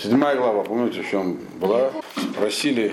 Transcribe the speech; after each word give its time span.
Седьмая 0.00 0.36
глава, 0.36 0.62
помните, 0.62 1.02
в 1.02 1.10
чем 1.10 1.40
была? 1.58 1.90
Просили, 2.36 2.92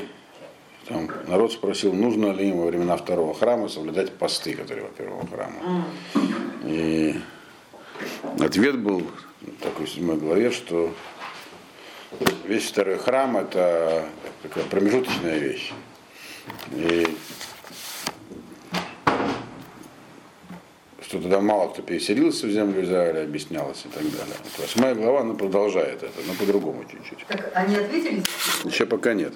там, 0.88 1.07
народ 1.28 1.54
спросил, 1.54 1.93
нужно 1.93 2.31
ли 2.31 2.49
им 2.49 2.57
во 2.57 2.65
времена 2.65 2.97
второго 2.97 3.35
храма 3.35 3.70
соблюдать 3.70 4.12
посты, 4.13 4.55
которые 4.55 4.88
во 4.88 4.91
первого 4.91 5.28
храма. 5.28 5.86
И 6.63 7.15
ответ 8.39 8.79
был 8.79 9.04
такой 9.62 9.86
в 9.86 9.89
седьмой 9.89 10.18
главе, 10.18 10.49
что 10.49 10.91
весь 12.43 12.70
второй 12.70 12.97
храм 12.97 13.37
это 13.37 14.05
такая 14.41 14.63
промежуточная 14.63 15.37
вещь. 15.37 15.73
И 16.71 17.07
что 21.07 21.19
тогда 21.19 21.39
мало 21.39 21.69
кто 21.69 21.81
переселился 21.81 22.47
в 22.47 22.51
землю 22.51 22.83
Израиля, 22.83 23.23
объяснялось 23.23 23.85
и 23.85 23.89
так 23.89 24.04
далее. 24.04 24.35
Вот 24.43 24.65
восьмая 24.65 24.95
глава, 24.95 25.21
она 25.21 25.35
продолжает 25.35 26.01
это, 26.01 26.19
но 26.25 26.33
по-другому 26.33 26.83
чуть-чуть. 26.91 27.25
Так 27.27 27.51
они 27.54 27.75
ответили? 27.75 28.23
Еще 28.63 28.86
пока 28.86 29.13
нет. 29.13 29.33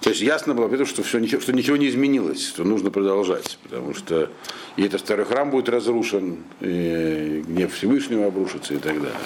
То 0.00 0.08
есть 0.08 0.22
ясно 0.22 0.54
было, 0.54 0.68
потому 0.68 0.86
что, 0.86 1.02
все, 1.02 1.18
ничего, 1.18 1.42
что 1.42 1.52
ничего 1.52 1.76
не 1.76 1.88
изменилось, 1.88 2.48
что 2.48 2.64
нужно 2.64 2.90
продолжать. 2.90 3.58
Потому 3.64 3.94
что 3.94 4.30
и 4.76 4.84
этот 4.84 5.02
второй 5.02 5.26
храм 5.26 5.50
будет 5.50 5.68
разрушен, 5.68 6.44
и 6.60 7.44
гнев 7.46 7.74
Всевышнего 7.74 8.26
обрушится 8.26 8.72
и 8.72 8.78
так 8.78 8.94
далее. 8.94 9.18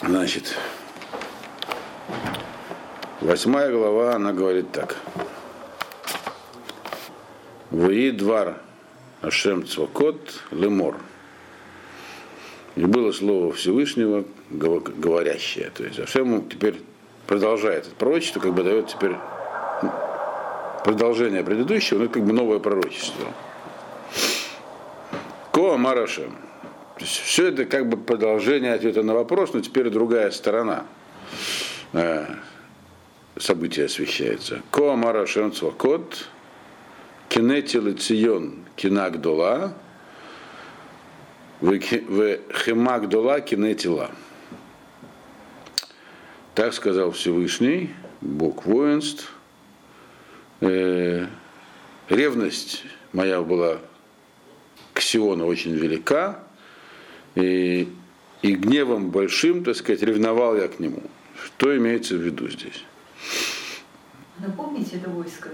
Значит, 0.00 0.56
восьмая 3.20 3.70
глава, 3.70 4.14
она 4.14 4.32
говорит 4.32 4.72
так. 4.72 4.96
Вои 7.70 8.10
двор 8.10 8.54
Ашем 9.20 9.66
Цвакот 9.66 10.42
Лемор. 10.50 10.96
И 12.76 12.84
было 12.84 13.12
слово 13.12 13.52
Всевышнего 13.52 14.24
говорящее. 14.50 15.70
То 15.74 15.84
есть 15.84 15.98
Ашем 15.98 16.48
теперь 16.48 16.80
продолжает 17.26 17.86
это 17.86 17.94
пророчество, 17.96 18.40
как 18.40 18.54
бы 18.54 18.62
дает 18.62 18.88
теперь 18.88 19.16
продолжение 20.84 21.44
предыдущего, 21.44 21.98
ну 21.98 22.08
как 22.08 22.24
бы 22.24 22.32
новое 22.32 22.58
пророчество. 22.58 23.32
Ко 25.52 25.76
Марашем. 25.76 26.36
Все 26.96 27.48
это 27.48 27.64
как 27.64 27.88
бы 27.88 27.96
продолжение 27.96 28.72
ответа 28.72 29.02
на 29.02 29.14
вопрос, 29.14 29.52
но 29.52 29.60
теперь 29.60 29.90
другая 29.90 30.30
сторона 30.30 30.84
э, 31.92 32.26
события 33.36 33.84
освещается. 33.84 34.62
Ко 34.70 34.96
Марашем 34.96 35.52
Цвакот 35.52 36.28
Кенети 37.28 37.76
Лецион 37.76 38.64
Кинагдола, 38.76 39.74
в 41.60 41.78
Хемагдола 41.78 43.40
Кинетила. 43.40 44.10
Так 46.54 46.72
сказал 46.72 47.12
Всевышний, 47.12 47.94
Бог 48.20 48.64
воинств. 48.64 49.32
Э, 50.60 51.26
ревность 52.08 52.84
моя 53.12 53.42
была 53.42 53.78
к 54.92 55.00
Сиону 55.00 55.46
очень 55.46 55.72
велика, 55.72 56.42
и, 57.34 57.88
и 58.42 58.54
гневом 58.54 59.10
большим, 59.10 59.62
так 59.62 59.76
сказать, 59.76 60.02
ревновал 60.02 60.56
я 60.56 60.66
к 60.68 60.80
нему. 60.80 61.02
Что 61.44 61.76
имеется 61.76 62.16
в 62.16 62.20
виду 62.20 62.48
здесь? 62.48 62.84
Напомните 64.38 64.96
это 64.96 65.10
войско. 65.10 65.50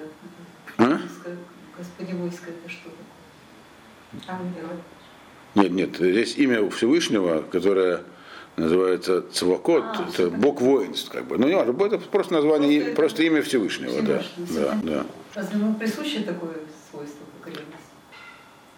А? 1.25 1.37
Господи 1.79 2.13
войско 2.13 2.51
это 2.51 2.69
что 2.71 2.91
такое? 2.91 4.37
Ангелы. 4.37 4.77
Нет, 5.55 5.71
нет, 5.73 5.97
здесь 5.97 6.37
имя 6.37 6.69
Всевышнего, 6.71 7.43
которое 7.43 8.03
называется 8.57 9.23
Цвакот, 9.33 9.85
А, 9.85 10.09
это 10.13 10.31
Бог 10.31 10.61
воинств, 10.61 11.11
как 11.11 11.27
бы. 11.27 11.39
Ну, 11.39 11.49
не 11.49 11.55
важно, 11.55 11.73
это 11.85 11.99
просто 11.99 12.35
название, 12.35 12.81
Просто 12.81 12.97
просто, 12.97 13.23
имя 13.25 13.43
Всевышнего, 13.43 14.03
да. 14.03 14.21
Всевышний. 14.23 14.57
да, 14.61 14.79
да. 14.83 15.07
Разве 15.35 15.59
ему 15.59 15.75
присуще 15.75 16.21
такое 16.21 16.55
свойство, 16.91 17.25
как 17.43 17.53
ревность? 17.53 17.71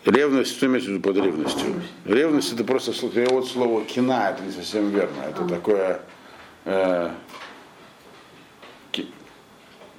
Ревность, 0.07 0.51
что 0.57 0.67
имеется 0.67 0.89
в 0.91 0.93
виду 0.95 1.03
под 1.03 1.17
ревностью? 1.17 1.83
Ревность 2.07 2.53
это 2.53 2.65
просто 2.65 2.93
сло- 2.93 3.11
перевод 3.11 3.47
слова 3.49 3.85
кина, 3.85 4.31
это 4.31 4.43
не 4.43 4.53
совсем 4.53 4.89
верно. 4.91 5.21
Это 5.29 5.45
А. 5.45 5.49
такое, 5.49 6.01
э, 6.65 7.11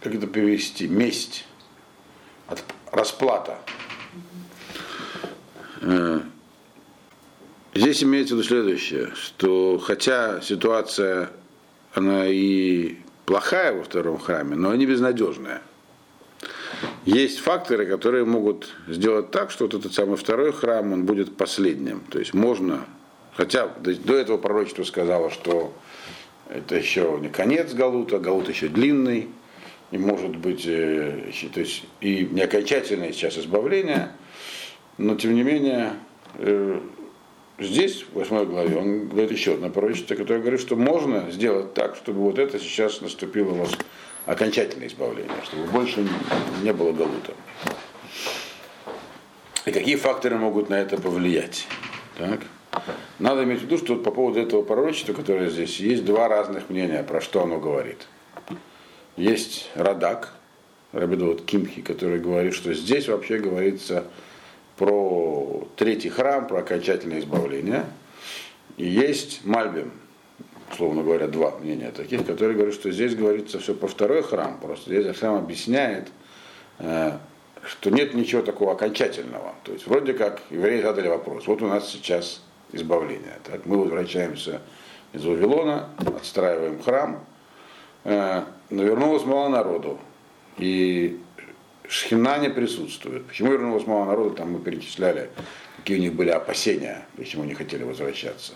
как 0.02 0.14
это 0.16 0.28
перевести, 0.28 0.88
месть, 0.88 1.46
расплата. 2.92 3.58
Э, 5.82 6.22
Здесь 7.78 8.04
имеется 8.04 8.34
в 8.34 8.40
виду 8.40 8.48
следующее, 8.48 9.12
что 9.14 9.78
хотя 9.78 10.42
ситуация, 10.42 11.30
она 11.94 12.26
и 12.26 12.96
плохая 13.26 13.72
во 13.72 13.84
втором 13.84 14.18
храме, 14.18 14.56
но 14.56 14.74
и 14.74 14.80
не 14.80 14.88
безнадежная. 14.88 15.62
Есть 17.06 17.38
факторы, 17.38 17.86
которые 17.86 18.26
могут 18.26 18.74
сделать 18.88 19.30
так, 19.30 19.52
что 19.52 19.66
вот 19.66 19.76
этот 19.76 19.94
самый 19.94 20.18
второй 20.18 20.54
храм, 20.54 20.92
он 20.92 21.06
будет 21.06 21.38
последним. 21.38 22.00
То 22.10 22.18
есть 22.18 22.34
можно, 22.34 22.84
хотя 23.36 23.68
до 23.68 24.16
этого 24.16 24.40
пророчество 24.40 24.84
сказало, 24.84 25.30
что 25.30 25.72
это 26.50 26.76
еще 26.76 27.20
не 27.22 27.30
конец 27.30 27.76
Галута, 27.76 28.18
Галут 28.18 28.50
еще 28.50 28.70
длинный, 28.70 29.28
и 29.92 29.98
может 29.98 30.36
быть, 30.36 30.64
э, 30.66 31.32
то 31.54 31.60
есть 31.60 31.84
и 32.02 32.28
не 32.30 32.42
окончательное 32.42 33.12
сейчас 33.12 33.38
избавление, 33.38 34.12
но 34.98 35.16
тем 35.16 35.34
не 35.34 35.44
менее 35.44 35.94
э, 36.36 36.80
здесь, 37.60 38.04
в 38.04 38.16
восьмой 38.16 38.46
главе, 38.46 38.78
он 38.78 39.08
говорит 39.08 39.32
еще 39.32 39.54
одно 39.54 39.70
пророчество, 39.70 40.16
которое 40.16 40.42
говорит, 40.42 40.60
что 40.60 40.76
можно 40.76 41.32
сделать 41.32 41.74
так, 41.74 41.96
чтобы 41.96 42.22
вот 42.22 42.38
это 42.38 42.60
сейчас 42.60 43.02
наступило 43.02 43.52
у 43.52 43.56
вас 43.56 43.72
окончательное 44.26 44.88
избавление, 44.88 45.32
чтобы 45.46 45.66
больше 45.68 46.06
не 46.64 46.74
было 46.74 46.92
галута. 46.92 47.34
И 49.66 49.72
какие 49.72 49.96
факторы 49.96 50.38
могут 50.38 50.70
на 50.70 50.76
это 50.76 50.98
повлиять? 50.98 51.68
Так? 52.18 52.42
Надо 53.20 53.44
иметь 53.44 53.60
в 53.60 53.64
виду, 53.64 53.78
что 53.78 53.96
по 53.96 54.12
поводу 54.12 54.40
этого 54.40 54.62
пророчества, 54.62 55.14
которое 55.14 55.50
здесь, 55.50 55.80
есть 55.80 56.06
два 56.06 56.28
разных 56.28 56.70
мнения, 56.70 57.04
про 57.04 57.22
что 57.22 57.44
оно 57.44 57.60
говорит. 57.60 58.08
Есть 59.18 59.72
Радак, 59.74 60.32
Рабидот 60.92 61.44
Кимхи, 61.44 61.82
который 61.82 62.20
говорит, 62.20 62.54
что 62.54 62.72
здесь 62.76 63.08
вообще 63.08 63.40
говорится 63.40 64.06
про 64.78 65.68
третий 65.76 66.10
храм, 66.10 66.48
про 66.48 66.60
окончательное 66.60 67.20
избавление. 67.20 67.86
И 68.78 68.86
есть 68.86 69.44
Мальбим, 69.44 69.92
условно 70.72 71.02
говоря, 71.02 71.28
два 71.28 71.58
мнения 71.58 71.92
таких, 71.92 72.28
которые 72.28 72.56
говорят, 72.56 72.76
что 72.76 72.92
здесь 72.92 73.16
говорится 73.16 73.58
все 73.58 73.74
про 73.74 73.88
второй 73.88 74.22
храм, 74.22 74.60
просто 74.60 74.92
здесь 74.92 75.18
сам 75.18 75.36
объясняет, 75.36 76.10
э, 76.78 77.14
что 77.64 77.90
нет 77.90 78.14
ничего 78.14 78.44
такого 78.44 78.74
окончательного. 78.74 79.56
То 79.64 79.74
есть 79.74 79.88
вроде 79.88 80.14
как 80.14 80.44
евреи 80.52 80.84
задали 80.84 81.08
вопрос, 81.08 81.48
вот 81.48 81.64
у 81.64 81.68
нас 81.68 81.90
сейчас 81.90 82.44
избавление. 82.72 83.40
Так, 83.44 83.66
мы 83.66 83.80
возвращаемся 83.80 84.62
из 85.12 85.26
Вавилона, 85.26 85.90
отстраиваем 86.06 86.84
храм, 86.84 87.26
э, 88.04 88.44
но 88.70 88.84
вернулось 88.84 89.26
мало 89.26 89.50
народу. 89.50 90.00
И 90.58 91.20
Шхина 91.88 92.38
не 92.40 92.50
присутствует. 92.50 93.26
Почему 93.26 93.52
вернулось 93.52 93.86
мало 93.86 94.06
народу, 94.06 94.36
там 94.36 94.52
мы 94.54 94.60
перечисляли, 94.60 95.30
какие 95.78 95.98
у 95.98 96.02
них 96.02 96.14
были 96.14 96.30
опасения, 96.30 97.06
почему 97.16 97.44
не 97.44 97.54
хотели 97.54 97.84
возвращаться. 97.84 98.54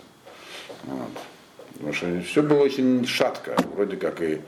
Вот. 0.84 1.10
Потому 1.74 1.92
что 1.92 2.20
все 2.22 2.42
было 2.42 2.62
очень 2.62 3.06
шатко. 3.06 3.56
Вроде 3.74 3.96
как 3.96 4.20
и 4.20 4.40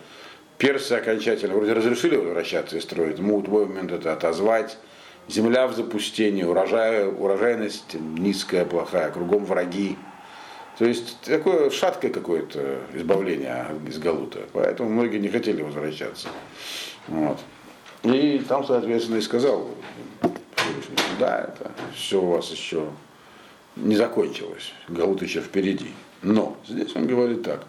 персы 0.59 0.93
окончательно 0.93 1.55
вроде 1.55 1.73
разрешили 1.73 2.17
возвращаться 2.17 2.77
и 2.77 2.81
строить. 2.81 3.19
Могут 3.19 3.47
в 3.47 3.49
любой 3.49 3.67
момент 3.67 3.93
это 3.93 4.13
отозвать. 4.13 4.77
Земля 5.27 5.67
в 5.67 5.75
запустении, 5.75 6.43
урожай, 6.43 7.09
урожайность 7.09 7.95
низкая, 7.95 8.67
плохая, 8.67 9.11
кругом 9.11 9.47
враги. 9.47 9.97
То 10.79 10.85
есть 10.85 11.21
такое 11.21 11.71
шаткое 11.71 12.11
какое-то 12.11 12.81
избавление 12.94 13.67
из 13.87 13.99
Галута. 13.99 14.41
Поэтому 14.53 14.91
многие 14.91 15.19
не 15.19 15.29
хотели 15.29 15.62
возвращаться. 15.62 16.29
Вот. 17.06 17.38
И 18.03 18.44
там, 18.49 18.67
соответственно, 18.67 19.19
и 19.19 19.21
сказал, 19.21 19.71
да, 21.19 21.43
это 21.49 21.71
все 21.94 22.21
у 22.21 22.26
вас 22.26 22.50
еще 22.50 22.88
не 23.76 23.97
закончилось. 23.97 24.73
Галут 24.88 25.23
еще 25.23 25.41
впереди. 25.41 25.93
Но 26.23 26.56
здесь 26.67 26.94
он 26.97 27.06
говорит 27.06 27.44
так. 27.44 27.65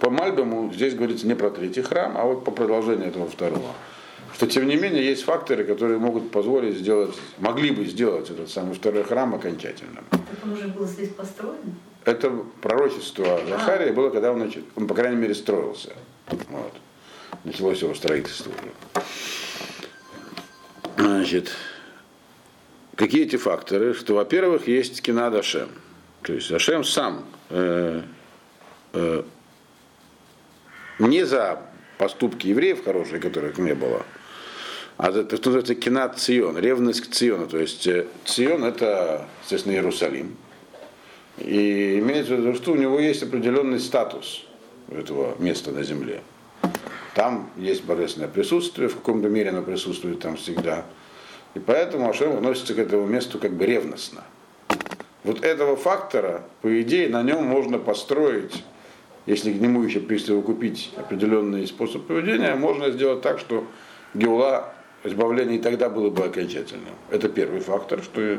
По 0.00 0.10
Мальбому 0.10 0.72
здесь 0.72 0.94
говорится 0.94 1.26
не 1.26 1.34
про 1.34 1.50
третий 1.50 1.82
храм, 1.82 2.16
а 2.16 2.24
вот 2.24 2.44
по 2.44 2.50
продолжению 2.50 3.08
этого 3.08 3.28
второго. 3.28 3.72
Что 4.34 4.46
тем 4.46 4.68
не 4.68 4.76
менее 4.76 5.04
есть 5.04 5.24
факторы, 5.24 5.64
которые 5.64 5.98
могут 5.98 6.30
позволить 6.30 6.76
сделать, 6.76 7.14
могли 7.38 7.70
бы 7.70 7.84
сделать 7.84 8.30
этот 8.30 8.50
самый 8.50 8.74
второй 8.74 9.02
храм 9.02 9.34
окончательным. 9.34 10.04
Так 10.10 10.20
он 10.44 10.52
уже 10.52 10.68
был 10.68 10.86
здесь 10.86 11.10
построен? 11.10 11.74
Это 12.04 12.30
пророчество 12.62 13.40
Захария 13.48 13.92
было, 13.92 14.10
когда 14.10 14.32
он, 14.32 14.38
начал, 14.38 14.62
он, 14.74 14.86
по 14.86 14.94
крайней 14.94 15.16
мере, 15.16 15.34
строился. 15.34 15.94
Вот. 16.48 16.72
Началось 17.44 17.82
его 17.82 17.94
строительство 17.94 18.50
уже. 18.50 19.04
Значит, 20.96 21.52
какие 22.96 23.24
эти 23.24 23.36
факторы? 23.36 23.94
Что, 23.94 24.14
во-первых, 24.14 24.66
есть 24.68 25.02
кинад 25.02 25.34
Ашем. 25.34 25.68
То 26.22 26.32
есть 26.32 26.50
Ашем 26.52 26.84
сам 26.84 27.24
э, 27.50 28.02
э, 28.92 29.22
не 30.98 31.24
за 31.24 31.62
поступки 31.98 32.46
евреев 32.48 32.84
хорошие, 32.84 33.20
которых 33.20 33.58
не 33.58 33.74
было, 33.74 34.04
а 34.96 35.12
за 35.12 35.24
то, 35.24 35.36
что 35.36 35.50
называется 35.50 35.74
кинат 35.74 36.18
Цион, 36.18 36.58
ревность 36.58 37.00
к 37.02 37.10
Циону. 37.10 37.46
То 37.46 37.58
есть 37.58 37.86
э, 37.86 38.06
Цион 38.24 38.64
это, 38.64 39.26
естественно, 39.42 39.74
Иерусалим. 39.74 40.36
И 41.40 41.98
имеется 41.98 42.36
в 42.36 42.40
виду, 42.40 42.54
что 42.54 42.72
у 42.72 42.76
него 42.76 43.00
есть 43.00 43.22
определенный 43.22 43.80
статус 43.80 44.44
этого 44.90 45.34
места 45.38 45.72
на 45.72 45.82
земле. 45.82 46.20
Там 47.14 47.50
есть 47.56 47.84
божественное 47.84 48.28
присутствие, 48.28 48.88
в 48.88 48.96
каком-то 48.96 49.28
мере 49.28 49.50
оно 49.50 49.62
присутствует 49.62 50.20
там 50.20 50.36
всегда. 50.36 50.84
И 51.54 51.58
поэтому 51.58 52.08
Ашем 52.08 52.32
относится 52.32 52.74
к 52.74 52.78
этому 52.78 53.06
месту 53.06 53.38
как 53.38 53.52
бы 53.52 53.66
ревностно. 53.66 54.22
Вот 55.24 55.44
этого 55.44 55.76
фактора, 55.76 56.44
по 56.62 56.80
идее, 56.80 57.08
на 57.08 57.22
нем 57.22 57.44
можно 57.44 57.78
построить, 57.78 58.64
если 59.26 59.52
к 59.52 59.60
нему 59.60 59.82
еще 59.82 60.00
присовокупить 60.00 60.92
определенный 60.96 61.66
способ 61.66 62.06
поведения, 62.06 62.54
можно 62.54 62.90
сделать 62.90 63.22
так, 63.22 63.38
что 63.38 63.66
Геула 64.14 64.72
избавление 65.04 65.58
и 65.58 65.62
тогда 65.62 65.88
было 65.88 66.10
бы 66.10 66.24
окончательным. 66.24 66.94
Это 67.10 67.28
первый 67.28 67.60
фактор, 67.60 68.02
что 68.02 68.38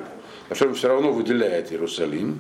Ашем 0.50 0.74
все 0.74 0.88
равно 0.88 1.12
выделяет 1.12 1.72
Иерусалим. 1.72 2.40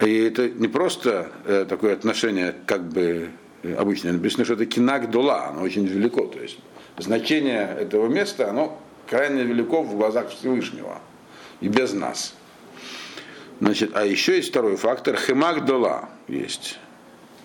И 0.00 0.22
это 0.24 0.48
не 0.48 0.68
просто 0.68 1.30
э, 1.44 1.64
такое 1.68 1.94
отношение, 1.94 2.54
как 2.66 2.84
бы 2.88 3.30
обычно 3.78 4.12
написано, 4.12 4.44
что 4.44 4.54
это 4.54 4.66
кинак 4.66 5.10
дула, 5.10 5.48
оно 5.48 5.62
очень 5.62 5.86
велико. 5.86 6.26
То 6.26 6.40
есть 6.40 6.58
значение 6.98 7.76
этого 7.78 8.08
места, 8.08 8.50
оно 8.50 8.78
крайне 9.08 9.44
велико 9.44 9.82
в 9.82 9.96
глазах 9.96 10.30
Всевышнего 10.30 11.00
и 11.60 11.68
без 11.68 11.92
нас. 11.92 12.34
Значит, 13.60 13.92
а 13.94 14.04
еще 14.04 14.36
есть 14.36 14.50
второй 14.50 14.76
фактор, 14.76 15.16
хемак 15.16 15.64
дола 15.64 16.08
есть. 16.28 16.78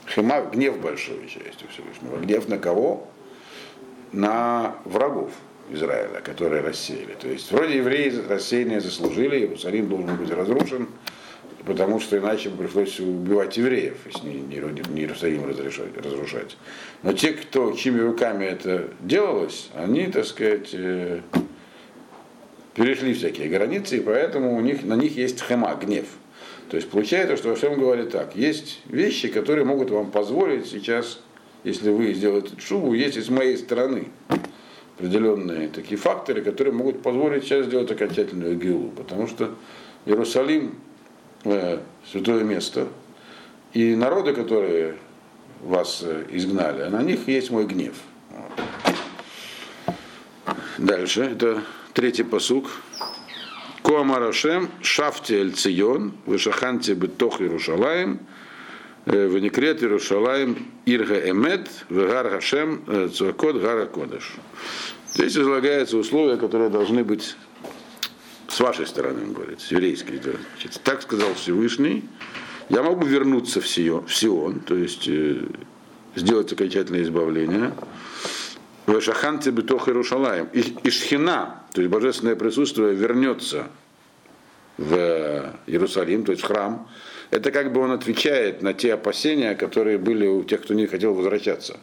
Хемак, 0.07 0.51
гнев 0.53 0.79
большой 0.79 1.23
еще 1.23 1.39
есть 1.45 1.63
у 1.63 1.67
Всевышнего. 1.67 2.17
Гнев 2.17 2.47
на 2.47 2.57
кого? 2.57 3.07
На 4.11 4.75
врагов 4.85 5.31
Израиля, 5.69 6.19
которые 6.21 6.61
рассеяли. 6.61 7.15
То 7.19 7.27
есть 7.27 7.51
вроде 7.51 7.77
евреи 7.77 8.11
рассеянные 8.27 8.81
заслужили, 8.81 9.37
Иерусалим 9.37 9.87
должен 9.87 10.15
быть 10.15 10.31
разрушен, 10.31 10.89
потому 11.65 11.99
что 11.99 12.17
иначе 12.17 12.49
бы 12.49 12.63
пришлось 12.63 12.99
убивать 12.99 13.57
евреев, 13.57 13.97
если 14.05 14.27
не, 14.27 14.55
Иерусалим 14.55 15.45
разрешать, 15.45 15.95
разрушать. 15.97 16.57
Но 17.03 17.13
те, 17.13 17.33
кто, 17.33 17.71
чьими 17.73 17.99
руками 17.99 18.45
это 18.45 18.89
делалось, 19.01 19.69
они, 19.75 20.07
так 20.07 20.25
сказать, 20.25 20.69
э, 20.73 21.21
перешли 22.75 23.13
всякие 23.13 23.49
границы, 23.49 23.97
и 23.97 24.01
поэтому 24.01 24.55
у 24.55 24.61
них, 24.61 24.83
на 24.83 24.95
них 24.95 25.17
есть 25.17 25.41
хема, 25.41 25.75
гнев. 25.75 26.05
То 26.69 26.77
есть 26.77 26.89
получается, 26.89 27.35
что 27.35 27.49
во 27.49 27.55
всем 27.55 27.79
говорит 27.79 28.11
так. 28.11 28.35
Есть 28.35 28.81
вещи, 28.85 29.27
которые 29.27 29.65
могут 29.65 29.89
вам 29.89 30.11
позволить 30.11 30.67
сейчас, 30.67 31.19
если 31.63 31.89
вы 31.89 32.13
сделаете 32.13 32.51
шубу, 32.59 32.93
есть 32.93 33.17
и 33.17 33.21
с 33.21 33.29
моей 33.29 33.57
стороны 33.57 34.07
определенные 34.97 35.69
такие 35.69 35.97
факторы, 35.97 36.41
которые 36.41 36.73
могут 36.73 37.01
позволить 37.01 37.43
сейчас 37.43 37.65
сделать 37.65 37.89
окончательную 37.89 38.55
геулу. 38.55 38.91
Потому 38.91 39.27
что 39.27 39.55
Иерусалим 40.05 40.75
святое 41.43 42.43
место, 42.43 42.87
и 43.73 43.95
народы, 43.95 44.33
которые 44.33 44.97
вас 45.61 46.01
э, 46.03 46.25
изгнали, 46.31 46.89
на 46.89 47.03
них 47.03 47.27
есть 47.27 47.51
мой 47.51 47.65
гнев. 47.65 47.95
Дальше, 50.77 51.21
это 51.23 51.61
Третий 51.93 52.23
посук. 52.23 52.69
Коамарашем 53.83 54.69
шафти 54.81 55.33
эль 55.33 55.53
цион, 55.53 56.13
вышаханти 56.25 56.91
бетох 56.91 57.41
Иерушалаем, 57.41 58.19
э, 59.05 59.27
веникрет 59.27 59.81
Иерушалаем 59.81 60.67
ирга 60.85 61.29
эмет, 61.29 61.67
вегар 61.89 62.29
хашем 62.29 62.83
э, 62.87 63.09
цуакот 63.09 63.59
гара 63.59 63.85
кодыш. 63.85 64.35
Здесь 65.13 65.35
излагаются 65.35 65.97
условия, 65.97 66.37
которые 66.37 66.69
должны 66.69 67.03
быть 67.03 67.35
с 68.59 68.61
вашей 68.61 68.87
стороны, 68.87 69.23
он 69.23 69.31
говорит, 69.31 69.61
с 69.61 69.71
еврейской. 69.71 70.19
Значит, 70.19 70.81
так 70.83 71.01
сказал 71.01 71.33
Всевышний, 71.35 72.03
я 72.67 72.83
могу 72.83 73.05
вернуться 73.05 73.61
в 73.61 73.67
Сион, 73.69 74.05
в 74.05 74.13
Сион 74.13 74.59
то 74.59 74.75
есть 74.75 75.07
э, 75.07 75.43
сделать 76.15 76.51
окончательное 76.51 77.03
избавление, 77.03 77.71
Вешаханте 78.85 79.51
бетох 79.51 79.87
Иерушалаем. 79.87 80.49
Шхина, 80.83 81.63
то 81.71 81.79
есть 81.79 81.89
божественное 81.89 82.35
присутствие, 82.35 82.95
вернется 82.95 83.67
в 84.77 85.53
Иерусалим, 85.65 86.25
то 86.25 86.33
есть 86.33 86.43
в 86.43 86.47
храм. 86.47 86.85
Это 87.31 87.51
как 87.51 87.71
бы 87.71 87.79
он 87.79 87.91
отвечает 87.91 88.61
на 88.61 88.73
те 88.73 88.95
опасения, 88.95 89.55
которые 89.55 89.97
были 89.97 90.27
у 90.27 90.43
тех, 90.43 90.63
кто 90.63 90.73
не 90.73 90.85
хотел 90.85 91.13
возвращаться. 91.13 91.79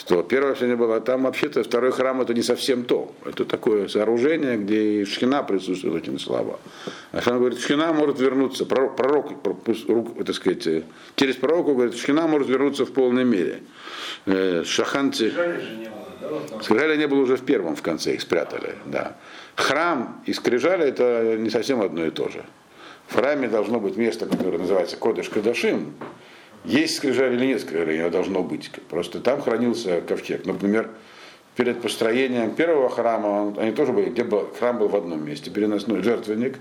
Что 0.00 0.22
первое 0.22 0.52
опасение 0.52 0.76
было, 0.76 0.96
а 0.96 1.00
там 1.02 1.24
вообще-то 1.24 1.62
второй 1.62 1.92
храм 1.92 2.22
это 2.22 2.32
не 2.32 2.40
совсем 2.40 2.84
то. 2.84 3.12
Это 3.26 3.44
такое 3.44 3.86
сооружение, 3.86 4.56
где 4.56 5.02
и 5.02 5.04
шхина 5.04 5.42
присутствует 5.42 6.02
очень 6.02 6.18
слабо. 6.18 6.58
А 7.12 7.20
он 7.30 7.38
говорит, 7.38 7.60
шхина 7.60 7.92
может 7.92 8.18
вернуться, 8.18 8.64
пророк, 8.64 8.96
пророк 8.96 9.28
так 10.24 10.34
сказать, 10.34 10.84
через 11.16 11.36
пророка 11.36 11.74
говорит, 11.74 11.96
шхина 11.96 12.26
может 12.26 12.48
вернуться 12.48 12.86
в 12.86 12.92
полной 12.92 13.24
мере. 13.24 13.60
Э, 14.24 14.64
Шаханти... 14.64 15.34
Скрижали 16.62 16.96
не 16.96 17.06
было 17.06 17.20
уже 17.20 17.36
в 17.36 17.42
первом, 17.42 17.76
в 17.76 17.82
конце 17.82 18.14
их 18.14 18.22
спрятали. 18.22 18.76
Да. 18.86 19.16
Храм 19.54 20.22
и 20.24 20.32
скрижали 20.32 20.86
это 20.86 21.36
не 21.38 21.50
совсем 21.50 21.82
одно 21.82 22.06
и 22.06 22.10
то 22.10 22.30
же. 22.30 22.42
В 23.08 23.16
храме 23.16 23.48
должно 23.48 23.80
быть 23.80 23.96
место, 23.96 24.24
которое 24.24 24.58
называется 24.58 24.96
Кодыш 24.96 25.28
Кадашим. 25.28 25.94
Есть 26.64 26.96
скрижали 26.98 27.36
или 27.36 27.46
нет 27.46 27.60
скрижали, 27.60 27.98
оно 27.98 28.10
должно 28.10 28.42
быть. 28.42 28.70
Просто 28.88 29.20
там 29.20 29.40
хранился 29.40 30.00
ковчег. 30.02 30.44
Например, 30.44 30.90
перед 31.56 31.80
построением 31.80 32.54
первого 32.54 32.90
храма, 32.90 33.54
они 33.58 33.72
тоже 33.72 33.92
были, 33.92 34.10
где 34.10 34.24
был, 34.24 34.50
храм 34.58 34.78
был 34.78 34.88
в 34.88 34.96
одном 34.96 35.24
месте, 35.24 35.50
переносной 35.50 36.02
жертвенник, 36.02 36.58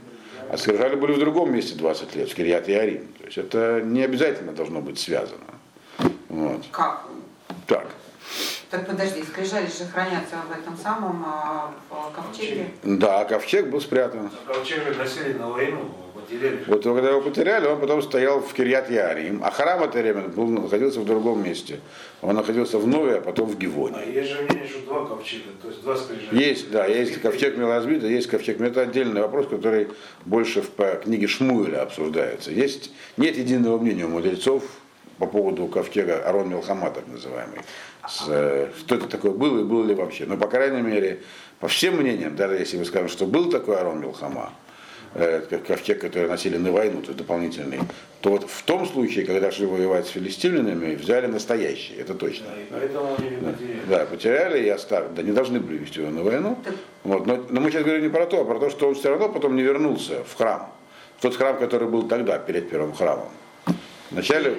а 0.50 0.58
скрижали 0.58 0.96
были 0.96 1.14
в 1.14 1.20
другом 1.20 1.54
месте 1.54 1.76
20 1.76 2.16
лет, 2.16 2.30
в 2.30 2.36
Кирьят 2.36 2.68
и 2.70 2.74
Арим. 2.74 3.08
То 3.20 3.26
есть 3.26 3.38
это 3.38 3.82
не 3.84 4.04
обязательно 4.04 4.54
должно 4.54 4.82
быть 4.82 5.00
связано. 5.00 5.44
Вот. 6.30 6.66
Как? 6.72 7.06
Так. 7.68 7.88
Так 8.70 8.86
подожди, 8.86 9.24
скрижали 9.24 9.66
же 9.66 9.86
хранятся 9.92 10.36
в 10.48 10.52
этом 10.52 10.78
самом 10.78 11.26
а, 11.26 11.72
в 11.90 12.14
ковчеге? 12.16 12.68
Да, 12.84 13.26
ковчег 13.26 13.68
был 13.68 13.82
спрятан. 13.82 14.30
А 14.46 14.54
ковчег 14.54 14.84
же 14.84 14.94
носили 14.94 15.34
на 15.34 15.50
войну, 15.50 15.92
потеряли. 16.30 16.64
Вот 16.68 16.84
когда 16.84 17.10
его 17.10 17.22
потеряли, 17.22 17.68
он 17.68 17.80
потом 17.80 18.02
стоял 18.02 18.40
в 18.42 18.54
Кирьят 18.54 18.90
Ярим, 18.90 19.42
а 19.44 19.52
храм 19.52 19.84
это 19.84 20.00
время 20.00 20.28
был, 20.28 20.48
находился 20.48 21.00
в 21.00 21.06
другом 21.06 21.44
месте. 21.44 21.80
Он 22.22 22.36
находился 22.36 22.78
в 22.78 22.88
Нове, 22.88 23.16
а 23.18 23.22
потом 23.22 23.48
в 23.48 23.58
Гивоне. 23.58 23.98
А 23.98 24.06
есть 24.06 24.30
же 24.30 24.42
мнение, 24.42 24.68
что 24.68 24.80
два 24.82 25.06
ковчега, 25.06 25.52
то 25.62 25.70
есть 25.70 25.82
два 25.82 25.96
скрижали. 25.96 26.38
Есть, 26.38 26.72
да, 26.72 26.86
есть 26.86 27.22
ковчег 27.22 27.58
Милозбита, 27.58 28.08
есть 28.08 28.28
ковчег. 28.28 28.60
Но 28.60 28.68
это 28.68 28.82
отдельный 28.82 29.22
вопрос, 29.22 29.48
который 29.48 29.90
больше 30.26 30.62
в 30.62 30.96
книге 31.04 31.28
Шмуэля 31.28 31.84
обсуждается. 31.84 32.52
Есть, 32.52 32.92
нет 33.18 33.38
единого 33.38 33.78
мнения 33.78 34.06
у 34.06 34.10
мудрецов 34.10 34.64
по 35.18 35.28
поводу 35.28 35.68
ковчега 35.68 36.24
Арон 36.24 36.50
Милхама, 36.50 36.92
так 36.92 37.08
называемый. 37.08 37.60
С, 38.08 38.26
э, 38.30 38.70
что 38.78 38.96
это 38.96 39.08
такое 39.08 39.32
было 39.32 39.60
и 39.60 39.64
было 39.64 39.86
ли 39.86 39.94
вообще. 39.94 40.26
Но, 40.26 40.38
по 40.38 40.48
крайней 40.48 40.82
мере, 40.82 41.20
по 41.60 41.68
всем 41.68 41.98
мнениям, 41.98 42.36
даже 42.36 42.56
если 42.56 42.78
мы 42.78 42.86
скажем, 42.86 43.10
что 43.10 43.26
был 43.26 43.50
такой 43.50 43.76
Арон 43.78 44.00
Милхама, 44.00 44.54
э, 45.16 45.42
ковчег, 45.68 46.00
который 46.00 46.28
носили 46.28 46.58
на 46.58 46.72
войну, 46.72 47.02
то 47.02 47.08
есть 47.08 47.18
дополнительный, 47.18 47.80
то 48.22 48.32
вот 48.32 48.50
в 48.50 48.64
том 48.64 48.86
случае, 48.86 49.26
когда 49.26 49.52
шли 49.52 49.66
воевать 49.66 50.08
с 50.08 50.10
филистимлянами, 50.10 50.96
взяли 50.96 51.28
настоящий, 51.28 51.96
это 51.96 52.14
точно. 52.14 52.48
Да, 52.48 52.78
поэтому 52.78 53.16
они 53.18 53.30
да, 53.30 53.52
потеряли. 53.52 53.80
Да, 53.88 54.06
потеряли 54.06 54.66
и 54.66 54.70
оставили. 54.70 55.14
Да, 55.16 55.22
не 55.24 55.32
должны 55.32 55.60
были 55.60 55.78
вести 55.78 56.02
его 56.02 56.12
на 56.12 56.24
войну. 56.24 56.58
Вот, 57.04 57.26
но, 57.26 57.46
но 57.50 57.62
мы 57.62 57.72
сейчас 57.72 57.84
говорим 57.84 58.04
не 58.04 58.10
про 58.10 58.26
то, 58.26 58.42
а 58.42 58.46
про 58.46 58.60
то, 58.60 58.70
что 58.70 58.90
он 58.90 58.96
все 58.96 59.10
равно 59.10 59.30
потом 59.30 59.56
не 59.56 59.62
вернулся 59.62 60.24
в 60.24 60.36
храм. 60.36 60.72
В 61.18 61.22
тот 61.22 61.36
храм, 61.36 61.58
который 61.58 61.88
был 61.88 62.08
тогда, 62.08 62.38
перед 62.38 62.70
первым 62.70 62.94
храмом. 62.94 63.30
Вначале, 64.12 64.56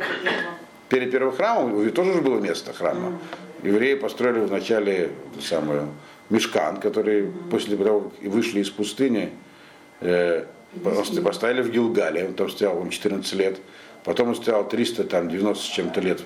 перед 0.89 1.11
первым 1.11 1.35
храмом, 1.35 1.91
тоже 1.91 2.15
же 2.15 2.21
было 2.21 2.39
место 2.39 2.73
храма. 2.73 3.19
Евреи 3.63 3.95
построили 3.95 4.41
вначале 4.41 5.11
самую 5.41 5.89
мешкан, 6.31 6.79
который 6.79 7.31
после 7.51 7.77
того, 7.77 8.01
как 8.01 8.31
вышли 8.31 8.61
из 8.61 8.71
пустыни, 8.71 9.31
э, 10.01 10.45
поставили 11.25 11.63
в 11.63 11.71
Гилгале, 11.71 12.27
он 12.29 12.35
там 12.35 12.49
стоял 12.49 12.79
он 12.79 12.91
14 12.91 13.33
лет, 13.35 13.59
потом 14.05 14.29
он 14.29 14.37
стоял 14.37 14.69
390 14.69 15.63
с 15.63 15.67
чем-то 15.67 16.01
лет 16.01 16.23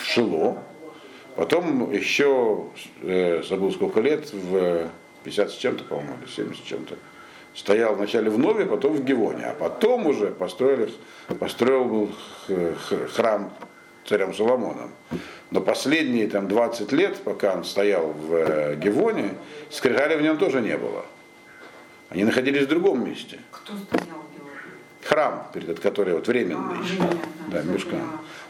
в 0.00 0.04
Шило, 0.04 0.58
потом 1.34 1.92
еще, 1.92 2.66
э, 3.02 3.42
забыл 3.42 3.72
сколько 3.72 4.00
лет, 4.00 4.32
в 4.32 4.88
50 5.24 5.50
с 5.50 5.54
чем-то, 5.54 5.84
по-моему, 5.84 6.14
или 6.22 6.30
70 6.30 6.64
с 6.64 6.66
чем-то, 6.66 6.96
стоял 7.54 7.94
вначале 7.94 8.30
в 8.30 8.38
Нове, 8.38 8.66
потом 8.66 8.92
в 8.92 9.04
Гивоне, 9.04 9.46
а 9.46 9.54
потом 9.54 10.06
уже 10.06 10.26
построили, 10.26 10.90
построил 11.38 11.84
был 11.84 12.10
храм 13.14 13.50
царем 14.06 14.34
Соломоном. 14.34 14.90
Но 15.50 15.60
последние 15.60 16.28
там, 16.28 16.48
20 16.48 16.92
лет, 16.92 17.16
пока 17.24 17.54
он 17.54 17.64
стоял 17.64 18.08
в 18.12 18.34
э, 18.34 18.76
Гивоне, 18.76 19.34
скрижали 19.70 20.16
в 20.16 20.22
нем 20.22 20.38
тоже 20.38 20.60
не 20.60 20.76
было. 20.76 21.04
Они 22.08 22.24
находились 22.24 22.64
в 22.64 22.68
другом 22.68 23.04
месте. 23.04 23.38
Кто 23.50 23.72
стоял 23.74 24.26
храм, 25.06 25.46
перед 25.52 25.80
которым 25.80 26.16
вот 26.16 26.28
временный. 26.28 26.76
А, 26.78 26.82
временно, 26.82 27.20
да, 27.48 27.62
мешкан. 27.62 28.02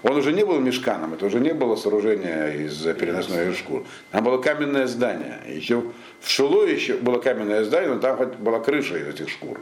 Он 0.03 0.17
уже 0.17 0.33
не 0.33 0.45
был 0.45 0.59
мешканом, 0.61 1.15
это 1.15 1.27
уже 1.27 1.41
не 1.41 1.53
было 1.53 1.77
сооружение 1.77 2.67
из 2.67 2.79
переносной 2.95 3.55
шкур. 3.55 3.85
Там 4.11 4.25
было 4.25 4.39
каменное 4.39 4.87
здание. 4.87 5.41
Еще 5.49 5.83
в 6.21 6.31
Шило 6.31 6.65
еще 6.65 6.95
было 6.95 7.19
каменное 7.19 7.65
здание, 7.65 7.93
но 7.93 8.01
там 8.01 8.17
хоть 8.17 8.37
была 8.37 8.61
крыша 8.61 8.99
из 8.99 9.09
этих 9.09 9.29
шкур. 9.29 9.61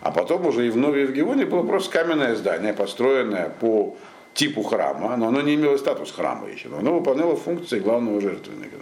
А 0.00 0.12
потом 0.12 0.46
уже 0.46 0.66
и 0.66 0.70
в 0.70 0.76
Новой 0.76 1.02
Евгевоне 1.02 1.44
было 1.44 1.62
просто 1.62 1.92
каменное 1.92 2.36
здание, 2.36 2.72
построенное 2.72 3.48
по 3.48 3.96
типу 4.34 4.62
храма, 4.62 5.16
но 5.16 5.28
оно 5.28 5.40
не 5.42 5.54
имело 5.54 5.76
статус 5.76 6.12
храма 6.12 6.48
еще, 6.48 6.68
но 6.68 6.78
оно 6.78 6.98
выполняло 6.98 7.36
функции 7.36 7.80
главного 7.80 8.20
жертвенника. 8.20 8.76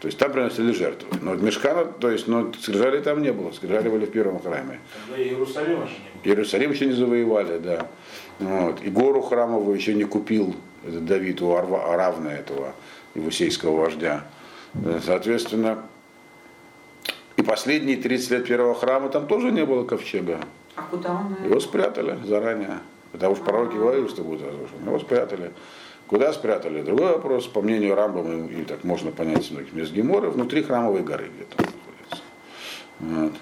То 0.00 0.08
есть 0.08 0.18
там 0.18 0.30
приносили 0.32 0.72
жертвы. 0.72 1.08
Но 1.22 1.34
мешкана, 1.34 1.84
то 1.86 2.10
есть, 2.10 2.28
но 2.28 2.52
скрижали 2.52 3.00
там 3.00 3.22
не 3.22 3.32
было, 3.32 3.50
скрижали 3.52 3.88
были 3.88 4.04
в 4.04 4.10
первом 4.10 4.40
храме. 4.40 4.80
Тогда 5.08 5.22
Иерусалима 5.22 5.86
же 5.86 5.92
не 5.94 5.98
было. 6.22 6.22
Иерусалим 6.34 6.70
еще 6.72 6.86
не 6.86 6.92
завоевали, 6.92 7.58
да. 7.58 7.86
Вот. 8.38 8.82
И 8.82 8.90
гору 8.90 9.22
храмовую 9.22 9.74
еще 9.76 9.94
не 9.94 10.04
купил 10.04 10.54
Давид 10.82 11.40
у 11.40 11.46
Арва- 11.52 11.92
Аравна 11.94 12.28
этого 12.28 12.74
евусейского 13.14 13.76
вождя. 13.80 14.24
Соответственно, 15.04 15.82
и 17.36 17.42
последние 17.42 17.96
30 17.96 18.30
лет 18.30 18.46
первого 18.46 18.74
храма 18.74 19.08
там 19.08 19.26
тоже 19.26 19.50
не 19.50 19.64
было 19.64 19.84
ковчега. 19.84 20.40
А 20.74 20.82
куда 20.82 21.12
он? 21.12 21.36
Его 21.48 21.58
спрятали 21.60 22.18
заранее. 22.26 22.78
Потому 23.12 23.34
что 23.34 23.44
пророки 23.44 23.76
говорили, 23.76 24.08
что 24.08 24.22
будет 24.22 24.42
разрушен. 24.42 24.84
Его 24.84 24.98
спрятали. 24.98 25.52
Куда 26.08 26.32
спрятали? 26.32 26.82
Другой 26.82 27.12
вопрос. 27.12 27.46
По 27.46 27.60
мнению 27.60 27.94
Рамбама, 27.96 28.46
и 28.46 28.62
так 28.64 28.84
можно 28.84 29.10
понять 29.10 29.50
многих 29.50 29.72
мест 29.72 29.92
Гемора, 29.92 30.30
внутри 30.30 30.62
храмовой 30.62 31.02
горы 31.02 31.30
где-то 31.34 31.64
находится. 31.64 32.22
Вот. 33.00 33.32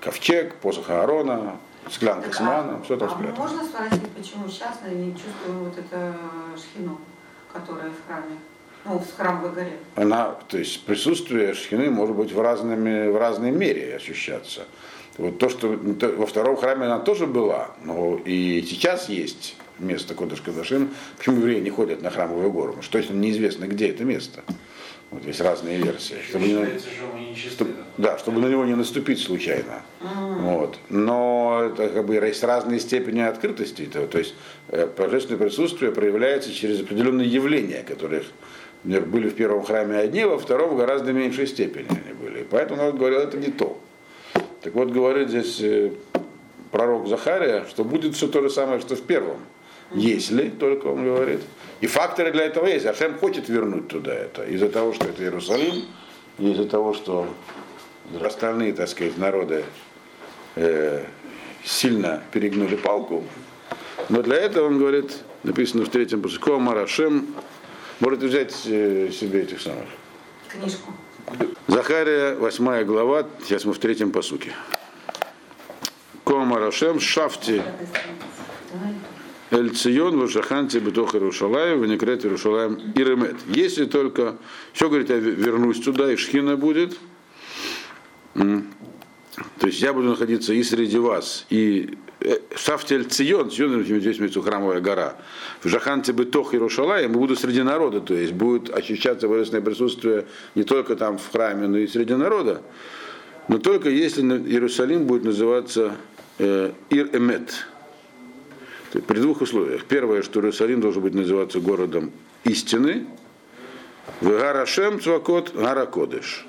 Ковчег, 0.00 0.54
посох 0.56 0.88
Аарона, 0.90 1.56
склянка 1.90 2.32
с 2.32 2.40
а- 2.40 2.44
маном, 2.44 2.82
все 2.84 2.96
там 2.96 3.08
а 3.08 3.12
спрятано. 3.12 3.38
можно 3.38 3.64
спросить, 3.64 4.08
почему 4.16 4.48
сейчас 4.48 4.78
мы 4.86 4.94
не 4.94 5.12
чувствуем 5.12 5.64
вот 5.64 5.78
это 5.78 6.14
шхину, 6.56 6.98
которая 7.52 7.90
в 7.90 8.06
храме? 8.06 8.36
Ну, 8.84 8.98
в 8.98 9.16
храмовой 9.16 9.50
горе. 9.50 9.72
Она, 9.96 10.36
то 10.48 10.56
есть 10.56 10.84
присутствие 10.86 11.52
шхины 11.54 11.90
может 11.90 12.16
быть 12.16 12.32
в, 12.32 12.40
разными, 12.40 13.08
в 13.10 13.16
разной 13.18 13.50
мере 13.50 13.96
ощущаться. 13.96 14.62
Вот 15.18 15.38
то, 15.38 15.48
что 15.50 15.76
то- 15.76 16.08
во 16.16 16.24
втором 16.24 16.56
храме 16.56 16.86
она 16.86 16.98
тоже 17.00 17.26
была, 17.26 17.72
но 17.84 18.16
и 18.24 18.62
сейчас 18.66 19.10
есть 19.10 19.56
место 19.80 20.14
Кодыш 20.14 20.40
Кадашим. 20.40 20.90
Почему 21.18 21.36
евреи 21.38 21.60
не 21.60 21.70
ходят 21.70 22.02
на 22.02 22.10
храмовую 22.10 22.50
гору? 22.50 22.68
Потому 22.68 22.82
что 22.82 22.92
точно 22.98 23.14
неизвестно, 23.14 23.66
где 23.66 23.88
это 23.88 24.04
место. 24.04 24.42
Вот 25.10 25.24
есть 25.24 25.40
разные 25.40 25.78
версии. 25.78 26.16
Чтобы 26.28 26.46
не, 26.46 26.54
Считается, 26.54 26.88
что 26.88 27.06
мы 27.12 27.20
не 27.20 27.34
чисты. 27.34 27.50
чтоб- 27.50 27.68
да, 27.98 28.16
чтобы 28.18 28.40
на 28.40 28.46
него 28.46 28.64
не 28.64 28.76
наступить 28.76 29.18
случайно. 29.20 29.82
Вот. 30.00 30.78
Но 30.88 31.62
это 31.66 31.88
как 31.88 32.06
бы 32.06 32.14
есть 32.14 32.44
разные 32.44 32.78
степени 32.78 33.20
открытости. 33.20 33.82
этого. 33.82 34.06
То 34.06 34.18
есть 34.18 34.34
э, 34.68 34.86
божественное 34.86 35.40
присутствие 35.40 35.90
проявляется 35.90 36.52
через 36.52 36.80
определенные 36.80 37.26
явления, 37.26 37.82
которых 37.82 38.24
например, 38.84 39.08
были 39.10 39.28
в 39.28 39.34
первом 39.34 39.64
храме 39.64 39.96
одни, 39.96 40.24
во 40.24 40.38
втором 40.38 40.74
в 40.74 40.76
гораздо 40.76 41.12
меньшей 41.12 41.48
степени 41.48 41.88
они 41.88 42.14
были. 42.14 42.42
И 42.42 42.44
поэтому 42.44 42.76
народ 42.80 42.96
говорил, 42.96 43.18
это 43.18 43.36
не 43.36 43.50
то. 43.50 43.80
Так 44.62 44.74
вот, 44.74 44.90
говорит 44.90 45.28
здесь 45.30 45.60
э, 45.60 45.90
пророк 46.70 47.08
Захария, 47.08 47.64
что 47.68 47.82
будет 47.82 48.14
все 48.14 48.28
то 48.28 48.42
же 48.42 48.48
самое, 48.50 48.80
что 48.80 48.94
в 48.94 49.02
первом. 49.02 49.38
Если, 49.92 50.48
только 50.48 50.86
он 50.86 51.04
говорит. 51.04 51.40
И 51.80 51.86
факторы 51.86 52.30
для 52.32 52.44
этого 52.44 52.66
есть. 52.66 52.86
Ашем 52.86 53.18
хочет 53.18 53.48
вернуть 53.48 53.88
туда 53.88 54.14
это. 54.14 54.44
Из-за 54.44 54.68
того, 54.68 54.92
что 54.92 55.06
это 55.06 55.22
Иерусалим, 55.22 55.84
и 56.38 56.52
из-за 56.52 56.66
того, 56.66 56.94
что 56.94 57.28
остальные, 58.22 58.72
так 58.74 58.88
сказать, 58.88 59.18
народы 59.18 59.64
э, 60.56 61.04
сильно 61.64 62.22
перегнули 62.32 62.76
палку. 62.76 63.24
Но 64.08 64.22
для 64.22 64.36
этого, 64.36 64.66
он 64.66 64.78
говорит, 64.78 65.16
написано 65.42 65.84
в 65.84 65.88
третьем 65.88 66.22
посылке, 66.22 66.52
Марашем, 66.52 67.34
можете 68.00 68.26
взять 68.26 68.54
э, 68.66 69.10
себе 69.12 69.42
этих 69.42 69.60
самых. 69.60 69.86
Книжку. 70.48 70.92
Захария, 71.68 72.34
8 72.34 72.84
глава, 72.84 73.26
сейчас 73.44 73.64
мы 73.64 73.72
в 73.72 73.78
третьем 73.78 74.10
посуке. 74.10 74.52
Комарашем 76.24 77.00
шафти 77.00 77.62
Эль 79.50 79.70
Цион, 79.70 80.18
Вашаханти, 80.18 80.78
Бетох 80.78 81.14
Иерушалаем, 81.14 81.82
Венекрет 81.82 82.24
Иерушалаем 82.24 82.78
и 82.94 83.04
Ремет. 83.04 83.36
Если 83.48 83.84
только, 83.84 84.36
все 84.72 84.88
говорит, 84.88 85.10
я 85.10 85.16
вернусь 85.16 85.80
туда, 85.80 86.12
и 86.12 86.16
Шхина 86.16 86.56
будет. 86.56 86.96
То 88.34 89.66
есть 89.66 89.80
я 89.80 89.92
буду 89.92 90.08
находиться 90.08 90.52
и 90.52 90.62
среди 90.62 90.98
вас, 90.98 91.46
и 91.50 91.96
э, 92.20 92.38
Шафти 92.54 92.94
Эль 92.94 93.04
Цион, 93.04 93.50
Цион, 93.50 93.84
здесь 93.84 94.18
имеется 94.18 94.42
храмовая 94.42 94.80
гора. 94.80 95.16
В 95.62 95.68
Жаханте 95.68 96.12
Бетох 96.12 96.54
Иерушалаем, 96.54 97.12
буду 97.12 97.36
среди 97.36 97.62
народа, 97.62 98.00
то 98.00 98.14
есть 98.14 98.32
будет 98.32 98.70
ощущаться 98.70 99.28
божественное 99.28 99.64
присутствие 99.64 100.26
не 100.54 100.64
только 100.64 100.96
там 100.96 101.18
в 101.18 101.30
храме, 101.30 101.68
но 101.68 101.78
и 101.78 101.86
среди 101.86 102.14
народа. 102.14 102.62
Но 103.48 103.58
только 103.58 103.88
если 103.88 104.22
Иерусалим 104.22 105.06
будет 105.06 105.24
называться 105.24 105.96
э, 106.38 106.72
Ир-Эмет, 106.90 107.66
При 108.92 109.20
двух 109.20 109.40
условиях. 109.40 109.84
Первое, 109.84 110.22
что 110.22 110.40
Иерусалим 110.40 110.80
должен 110.80 111.02
быть 111.02 111.14
называться 111.14 111.60
городом 111.60 112.10
истины. 112.44 113.06
Гарашем 114.20 115.00
Цвакот 115.00 115.54
Гара 115.54 115.86
Кодыш. 115.86 116.44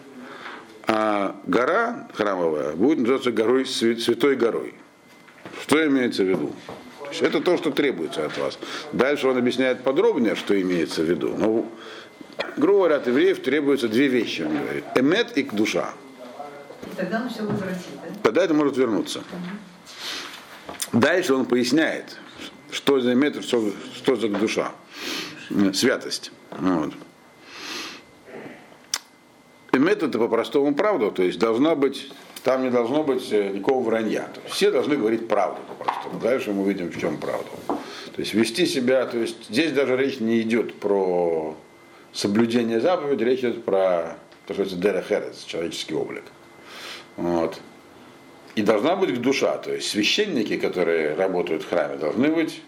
А 0.88 1.40
гора 1.46 2.08
храмовая 2.16 2.74
будет 2.74 3.00
называться 3.00 3.32
горой, 3.32 3.64
свя- 3.64 3.98
святой 3.98 4.36
горой. 4.36 4.74
Что 5.62 5.86
имеется 5.86 6.24
в 6.24 6.28
виду? 6.28 6.52
То 7.04 7.10
есть 7.10 7.22
это 7.22 7.42
то, 7.42 7.58
что 7.58 7.72
требуется 7.72 8.26
от 8.26 8.38
вас. 8.38 8.58
Дальше 8.92 9.28
он 9.28 9.38
объясняет 9.38 9.84
подробнее, 9.84 10.36
что 10.36 10.60
имеется 10.60 11.04
в 11.04 11.06
виду. 11.06 11.36
Но, 11.38 11.72
грубо 12.58 12.80
говоря, 12.80 12.96
от 12.96 13.08
евреев 13.08 13.42
требуются 13.42 13.88
две 13.88 14.08
вещи, 14.08 14.42
он 14.42 14.58
говорит. 14.58 14.84
Эмет 14.96 15.38
и 15.38 15.44
душа. 15.44 15.94
И 16.92 16.96
тогда 16.96 17.22
он 17.22 17.30
все 17.30 17.44
возвратит, 17.44 17.86
да? 18.04 18.14
Тогда 18.24 18.44
это 18.46 18.54
может 18.56 18.76
вернуться. 18.78 19.24
Дальше 20.94 21.34
он 21.34 21.46
поясняет, 21.46 22.18
что 22.72 23.00
за 23.00 23.16
метр, 23.16 23.44
что, 23.44 23.72
что 23.96 24.16
за 24.16 24.28
душа. 24.28 24.72
Святость. 25.74 26.32
Вот. 26.52 26.94
Эмет 29.74 30.04
это 30.04 30.20
по-простому 30.20 30.76
правда, 30.76 31.12
то 31.12 31.24
есть 31.24 31.40
должна 31.40 31.76
быть, 31.76 32.12
там 32.44 32.64
не 32.64 32.70
должно 32.70 33.04
быть 33.04 33.32
э, 33.32 33.52
никакого 33.52 33.82
вранья. 33.84 34.28
Все 34.48 34.70
должны 34.70 34.98
говорить 34.98 35.30
правду 35.30 35.62
по-простому. 35.68 36.20
Дальше 36.20 36.52
мы 36.52 36.64
увидим, 36.64 36.92
в 36.92 37.00
чем 37.00 37.18
правда. 37.18 37.50
То 37.68 38.20
есть 38.20 38.34
вести 38.34 38.66
себя, 38.66 39.06
то 39.06 39.18
есть 39.18 39.48
здесь 39.50 39.72
даже 39.72 39.96
речь 39.96 40.20
не 40.20 40.42
идет 40.42 40.78
про 40.78 41.56
соблюдение 42.12 42.82
заповедей, 42.82 43.26
речь 43.26 43.40
идет 43.40 43.64
про 43.64 44.18
то, 44.46 44.54
что 44.54 44.64
это 44.64 45.34
человеческий 45.48 45.96
облик. 45.96 46.24
Вот. 47.16 47.62
И 48.56 48.62
должна 48.64 48.96
быть 48.96 49.22
душа, 49.22 49.58
то 49.58 49.74
есть 49.74 49.90
священники, 49.90 50.58
которые 50.58 51.16
работают 51.16 51.64
в 51.64 51.70
храме, 51.70 51.96
должны 51.96 52.30
быть 52.30 52.62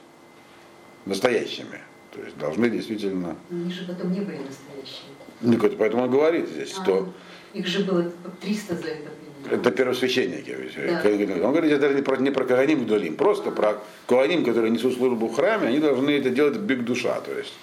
настоящими. 1.05 1.79
То 2.11 2.21
есть 2.21 2.37
должны 2.37 2.69
действительно... 2.69 3.35
Но 3.49 3.63
они 3.63 3.73
же 3.73 3.85
потом 3.85 4.11
не 4.11 4.21
были 4.21 4.37
настоящими. 4.37 5.13
Ну, 5.41 5.57
Поэтому 5.77 6.03
он 6.03 6.11
говорит 6.11 6.47
здесь, 6.47 6.69
что 6.71 7.09
А, 7.53 7.57
Их 7.57 7.67
же 7.67 7.83
было 7.83 8.11
300 8.41 8.75
за 8.75 8.87
это 8.87 9.09
время. 9.43 9.57
это 9.57 9.71
первосвященники. 9.71 10.55
Да. 10.87 11.45
Он 11.47 11.51
говорит 11.51 11.71
это 11.71 11.93
не 11.93 12.01
про, 12.01 12.17
не 12.17 12.31
про 12.31 12.45
Каганим 12.45 12.85
Гдолим, 12.85 13.15
просто 13.15 13.51
про 13.51 13.81
Куаним, 14.07 14.45
которые 14.45 14.71
несут 14.71 14.95
службу 14.95 15.27
в 15.27 15.35
храме, 15.35 15.67
они 15.67 15.79
должны 15.79 16.11
это 16.11 16.29
делать 16.29 16.57
биг 16.57 16.85
душа. 16.85 17.19
То 17.19 17.37
есть, 17.37 17.53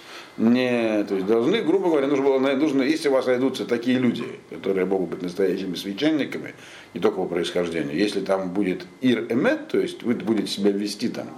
не, 0.40 1.04
то 1.04 1.16
есть 1.16 1.26
должны, 1.26 1.60
грубо 1.60 1.90
говоря, 1.90 2.06
нужно 2.06 2.24
было, 2.24 2.38
нужно, 2.38 2.82
если 2.82 3.08
у 3.08 3.12
вас 3.12 3.26
найдутся 3.26 3.66
такие 3.66 3.98
люди, 3.98 4.24
которые 4.48 4.86
могут 4.86 5.10
быть 5.10 5.22
настоящими 5.22 5.74
священниками, 5.74 6.54
не 6.94 7.00
только 7.00 7.18
по 7.18 7.26
происхождению, 7.26 7.96
если 7.96 8.20
там 8.20 8.50
будет 8.50 8.86
ир 9.02 9.26
эмет, 9.28 9.68
то 9.68 9.78
есть 9.78 10.02
вы 10.02 10.14
будете 10.14 10.48
себя 10.48 10.72
вести 10.72 11.10
там 11.10 11.28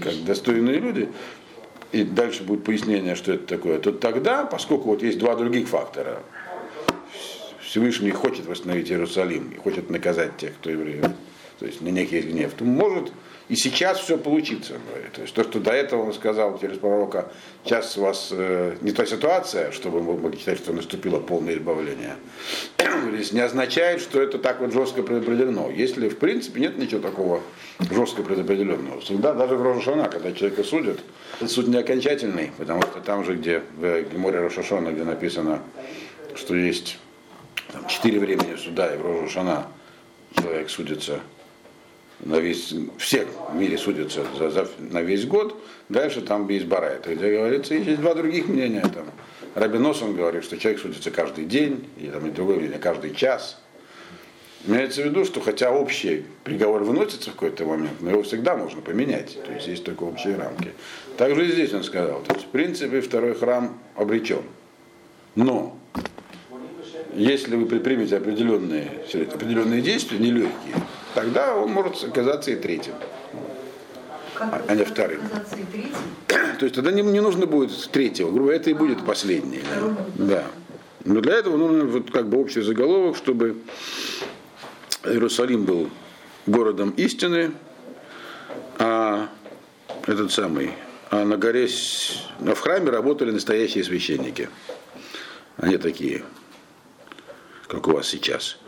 как 0.00 0.14
достойные 0.24 0.78
люди, 0.78 1.08
и 1.90 2.04
дальше 2.04 2.44
будет 2.44 2.62
пояснение, 2.62 3.16
что 3.16 3.32
это 3.32 3.46
такое, 3.46 3.80
то 3.80 3.90
тогда, 3.90 4.44
поскольку 4.44 4.90
вот 4.90 5.02
есть 5.02 5.18
два 5.18 5.34
других 5.34 5.68
фактора, 5.68 6.22
Всевышний 7.60 8.12
хочет 8.12 8.46
восстановить 8.46 8.90
Иерусалим 8.92 9.50
и 9.50 9.56
хочет 9.56 9.90
наказать 9.90 10.36
тех, 10.36 10.54
кто 10.54 10.70
евреев, 10.70 11.06
то 11.58 11.66
есть 11.66 11.80
на 11.80 11.88
них 11.88 12.12
есть 12.12 12.28
гнев, 12.28 12.52
то 12.56 12.64
может 12.64 13.10
и 13.48 13.54
сейчас 13.54 14.00
все 14.00 14.16
говорит. 14.16 15.12
То 15.12 15.22
есть 15.22 15.34
то, 15.34 15.44
что 15.44 15.60
до 15.60 15.70
этого 15.70 16.02
он 16.02 16.12
сказал 16.12 16.58
через 16.58 16.78
пророка, 16.78 17.30
сейчас 17.64 17.96
у 17.96 18.02
вас 18.02 18.30
э, 18.32 18.76
не 18.80 18.90
та 18.90 19.06
ситуация, 19.06 19.70
чтобы 19.70 20.02
мы 20.02 20.18
могли 20.18 20.38
считать, 20.38 20.58
что 20.58 20.72
наступило 20.72 21.20
полное 21.20 21.54
избавление, 21.54 22.16
не 23.32 23.40
означает, 23.40 24.00
что 24.00 24.20
это 24.20 24.38
так 24.38 24.60
вот 24.60 24.72
жестко 24.72 25.02
предопределено. 25.04 25.70
Если 25.70 26.08
в 26.08 26.18
принципе 26.18 26.60
нет 26.60 26.76
ничего 26.76 27.00
такого 27.00 27.40
жестко 27.78 28.22
предопределенного. 28.22 29.00
Всегда, 29.00 29.32
даже 29.32 29.54
в 29.54 29.62
Рошашана, 29.62 30.08
когда 30.08 30.32
человека 30.32 30.64
судят, 30.64 30.98
суд 31.46 31.68
не 31.68 31.76
окончательный, 31.76 32.50
потому 32.58 32.82
что 32.82 33.00
там 33.00 33.24
же, 33.24 33.34
где 33.34 33.62
в 33.76 34.02
Геморе 34.12 34.40
Рошашона, 34.40 34.90
где 34.90 35.04
написано, 35.04 35.60
что 36.34 36.56
есть 36.56 36.98
четыре 37.88 38.18
времени 38.18 38.56
суда, 38.56 38.92
и 38.92 38.98
в 38.98 39.02
Рошашана 39.02 39.68
человек 40.34 40.68
судится 40.68 41.20
на 42.20 42.38
весь, 42.38 42.74
все 42.98 43.26
в 43.50 43.54
мире 43.54 43.76
судятся 43.78 44.24
за, 44.38 44.50
за, 44.50 44.68
на 44.78 45.02
весь 45.02 45.26
год, 45.26 45.60
дальше 45.88 46.22
там 46.22 46.48
есть 46.48 46.66
барайта, 46.66 47.14
где 47.14 47.36
говорится, 47.36 47.74
есть 47.74 48.00
два 48.00 48.14
других 48.14 48.48
мнения. 48.48 48.82
Там. 48.82 49.06
Рабинос, 49.54 50.02
говорит, 50.02 50.44
что 50.44 50.58
человек 50.58 50.80
судится 50.80 51.10
каждый 51.10 51.44
день, 51.44 51.88
и 51.98 52.06
там 52.08 52.26
и 52.26 52.30
другое 52.30 52.56
мнение, 52.56 52.78
каждый 52.78 53.14
час. 53.14 53.60
Имеется 54.66 55.02
в 55.02 55.04
виду, 55.04 55.24
что 55.24 55.40
хотя 55.40 55.70
общий 55.70 56.24
приговор 56.42 56.82
выносится 56.82 57.30
в 57.30 57.34
какой-то 57.34 57.64
момент, 57.64 58.00
но 58.00 58.10
его 58.10 58.22
всегда 58.22 58.56
можно 58.56 58.80
поменять. 58.80 59.38
То 59.44 59.52
есть 59.52 59.68
есть 59.68 59.84
только 59.84 60.02
общие 60.02 60.36
рамки. 60.36 60.72
Также 61.16 61.46
и 61.46 61.52
здесь 61.52 61.72
он 61.72 61.84
сказал. 61.84 62.20
То 62.22 62.34
есть, 62.34 62.46
в 62.46 62.48
принципе, 62.50 63.00
второй 63.00 63.34
храм 63.34 63.78
обречен. 63.94 64.42
Но 65.36 65.78
если 67.14 67.54
вы 67.54 67.66
предпримете 67.66 68.16
определенные, 68.16 68.90
определенные 69.32 69.82
действия, 69.82 70.18
нелегкие, 70.18 70.74
тогда 71.16 71.56
он 71.56 71.70
может 71.70 72.04
оказаться 72.04 72.50
и 72.50 72.56
третьим. 72.56 72.92
Как 74.34 74.64
а 74.68 74.74
не 74.74 74.84
вторым. 74.84 75.22
То 76.58 76.66
есть 76.66 76.74
тогда 76.74 76.92
не, 76.92 77.00
не 77.00 77.20
нужно 77.20 77.46
будет 77.46 77.70
третьего, 77.90 78.30
грубо 78.30 78.52
это 78.52 78.68
и 78.68 78.74
будет 78.74 79.04
последний. 79.04 79.62
Да. 80.16 80.26
да. 80.26 80.44
Но 81.06 81.22
для 81.22 81.36
этого 81.36 81.56
нужен 81.56 81.88
вот 81.88 82.10
как 82.10 82.28
бы 82.28 82.38
общий 82.38 82.60
заголовок, 82.60 83.16
чтобы 83.16 83.56
Иерусалим 85.04 85.64
был 85.64 85.88
городом 86.44 86.90
истины, 86.90 87.52
а 88.78 89.30
этот 90.06 90.32
самый, 90.32 90.74
а 91.10 91.24
на 91.24 91.38
горе, 91.38 91.66
а 92.40 92.54
в 92.54 92.60
храме 92.60 92.90
работали 92.90 93.30
настоящие 93.30 93.84
священники. 93.84 94.50
Они 95.56 95.78
такие, 95.78 96.24
как 97.68 97.88
у 97.88 97.92
вас 97.92 98.06
сейчас. 98.06 98.58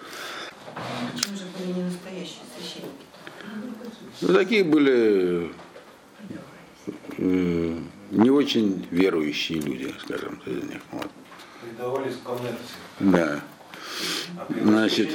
Почему 1.15 1.37
же 1.37 1.45
были 1.59 1.73
не 1.73 1.83
настоящие 1.85 2.43
священники? 2.57 3.05
Ну, 4.21 4.35
такие 4.35 4.65
были 4.65 5.51
э, 7.19 7.79
не 8.11 8.31
очень 8.31 8.87
верующие 8.91 9.61
люди, 9.61 9.95
скажем, 10.01 10.41
среди 10.45 10.67
них. 10.67 10.81
Вот. 10.91 11.09
Предавались 11.63 12.15
коммерции. 12.25 12.59
Да. 13.01 13.41
А 14.37 14.47
Значит. 14.63 15.11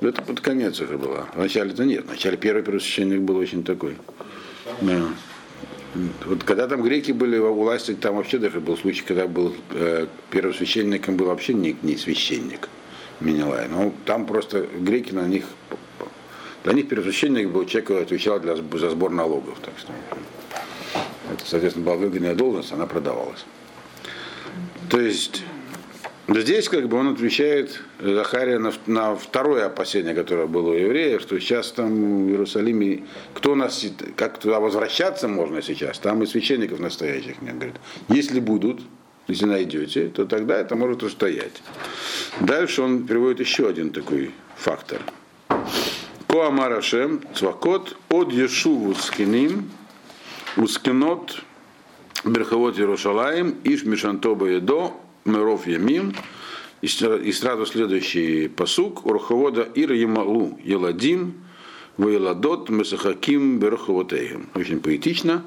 Ну, 0.00 0.08
Это 0.08 0.22
под 0.22 0.40
конец 0.40 0.80
уже 0.80 0.96
было. 0.96 1.28
Вначале-то 1.34 1.84
нет. 1.84 2.06
Вначале 2.06 2.36
первый 2.36 2.62
первосвященник 2.62 3.20
был 3.20 3.36
очень 3.36 3.64
такой. 3.64 3.96
Да. 4.80 5.08
Вот 6.26 6.44
когда 6.44 6.68
там 6.68 6.82
греки 6.82 7.10
были 7.10 7.36
во 7.38 7.50
власти, 7.50 7.94
там 7.94 8.16
вообще 8.16 8.38
даже 8.38 8.60
был 8.60 8.76
случай, 8.76 9.02
когда 9.02 9.26
был 9.26 9.54
э, 9.70 10.06
первосвященником 10.30 11.16
был 11.16 11.26
вообще 11.26 11.52
не, 11.52 11.76
не 11.82 11.96
священник 11.96 12.68
Менелай. 13.18 13.68
Но 13.68 13.92
там 14.04 14.24
просто 14.24 14.66
греки 14.78 15.12
на 15.12 15.26
них 15.26 15.44
для 16.64 16.72
них 16.74 16.88
первосвященник 16.88 17.48
был 17.48 17.64
человек, 17.64 17.88
который 17.88 18.04
отвечал 18.04 18.40
для, 18.40 18.56
за 18.56 18.90
сбор 18.90 19.10
налогов. 19.10 19.58
Так 19.62 19.74
что 19.78 19.92
это, 21.32 21.44
соответственно, 21.44 21.86
была 21.86 21.96
выгодная 21.96 22.34
должность, 22.34 22.72
она 22.72 22.86
продавалась. 22.86 23.44
То 24.88 25.00
есть 25.00 25.42
Здесь 26.32 26.68
как 26.68 26.88
бы 26.88 26.96
он 26.96 27.08
отвечает 27.08 27.82
Захария 27.98 28.60
на, 28.60 28.72
на 28.86 29.16
второе 29.16 29.66
опасение, 29.66 30.14
которое 30.14 30.46
было 30.46 30.70
у 30.70 30.74
евреев, 30.74 31.20
что 31.22 31.40
сейчас 31.40 31.72
там 31.72 32.26
в 32.26 32.28
Иерусалиме, 32.28 33.02
кто 33.34 33.56
нас, 33.56 33.84
как 34.14 34.38
туда 34.38 34.60
возвращаться 34.60 35.26
можно 35.26 35.60
сейчас, 35.60 35.98
там 35.98 36.22
и 36.22 36.26
священников 36.26 36.78
настоящих 36.78 37.42
нет. 37.42 37.56
Говорит, 37.56 37.76
если 38.08 38.38
будут, 38.38 38.80
если 39.26 39.46
найдете, 39.46 40.06
то 40.06 40.24
тогда 40.24 40.56
это 40.56 40.76
может 40.76 41.02
устоять. 41.02 41.62
Дальше 42.40 42.82
он 42.82 43.08
приводит 43.08 43.40
еще 43.40 43.68
один 43.68 43.90
такой 43.90 44.30
фактор. 44.56 45.00
Коамарашем, 46.30 47.22
цвакот, 47.34 47.96
от 48.08 48.32
Ешуву 48.32 48.94
скиним, 48.94 49.68
ускинот, 50.56 51.42
Берховод 52.24 52.78
Иерушалаем, 52.78 53.56
Иш 53.64 53.82
Мишантоба 53.82 54.46
Едо, 54.46 54.92
Миров 55.24 55.66
Ямим, 55.66 56.14
и 56.82 57.32
сразу 57.32 57.66
следующий 57.66 58.46
посук, 58.46 59.06
Урховода 59.06 59.62
Ир 59.74 59.90
Ямалу 59.92 60.56
Еладим, 60.62 61.34
Вейладот 61.98 62.68
Месахаким 62.70 63.58
Берховотейгем. 63.58 64.50
Очень 64.54 64.80
поэтично. 64.80 65.44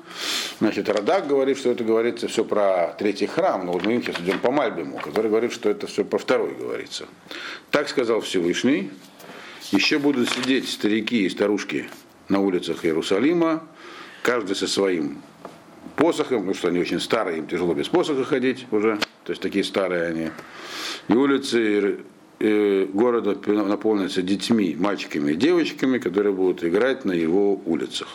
Значит, 0.60 0.89
Радак 0.89 1.28
говорит, 1.28 1.60
что 1.60 1.72
это 1.72 1.86
говорится 1.86 2.28
все 2.28 2.43
про 2.43 2.93
третий 3.00 3.28
храм, 3.28 3.65
но 3.65 3.72
вот 3.72 3.86
мы 3.86 4.02
сейчас 4.02 4.19
идем 4.19 4.38
по 4.39 4.52
Мальбиму, 4.52 5.00
который 5.00 5.30
говорит, 5.30 5.54
что 5.54 5.69
это 5.69 5.88
все 5.88 6.04
по 6.04 6.17
второй 6.17 6.54
говорится. 6.56 7.06
Так 7.72 7.88
сказал 7.88 8.19
Всевышний. 8.19 8.91
Еще 9.73 9.97
будут 9.97 10.29
сидеть 10.29 10.69
старики 10.69 11.25
и 11.25 11.29
старушки 11.29 11.89
на 12.29 12.39
улицах 12.39 12.86
Иерусалима, 12.86 13.63
каждый 14.21 14.55
со 14.55 14.67
своим 14.67 15.23
посохом, 15.95 16.41
потому 16.41 16.53
что 16.53 16.67
они 16.67 16.79
очень 16.79 16.99
старые, 16.99 17.39
им 17.39 17.47
тяжело 17.47 17.73
без 17.73 17.88
посоха 17.88 18.23
ходить 18.23 18.67
уже, 18.69 18.99
то 19.23 19.31
есть 19.31 19.41
такие 19.41 19.63
старые 19.63 20.03
они. 20.03 20.29
И 21.07 21.13
улицы 21.13 22.01
э, 22.39 22.86
города 22.86 23.36
наполнятся 23.51 24.21
детьми, 24.21 24.75
мальчиками 24.77 25.31
и 25.31 25.36
девочками, 25.36 25.97
которые 25.97 26.33
будут 26.33 26.63
играть 26.63 27.03
на 27.03 27.13
его 27.13 27.59
улицах. 27.65 28.09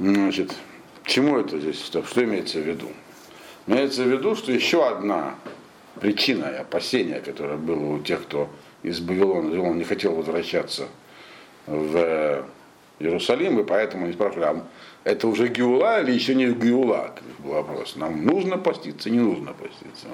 Значит, 0.00 0.56
чему 1.04 1.38
это 1.38 1.60
здесь, 1.60 1.80
что 1.84 2.02
имеется 2.16 2.58
в 2.58 2.66
виду? 2.66 2.88
Имеется 3.68 4.02
в 4.02 4.08
виду, 4.08 4.34
что 4.34 4.50
еще 4.50 4.84
одна 4.84 5.36
причина 6.00 6.46
и 6.46 6.56
опасение, 6.56 7.20
которое 7.20 7.58
было 7.58 7.94
у 7.94 8.00
тех, 8.00 8.22
кто 8.22 8.50
из 8.84 9.00
Вавилона, 9.00 9.60
он 9.60 9.78
не 9.78 9.84
хотел 9.84 10.14
возвращаться 10.14 10.88
в 11.66 12.44
Иерусалим, 13.00 13.58
и 13.58 13.64
поэтому 13.64 14.04
они 14.04 14.12
спрашивали, 14.12 14.44
а 14.44 14.64
это 15.02 15.26
уже 15.26 15.48
Геула 15.48 16.02
или 16.02 16.12
еще 16.12 16.34
не 16.34 16.46
Геула? 16.52 17.14
Был 17.38 17.54
вопрос. 17.54 17.96
Нам 17.96 18.24
нужно 18.24 18.58
поститься, 18.58 19.10
не 19.10 19.18
нужно 19.18 19.52
поститься. 19.52 20.06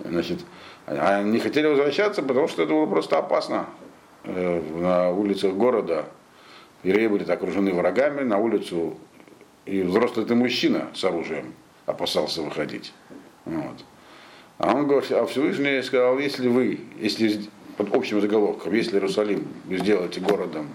Значит, 0.00 0.40
они 0.86 1.38
хотели 1.38 1.66
возвращаться, 1.66 2.22
потому 2.22 2.48
что 2.48 2.62
это 2.62 2.72
было 2.72 2.86
просто 2.86 3.18
опасно. 3.18 3.66
Э, 4.24 4.60
на 4.80 5.10
улицах 5.10 5.52
города 5.54 6.06
евреи 6.82 7.06
были 7.08 7.30
окружены 7.30 7.72
врагами, 7.72 8.22
на 8.22 8.38
улицу 8.38 8.96
и 9.66 9.82
взрослый 9.82 10.24
ты 10.24 10.34
мужчина 10.34 10.88
с 10.94 11.04
оружием 11.04 11.54
опасался 11.84 12.40
выходить. 12.42 12.94
Вот. 13.44 13.84
А 14.58 14.74
он 14.74 14.86
говорит, 14.86 15.12
а 15.12 15.24
Всевышний 15.26 15.82
сказал, 15.82 16.18
если 16.18 16.48
вы, 16.48 16.80
если 16.98 17.48
под 17.78 17.94
общим 17.94 18.20
заголовком, 18.20 18.74
если 18.74 18.96
Иерусалим 18.96 19.46
вы 19.64 19.78
сделаете 19.78 20.20
городом 20.20 20.74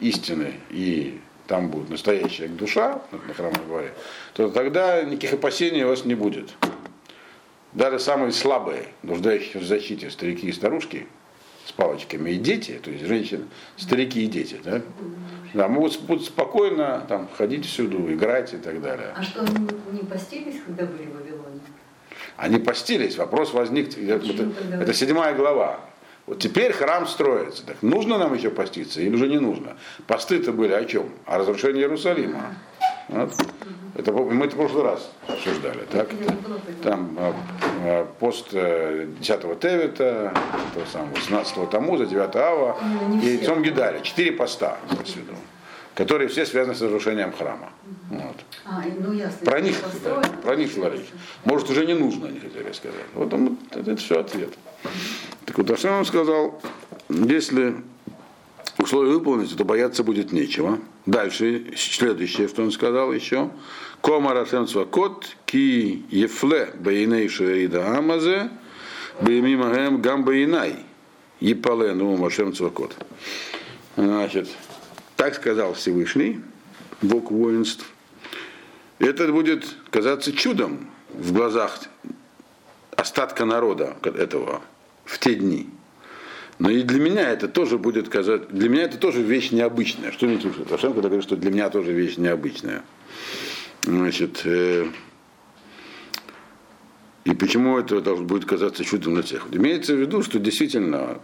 истины 0.00 0.54
и 0.70 1.20
там 1.46 1.68
будет 1.68 1.90
настоящая 1.90 2.48
душа 2.48 3.02
на 3.12 3.34
храмовой 3.34 3.66
горе, 3.66 3.92
то 4.32 4.48
тогда 4.48 5.02
никаких 5.02 5.34
опасений 5.34 5.84
у 5.84 5.88
вас 5.88 6.06
не 6.06 6.14
будет. 6.14 6.54
Даже 7.74 7.98
самые 7.98 8.32
слабые, 8.32 8.86
нуждающиеся 9.02 9.58
в 9.58 9.64
защите 9.64 10.10
старики 10.10 10.48
и 10.48 10.52
старушки 10.52 11.06
с 11.66 11.72
палочками 11.72 12.30
и 12.30 12.36
дети, 12.38 12.80
то 12.82 12.90
есть 12.90 13.04
женщины, 13.04 13.44
старики 13.76 14.24
и 14.24 14.26
дети, 14.26 14.58
да, 14.64 14.80
да 15.52 15.68
могут, 15.68 16.00
будут 16.00 16.24
спокойно 16.24 17.04
там, 17.08 17.28
ходить 17.36 17.66
всюду, 17.66 18.10
играть 18.10 18.54
и 18.54 18.56
так 18.56 18.80
далее. 18.80 19.12
А 19.14 19.22
что, 19.22 19.42
они 19.42 19.68
не 19.92 20.08
постились, 20.08 20.62
когда 20.64 20.86
были 20.86 21.08
в 21.08 21.14
Вавилоне? 21.14 21.60
Они 22.38 22.58
постились, 22.58 23.18
вопрос 23.18 23.52
возник, 23.52 23.98
это, 23.98 24.50
это 24.72 24.94
седьмая 24.94 25.34
глава. 25.34 25.87
Вот 26.28 26.40
теперь 26.40 26.72
храм 26.72 27.06
строится. 27.06 27.64
Так 27.64 27.82
нужно 27.82 28.18
нам 28.18 28.34
еще 28.34 28.50
поститься 28.50 29.00
или 29.00 29.14
уже 29.14 29.28
не 29.28 29.38
нужно? 29.38 29.78
Посты-то 30.06 30.52
были 30.52 30.74
о 30.74 30.84
чем? 30.84 31.08
О 31.24 31.38
разрушении 31.38 31.80
Иерусалима. 31.80 32.54
Вот. 33.08 33.32
Это, 33.94 34.12
мы 34.12 34.44
это 34.44 34.54
в 34.54 34.58
прошлый 34.58 34.82
раз 34.84 35.10
обсуждали. 35.26 35.86
Так? 35.90 36.10
Там 36.82 37.16
а, 37.18 37.34
а, 37.82 38.04
пост 38.20 38.50
10 38.50 38.52
э, 38.54 39.56
Тевита, 39.58 40.34
того 40.74 40.86
самого, 40.92 41.14
18 41.14 41.70
Тамуза, 41.70 42.04
9 42.04 42.36
Ава 42.36 42.76
ну, 43.08 43.22
и 43.22 43.38
Цом 43.38 43.62
Гидаля. 43.62 44.00
Четыре 44.00 44.32
поста, 44.32 44.76
виду, 44.90 45.32
которые 45.98 46.28
все 46.28 46.46
связаны 46.46 46.76
с 46.76 46.80
разрушением 46.80 47.32
храма. 47.32 47.70
Вот. 48.08 48.36
А, 48.64 48.84
ну, 49.00 49.12
ясно. 49.12 49.44
Про 49.44 49.60
них, 49.60 49.74
да, 50.04 50.22
про 50.44 50.54
них 50.54 50.76
речь. 50.76 51.08
Может, 51.44 51.70
уже 51.70 51.86
не 51.86 51.94
нужно, 51.94 52.28
они 52.28 52.38
хотели 52.38 52.70
сказать. 52.70 53.06
Вот 53.14 53.34
он, 53.34 53.58
это, 53.72 53.80
это 53.80 53.96
все 53.96 54.20
ответ. 54.20 54.50
Так 55.44 55.58
вот, 55.58 55.68
Ашем 55.72 55.94
он 55.94 56.04
сказал, 56.04 56.62
если 57.08 57.74
условия 58.78 59.10
выполнить, 59.10 59.56
то 59.56 59.64
бояться 59.64 60.04
будет 60.04 60.30
нечего. 60.30 60.78
Дальше, 61.04 61.74
следующее, 61.76 62.46
что 62.46 62.62
он 62.62 62.70
сказал 62.70 63.12
еще. 63.12 63.50
Кома 64.00 64.34
Рашем 64.34 64.68
Цвакот, 64.68 65.26
ки 65.46 66.04
ефле 66.10 66.70
бейней 66.78 67.28
шеида 67.28 67.98
амазе, 67.98 68.50
беймимаhem 69.20 70.00
гам 70.00 70.22
бейнай, 70.22 70.76
епале 71.40 71.92
ну 71.92 72.16
Машем 72.16 72.54
Цвакот. 72.54 72.94
Значит, 73.96 74.48
так 75.18 75.34
сказал 75.34 75.74
Всевышний, 75.74 76.40
Бог 77.02 77.32
воинств. 77.32 77.84
Это 79.00 79.30
будет 79.32 79.66
казаться 79.90 80.32
чудом 80.32 80.88
в 81.12 81.32
глазах 81.32 81.80
остатка 82.92 83.44
народа 83.44 83.96
этого 84.04 84.62
в 85.04 85.18
те 85.18 85.34
дни. 85.34 85.68
Но 86.60 86.70
и 86.70 86.82
для 86.82 87.00
меня 87.00 87.30
это 87.30 87.48
тоже 87.48 87.78
будет 87.78 88.08
казать, 88.08 88.48
для 88.50 88.68
меня 88.68 88.84
это 88.84 88.96
тоже 88.96 89.22
вещь 89.22 89.50
необычная. 89.50 90.12
Что 90.12 90.26
имеете 90.26 90.50
в 90.50 90.56
виду? 90.56 90.70
Рашем, 90.70 90.92
когда 90.92 91.08
говорит, 91.08 91.24
что 91.24 91.36
для 91.36 91.50
меня 91.50 91.68
тоже 91.68 91.92
вещь 91.92 92.16
необычная. 92.16 92.84
Значит, 93.82 94.42
э, 94.44 94.86
и 97.24 97.34
почему 97.34 97.76
это 97.76 98.00
должно 98.00 98.24
будет 98.24 98.44
казаться 98.44 98.84
чудом 98.84 99.14
на 99.14 99.22
всех? 99.22 99.48
Имеется 99.50 99.94
в 99.94 99.98
виду, 99.98 100.22
что 100.22 100.38
действительно, 100.38 101.18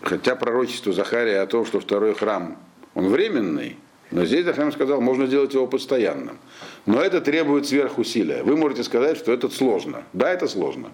хотя 0.00 0.34
пророчество 0.34 0.94
Захария 0.94 1.40
о 1.40 1.46
том, 1.46 1.66
что 1.66 1.78
второй 1.78 2.14
храм, 2.14 2.58
он 2.98 3.10
временный, 3.10 3.76
но 4.10 4.24
здесь 4.24 4.44
Захария 4.44 4.72
сказал, 4.72 5.00
можно 5.00 5.26
сделать 5.26 5.54
его 5.54 5.68
постоянным. 5.68 6.36
Но 6.84 7.00
это 7.00 7.20
требует 7.20 7.64
сверхусилия. 7.64 8.42
Вы 8.42 8.56
можете 8.56 8.82
сказать, 8.82 9.16
что 9.16 9.32
это 9.32 9.48
сложно. 9.50 10.02
Да, 10.12 10.32
это 10.32 10.48
сложно. 10.48 10.90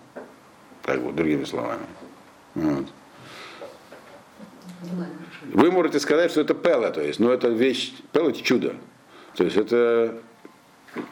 Как 0.82 1.02
бы, 1.02 1.12
другими 1.12 1.44
словами. 1.44 1.86
Вот. 2.54 2.84
Вы 5.44 5.70
можете 5.70 5.98
сказать, 5.98 6.30
что 6.30 6.42
это 6.42 6.52
пела, 6.52 6.90
то 6.90 7.00
есть, 7.00 7.20
но 7.20 7.32
это 7.32 7.48
вещь, 7.48 7.94
пела 8.12 8.28
это 8.28 8.42
чудо. 8.42 8.74
То 9.34 9.44
есть 9.44 9.56
это 9.56 10.20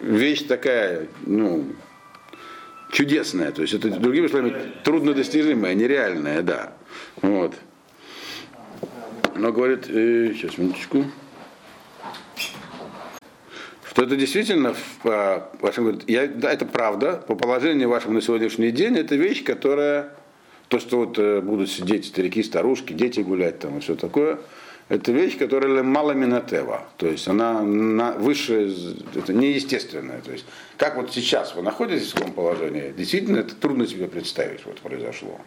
вещь 0.00 0.42
такая, 0.42 1.08
ну, 1.24 1.72
чудесная. 2.90 3.50
То 3.52 3.62
есть 3.62 3.72
это, 3.72 3.88
другими 3.88 4.26
словами, 4.26 4.74
труднодостижимая, 4.84 5.72
нереальная, 5.72 6.42
да. 6.42 6.74
Вот. 7.22 7.54
Но 9.34 9.52
говорит, 9.52 9.88
э, 9.88 10.34
сейчас, 10.34 10.58
минуточку, 10.58 11.04
что 13.88 14.04
это 14.04 14.16
действительно, 14.16 14.74
вашим, 15.02 15.84
говорит, 15.84 16.08
я, 16.08 16.26
да, 16.26 16.52
это 16.52 16.64
правда, 16.64 17.22
по 17.26 17.34
положению 17.34 17.88
вашему 17.88 18.14
на 18.14 18.22
сегодняшний 18.22 18.70
день, 18.70 18.96
это 18.96 19.16
вещь, 19.16 19.44
которая 19.44 20.14
то, 20.68 20.78
что 20.78 20.98
вот 20.98 21.18
э, 21.18 21.40
будут 21.40 21.70
сидеть 21.70 22.06
старики, 22.06 22.42
старушки, 22.42 22.94
дети 22.94 23.20
гулять 23.20 23.58
там 23.58 23.78
и 23.78 23.80
все 23.80 23.94
такое, 23.94 24.38
это 24.88 25.12
вещь, 25.12 25.38
которая 25.38 25.82
мало 25.82 26.12
минотева. 26.12 26.84
То 26.96 27.06
есть 27.06 27.28
она 27.28 27.62
на, 27.62 28.12
выше, 28.12 28.74
это 29.14 29.32
неестественная. 29.32 30.20
То 30.20 30.32
есть 30.32 30.44
как 30.76 30.96
вот 30.96 31.12
сейчас 31.12 31.54
вы 31.54 31.62
находитесь 31.62 32.10
в 32.10 32.14
таком 32.14 32.32
положении, 32.32 32.92
действительно 32.96 33.38
это 33.38 33.54
трудно 33.54 33.86
себе 33.86 34.08
представить, 34.08 34.64
вот 34.64 34.80
произошло. 34.80 35.40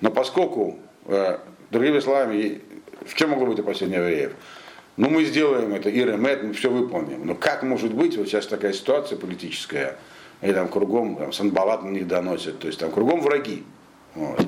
Но 0.00 0.10
поскольку, 0.10 0.78
э, 1.06 1.38
другими 1.70 2.00
словами, 2.00 2.60
в 3.04 3.14
чем 3.14 3.30
могло 3.30 3.46
быть 3.46 3.58
опасение 3.58 3.98
евреев? 3.98 4.32
Ну, 4.96 5.10
мы 5.10 5.24
сделаем 5.24 5.74
это, 5.74 5.90
Иремет, 5.90 6.42
мы 6.42 6.52
все 6.52 6.70
выполним. 6.70 7.24
Но 7.24 7.34
как 7.34 7.62
может 7.62 7.94
быть, 7.94 8.16
вот 8.16 8.26
сейчас 8.26 8.46
такая 8.46 8.72
ситуация 8.72 9.16
политическая, 9.16 9.96
и 10.42 10.52
там 10.52 10.68
кругом, 10.68 11.16
там, 11.16 11.32
Санбалат 11.32 11.82
на 11.82 11.88
них 11.88 12.08
доносит, 12.08 12.58
то 12.58 12.66
есть 12.66 12.80
там 12.80 12.90
кругом 12.90 13.20
враги. 13.20 13.64
Вот. 14.14 14.46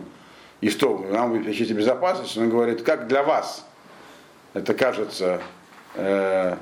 И 0.61 0.69
что, 0.71 0.99
нам 1.11 1.35
обеспечите 1.35 1.75
безопасность? 1.75 2.37
Он 2.37 2.51
говорит, 2.51 2.83
как 2.83 3.07
для 3.07 3.23
вас 3.23 3.67
это 4.53 4.75
кажется 4.75 5.41
э, 5.95 6.57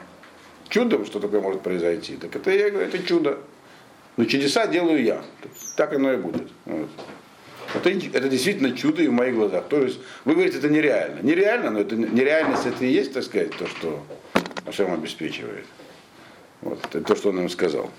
чудом, 0.69 1.07
что 1.07 1.21
такое 1.21 1.41
может 1.41 1.63
произойти. 1.63 2.17
Так 2.17 2.37
это 2.37 2.51
я 2.51 2.71
говорю, 2.71 2.87
это 2.87 3.03
чудо. 3.03 3.39
Но 4.17 4.25
чудеса 4.25 4.67
делаю 4.67 5.03
я. 5.03 5.23
Так 5.77 5.95
оно 5.95 6.13
и 6.13 6.17
будет. 6.17 6.49
Вот. 6.67 6.89
Это, 7.75 7.91
это 7.91 8.29
действительно 8.29 8.77
чудо 8.77 9.03
и 9.03 9.09
в 9.09 9.13
моих 9.13 9.35
глазах. 9.35 9.69
То 9.69 9.83
есть 9.83 10.01
вы 10.25 10.35
говорите, 10.35 10.59
это 10.59 10.69
нереально. 10.69 11.21
Нереально, 11.21 11.71
но 11.71 11.81
это 11.81 11.97
нереальность 11.97 12.67
это 12.67 12.85
и 12.85 12.91
есть, 12.91 13.13
так 13.13 13.25
сказать, 13.25 13.57
то, 13.57 13.67
что 13.67 14.05
Ашем 14.67 14.93
обеспечивает. 14.93 15.67
Вот, 16.61 16.85
это 16.87 17.03
то, 17.03 17.15
что 17.15 17.31
он 17.31 17.41
им 17.41 17.49
сказал. 17.49 17.91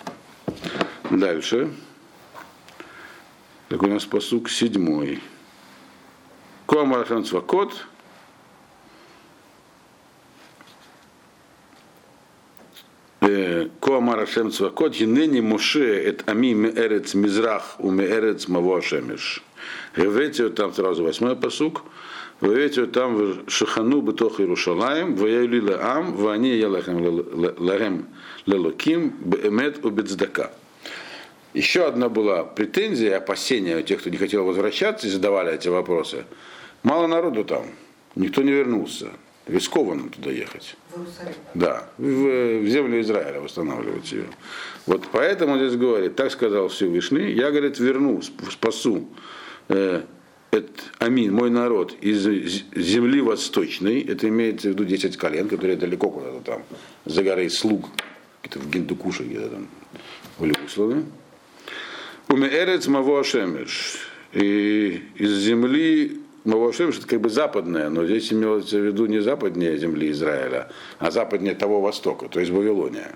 Дальше. 1.10 1.70
Так 3.70 3.82
у 3.84 3.88
нас 3.88 4.06
посук 4.06 4.50
седьмой. 4.50 5.22
Коамар 6.66 7.08
Шанцвакот. 7.08 7.74
Коамар 13.80 14.20
Ашем 14.20 14.52
Цвакот, 14.52 14.94
Хинени 14.94 15.42
Моше, 15.42 16.04
это 16.04 16.32
Ами 16.32 16.54
Меэрец 16.54 17.16
Мизрах, 17.16 17.76
у 17.80 17.92
Меэрец 17.92 18.48
Маво 18.48 18.82
Говорите 19.96 20.50
там 20.50 20.74
сразу 20.74 21.04
восьмой 21.04 21.36
посук. 21.36 21.84
Говорите 22.42 22.86
там 22.86 23.16
в 23.16 23.50
Шахану 23.50 24.02
Бетох 24.02 24.40
Иерушалаем, 24.40 25.16
Ваяюли 25.16 25.60
Лаам, 25.60 26.14
Вани 26.16 26.56
Ялахем 26.56 27.26
Ларем 27.58 28.06
Лелоким, 28.46 29.10
Беэмет 29.20 29.84
Убецдака. 29.84 30.52
Еще 31.54 31.86
одна 31.86 32.08
была 32.08 32.44
претензия, 32.44 33.18
опасения 33.18 33.78
у 33.78 33.82
тех, 33.82 34.00
кто 34.00 34.10
не 34.10 34.18
хотел 34.18 34.46
возвращаться 34.46 35.08
и 35.08 35.10
задавали 35.10 35.54
эти 35.54 35.68
вопросы. 35.68 36.26
Мало 36.84 37.08
народу 37.08 37.44
там, 37.44 37.66
никто 38.16 38.42
не 38.42 38.52
вернулся. 38.52 39.10
Рискованно 39.48 40.10
туда 40.10 40.30
ехать. 40.30 40.76
В. 40.94 41.06
Да, 41.56 41.90
в, 41.98 42.04
в 42.04 42.68
землю 42.68 43.02
Израиля 43.02 43.42
восстанавливать 43.42 44.12
ее. 44.12 44.28
Вот 44.86 45.08
поэтому 45.12 45.58
здесь 45.58 45.76
говорит, 45.76 46.16
так 46.16 46.32
сказал 46.32 46.68
Всевышний, 46.68 47.32
я, 47.32 47.50
говорит, 47.50 47.80
верну, 47.80 48.22
спасу 48.22 49.08
э, 49.70 50.02
амин, 51.00 51.34
мой 51.34 51.50
народ 51.50 51.96
из 52.02 52.24
земли 52.76 53.22
восточной, 53.22 54.02
это 54.02 54.28
имеется 54.28 54.68
в 54.68 54.72
виду 54.72 54.86
10 54.86 55.18
колен, 55.18 55.48
которые 55.48 55.78
далеко 55.78 56.10
куда-то 56.10 56.40
там, 56.42 56.64
за 57.06 57.24
горой 57.24 57.50
слуг, 57.50 57.90
где-то 58.44 58.60
в 58.60 58.70
Гиндукуше 58.70 59.24
где-то 59.24 59.50
там 59.50 59.68
были 60.38 60.54
условия. 60.66 61.04
Умеэрец 62.28 62.88
Маво 62.88 63.20
Ашемеш. 63.20 63.98
И 64.34 65.02
из 65.16 65.32
земли 65.38 66.22
Мавошем, 66.46 66.90
это 66.90 67.08
как 67.08 67.20
бы 67.22 67.30
западная, 67.30 67.90
но 67.90 68.06
здесь 68.06 68.32
имелось 68.32 68.72
в 68.72 68.78
виду 68.78 69.08
не 69.08 69.20
западнее 69.20 69.78
земли 69.78 70.12
Израиля, 70.12 70.70
а 71.00 71.12
западнее 71.12 71.56
того 71.56 71.82
востока, 71.82 72.28
то 72.30 72.40
есть 72.40 72.52
Вавилония. 72.52 73.16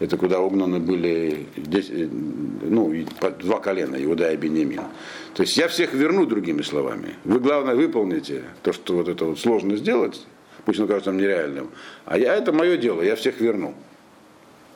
Это 0.00 0.16
куда 0.16 0.40
угнаны 0.40 0.78
были 0.78 1.46
ну, 2.62 2.94
два 3.40 3.58
колена, 3.58 3.96
Иуда 4.04 4.32
и 4.32 4.36
Бенемин. 4.36 4.82
То 5.34 5.42
есть 5.42 5.56
я 5.56 5.66
всех 5.66 5.92
верну, 5.92 6.24
другими 6.24 6.62
словами. 6.62 7.16
Вы, 7.24 7.40
главное, 7.40 7.74
выполните 7.74 8.44
то, 8.62 8.72
что 8.72 8.94
вот 8.94 9.08
это 9.08 9.24
вот 9.24 9.40
сложно 9.40 9.76
сделать, 9.76 10.24
пусть 10.64 10.78
оно 10.78 10.86
кажется 10.86 11.10
нереальным, 11.10 11.70
а 12.04 12.16
я, 12.16 12.36
это 12.36 12.52
мое 12.52 12.76
дело, 12.76 13.02
я 13.02 13.16
всех 13.16 13.40
верну. 13.40 13.74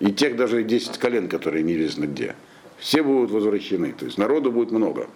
И 0.01 0.11
тех 0.13 0.35
даже 0.35 0.65
10 0.65 0.99
колен, 0.99 1.29
которые 1.29 1.63
неизвестно 1.63 2.07
где. 2.07 2.35
Все 2.79 3.05
будут 3.05 3.31
возвращены, 3.31 3.93
то 3.93 4.05
есть 4.05 4.19
народу 4.19 4.51
будет 4.51 4.73
много. 4.73 5.07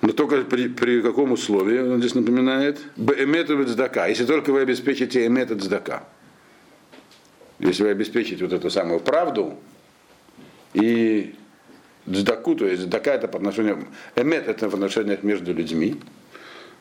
Но 0.00 0.12
только 0.12 0.38
при, 0.42 0.68
при 0.68 1.02
каком 1.02 1.32
условии, 1.32 1.78
он 1.78 1.98
здесь 2.00 2.16
напоминает, 2.16 2.80
бэмет 2.96 3.48
цдака, 3.68 4.08
если 4.08 4.24
только 4.24 4.52
вы 4.52 4.60
обеспечите 4.60 5.24
эмет 5.26 5.50
цдака. 5.62 6.04
Если 7.58 7.82
вы 7.82 7.90
обеспечите 7.90 8.44
вот 8.44 8.52
эту 8.52 8.70
самую 8.70 9.00
правду 9.00 9.58
и 10.74 11.34
цдаку, 12.06 12.54
то 12.54 12.66
есть 12.66 12.84
цдака 12.84 13.14
это 13.14 13.28
по 13.28 13.38
отношению, 13.38 13.86
эмет 14.16 14.48
это 14.48 14.68
в 14.68 14.74
отношениях 14.74 15.22
между 15.22 15.52
людьми, 15.52 15.96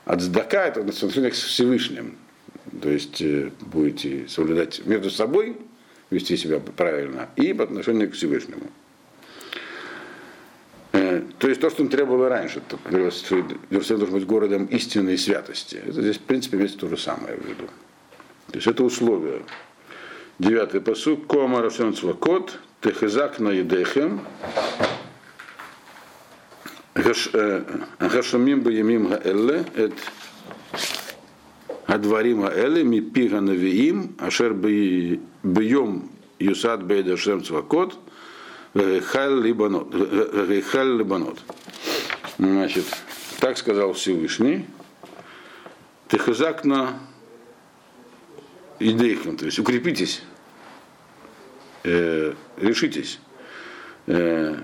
а 0.05 0.17
цдака 0.17 0.65
это 0.65 0.81
в 0.81 0.87
отношениях 0.87 1.35
с 1.35 1.43
Всевышним. 1.43 2.15
То 2.81 2.89
есть 2.89 3.21
э, 3.21 3.51
будете 3.61 4.27
соблюдать 4.27 4.85
между 4.85 5.09
собой, 5.09 5.57
вести 6.09 6.37
себя 6.37 6.59
правильно, 6.59 7.29
и 7.35 7.53
по 7.53 7.63
отношению 7.63 8.09
к 8.09 8.13
Всевышнему. 8.13 8.67
То 11.39 11.47
есть 11.47 11.61
то, 11.61 11.69
что 11.69 11.83
он 11.83 11.89
требовал 11.89 12.27
раньше, 12.27 12.61
то, 12.67 12.77
что 13.11 13.35
Иерусалим 13.69 13.99
должен 13.99 14.15
быть 14.15 14.25
городом 14.25 14.65
истинной 14.65 15.17
святости. 15.17 15.75
Это 15.75 16.01
здесь, 16.01 16.17
в 16.17 16.21
принципе, 16.21 16.57
имеется 16.57 16.77
то 16.79 16.87
же 16.87 16.97
самое 16.97 17.35
в 17.35 17.45
виду. 17.45 17.67
То 18.47 18.55
есть 18.55 18.67
это 18.67 18.83
условие. 18.83 19.43
Девятый 20.39 20.81
посуд. 20.81 21.25
Кома 21.25 21.63
Рашем 21.63 21.95
Цвакот, 21.95 22.59
Техизак 22.81 23.39
на 23.39 23.49
Едехем, 23.49 24.21
э, 26.93 27.63
Гашамим 27.99 28.61
Баямим 28.61 29.07
Гаэлле, 29.07 29.65
Эт 29.75 29.93
Адварим 31.87 32.41
Гаэлле, 32.41 32.83
Мипига 32.83 33.41
Навиим, 33.41 34.15
Ашер 34.19 34.53
Бьем 34.53 36.11
Юсад 36.37 36.85
Бейда 36.85 37.17
Шем 37.17 37.43
Цвакот, 37.43 37.97
Гехаль 38.75 39.41
Либанот. 39.41 41.39
Значит, 42.37 42.85
так 43.39 43.57
сказал 43.57 43.93
Всевышний. 43.93 44.67
Техизак 46.09 46.63
на 46.63 46.99
Идейхем, 48.79 49.37
то 49.37 49.45
есть 49.45 49.57
укрепитесь 49.57 50.21
э, 51.87 52.33
решитесь. 52.57 53.19
Э, 54.07 54.55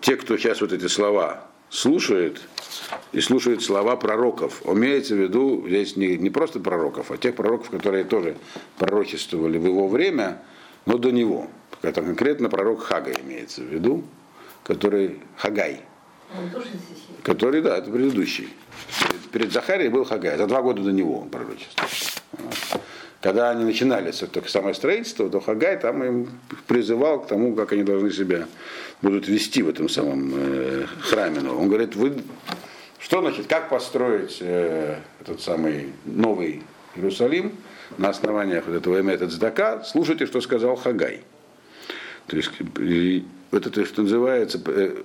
те, 0.00 0.16
кто 0.16 0.36
сейчас 0.36 0.60
вот 0.60 0.72
эти 0.72 0.86
слова 0.86 1.46
слушает, 1.70 2.40
и 3.12 3.20
слушает 3.20 3.62
слова 3.62 3.96
пророков. 3.96 4.62
Имеется 4.66 5.14
в 5.14 5.18
виду 5.18 5.64
здесь 5.66 5.96
не, 5.96 6.16
не 6.16 6.30
просто 6.30 6.60
пророков, 6.60 7.10
а 7.10 7.16
тех 7.16 7.34
пророков, 7.34 7.70
которые 7.70 8.04
тоже 8.04 8.36
пророчествовали 8.78 9.58
в 9.58 9.66
его 9.66 9.88
время, 9.88 10.42
но 10.86 10.98
до 10.98 11.10
него. 11.10 11.48
Это 11.82 12.02
конкретно 12.02 12.48
пророк 12.48 12.82
Хага 12.82 13.12
имеется 13.12 13.62
в 13.62 13.66
виду, 13.66 14.04
который 14.64 15.20
Хагай. 15.36 15.82
Который, 17.22 17.60
да, 17.60 17.78
это 17.78 17.90
предыдущий. 17.90 18.48
Перед, 19.00 19.20
перед 19.30 19.52
Захарией 19.52 19.90
был 19.90 20.04
Хагай, 20.04 20.36
за 20.38 20.46
два 20.46 20.62
года 20.62 20.82
до 20.82 20.92
него 20.92 21.20
он 21.20 21.28
пророчествовал. 21.28 21.90
Когда 23.22 23.50
они 23.50 23.64
начинали 23.64 24.10
с 24.10 24.18
только 24.18 24.48
самое 24.48 24.74
строительство, 24.74 25.30
то 25.30 25.38
Хагай 25.38 25.78
там 25.78 26.02
им 26.02 26.28
призывал 26.66 27.22
к 27.22 27.28
тому, 27.28 27.54
как 27.54 27.72
они 27.72 27.84
должны 27.84 28.10
себя 28.10 28.48
будут 29.00 29.28
вести 29.28 29.62
в 29.62 29.68
этом 29.68 29.88
самом 29.88 30.32
э, 30.34 30.86
храме. 31.00 31.40
новом. 31.40 31.62
Он 31.62 31.68
говорит, 31.68 31.94
вы 31.94 32.14
что 32.98 33.20
значит, 33.20 33.46
как 33.46 33.68
построить 33.68 34.38
э, 34.40 34.98
этот 35.20 35.40
самый 35.40 35.92
новый 36.04 36.64
Иерусалим 36.96 37.52
на 37.96 38.08
основаниях 38.08 38.66
вот 38.66 38.74
этого 38.74 39.00
Эмета 39.00 39.28
Цдака, 39.28 39.84
слушайте, 39.84 40.26
что 40.26 40.40
сказал 40.40 40.74
Хагай. 40.74 41.20
То 42.26 42.36
есть 42.36 42.50
и 42.80 43.24
вот 43.52 43.66
это, 43.66 43.84
что 43.84 44.02
называется, 44.02 44.60
э, 44.66 44.96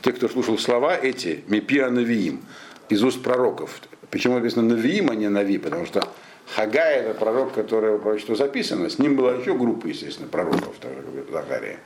те, 0.00 0.12
кто 0.12 0.28
слушал 0.28 0.58
слова 0.58 0.96
эти, 0.96 1.42
Мепиа 1.48 1.90
Навиим, 1.90 2.40
из 2.88 3.02
уст 3.02 3.20
пророков. 3.20 3.80
Почему 4.10 4.34
написано 4.34 4.62
Навиим, 4.76 5.10
а 5.10 5.16
не 5.16 5.28
Нави? 5.28 5.58
Потому 5.58 5.86
что 5.86 6.06
Хагай 6.46 7.00
это 7.00 7.14
пророк, 7.14 7.52
которого 7.52 7.98
пророчество 7.98 8.36
записано. 8.36 8.88
С 8.88 8.98
ним 8.98 9.16
была 9.16 9.34
еще 9.34 9.54
группа, 9.54 9.86
естественно, 9.86 10.28
пророков, 10.28 10.74
так 10.80 10.92
как 10.94 11.30
Захария. 11.32 11.78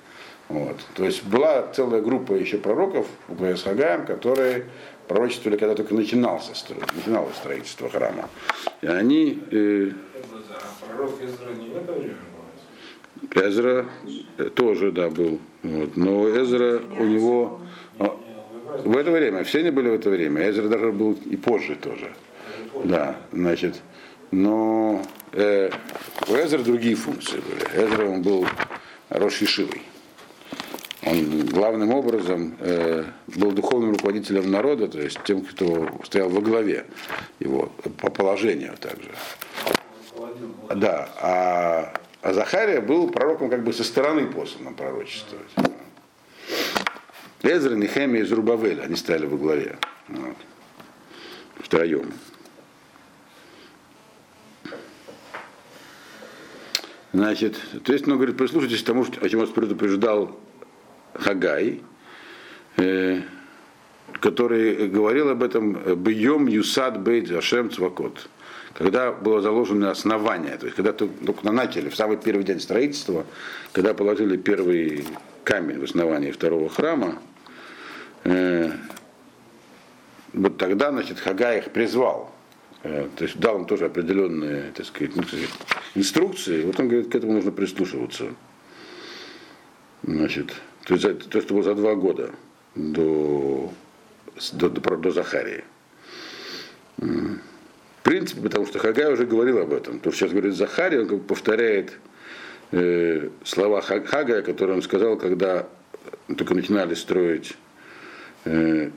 Вот. 0.49 0.77
То 0.95 1.05
есть 1.05 1.25
была 1.25 1.69
целая 1.75 2.01
группа 2.01 2.33
еще 2.33 2.59
пророков 2.59 3.07
с 3.29 3.63
Хагаем, 3.63 4.07
которые 4.07 4.65
пророчествовали, 5.07 5.59
когда 5.59 5.75
только 5.75 5.95
начинался 5.95 6.53
начиналось 6.95 7.37
строительство 7.37 7.89
храма. 7.89 8.29
И 8.81 8.87
они, 8.87 9.43
э, 9.51 9.91
пророк 10.87 11.23
Эзра 11.23 11.53
не 11.53 11.69
в 11.69 11.77
это 11.77 11.93
время 11.93 12.17
был? 13.33 13.43
Эзра 13.43 13.87
э, 14.39 14.45
тоже, 14.45 14.91
да, 14.91 15.11
был. 15.11 15.39
Вот. 15.63 15.97
Но 15.97 16.29
Эзра 16.29 16.81
у 16.99 17.05
него 17.05 17.61
а, 17.99 18.17
в 18.85 18.97
это 18.97 19.11
время, 19.11 19.45
все 19.45 19.61
они 19.61 19.71
были 19.71 19.89
в 19.91 19.95
это 19.95 20.09
время. 20.09 20.49
Эзра 20.49 20.69
даже 20.69 20.93
был 20.93 21.13
и 21.13 21.37
позже 21.37 21.75
тоже. 21.75 22.13
Да, 22.85 23.17
значит, 23.33 23.83
но 24.31 25.03
э, 25.33 25.71
у 26.29 26.35
Эзра 26.35 26.59
другие 26.59 26.95
функции 26.97 27.41
были. 27.41 27.85
Эзра 27.85 28.07
он 28.07 28.23
был 28.23 28.47
Рошишивой. 29.09 29.83
Он 31.05 31.47
главным 31.47 31.91
образом 31.91 32.57
э, 32.61 33.05
был 33.29 33.53
духовным 33.53 33.93
руководителем 33.93 34.51
народа, 34.51 34.89
то 34.89 35.01
есть 35.01 35.19
тем, 35.25 35.43
кто 35.43 35.89
стоял 36.05 36.29
во 36.29 36.41
главе 36.41 36.87
его 37.39 37.73
по 37.99 38.11
положению 38.11 38.77
также. 38.79 39.11
Да, 40.75 41.09
а, 41.21 41.95
а 42.21 42.33
Захария 42.35 42.81
был 42.81 43.11
пророком 43.11 43.49
как 43.49 43.65
бы 43.65 43.73
со 43.73 43.85
стороны 43.85 44.27
посланным 44.27 44.75
пророчествовать. 44.75 45.49
Эзра, 47.43 47.75
Нехемия 47.75 48.23
и 48.23 48.25
Зрубавель, 48.25 48.83
они 48.83 48.97
стояли 48.97 49.27
во 49.27 49.37
главе. 49.37 49.79
Вот. 50.09 50.37
Втроем. 51.61 52.13
Значит, 57.13 57.59
то 57.85 57.93
есть, 57.93 58.07
он 58.07 58.17
говорит, 58.17 58.37
прислушайтесь 58.37 58.83
к 58.83 58.87
тому, 58.87 59.07
о 59.21 59.29
чем 59.29 59.41
вас 59.41 59.49
предупреждал 59.49 60.39
Хагай, 61.15 61.81
э, 62.77 63.23
который 64.21 64.89
говорил 64.89 65.31
об 65.31 65.43
этом 65.43 65.97
Бьем 66.03 66.47
Юсад 66.47 67.01
Бейт 67.01 67.31
Ашем 67.31 67.71
Цвакот. 67.71 68.29
Когда 68.75 69.11
было 69.11 69.41
заложено 69.41 69.91
основание, 69.91 70.57
то 70.57 70.67
есть 70.67 70.77
когда 70.77 70.93
только 70.93 71.51
начали, 71.51 71.89
в 71.89 71.97
самый 71.97 72.19
первый 72.19 72.45
день 72.45 72.61
строительства, 72.61 73.25
когда 73.73 73.95
положили 73.95 74.37
первый 74.37 75.07
камень 75.45 75.81
в 75.81 75.85
основании 75.85 76.31
второго 76.31 76.69
храма, 76.69 77.19
э, 78.25 78.71
вот 80.35 80.59
тогда, 80.59 80.93
значит, 80.93 81.19
Хагай 81.19 81.59
их 81.59 81.73
призвал. 81.73 82.33
Э, 82.83 83.09
То 83.17 83.25
есть 83.25 83.39
дал 83.39 83.59
им 83.59 83.67
тоже 83.67 83.87
определенные, 83.87 84.73
так 84.73 84.87
сказать, 84.87 85.17
ну, 85.17 85.23
инструкции. 85.95 86.65
Вот 86.65 86.79
он 86.79 86.89
говорит, 86.89 87.11
к 87.11 87.15
этому 87.15 87.33
нужно 87.33 87.51
прислушиваться. 87.51 88.35
Значит, 90.03 90.55
то 90.85 90.95
есть 90.95 91.29
то, 91.29 91.41
что 91.41 91.55
было 91.55 91.63
за 91.65 91.75
два 91.75 91.95
года 91.95 92.31
до, 92.75 93.73
до, 94.53 94.69
до, 94.71 94.97
до 94.97 95.11
Захарии. 95.11 95.65
В 96.99 98.03
принципе, 98.03 98.41
потому 98.41 98.67
что 98.67 98.79
Хагай 98.79 99.13
уже 99.13 99.27
говорил 99.27 99.59
об 99.59 99.73
этом. 99.73 99.99
То, 99.99 100.11
что 100.11 100.21
сейчас 100.21 100.31
говорит 100.31 100.55
Захария, 100.55 101.01
он 101.01 101.09
как 101.09 101.19
бы 101.19 101.25
повторяет 101.25 101.99
э, 102.71 103.29
слова 103.45 103.81
Ха- 103.83 104.05
Хагая, 104.05 104.43
которые 104.43 104.77
он 104.77 104.83
сказал, 104.83 105.17
когда 105.19 105.69
только 106.37 106.55
начинали 106.55 106.95
строить 106.95 107.55
э, 108.45 108.91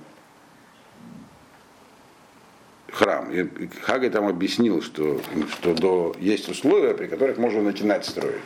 храм. 2.91 3.31
И 3.31 3.47
Хагай 3.81 4.09
там 4.09 4.27
объяснил, 4.27 4.81
что, 4.81 5.21
что 5.53 5.73
до, 5.73 6.15
есть 6.19 6.49
условия, 6.49 6.93
при 6.93 7.07
которых 7.07 7.37
можно 7.37 7.61
начинать 7.61 8.05
строить. 8.05 8.41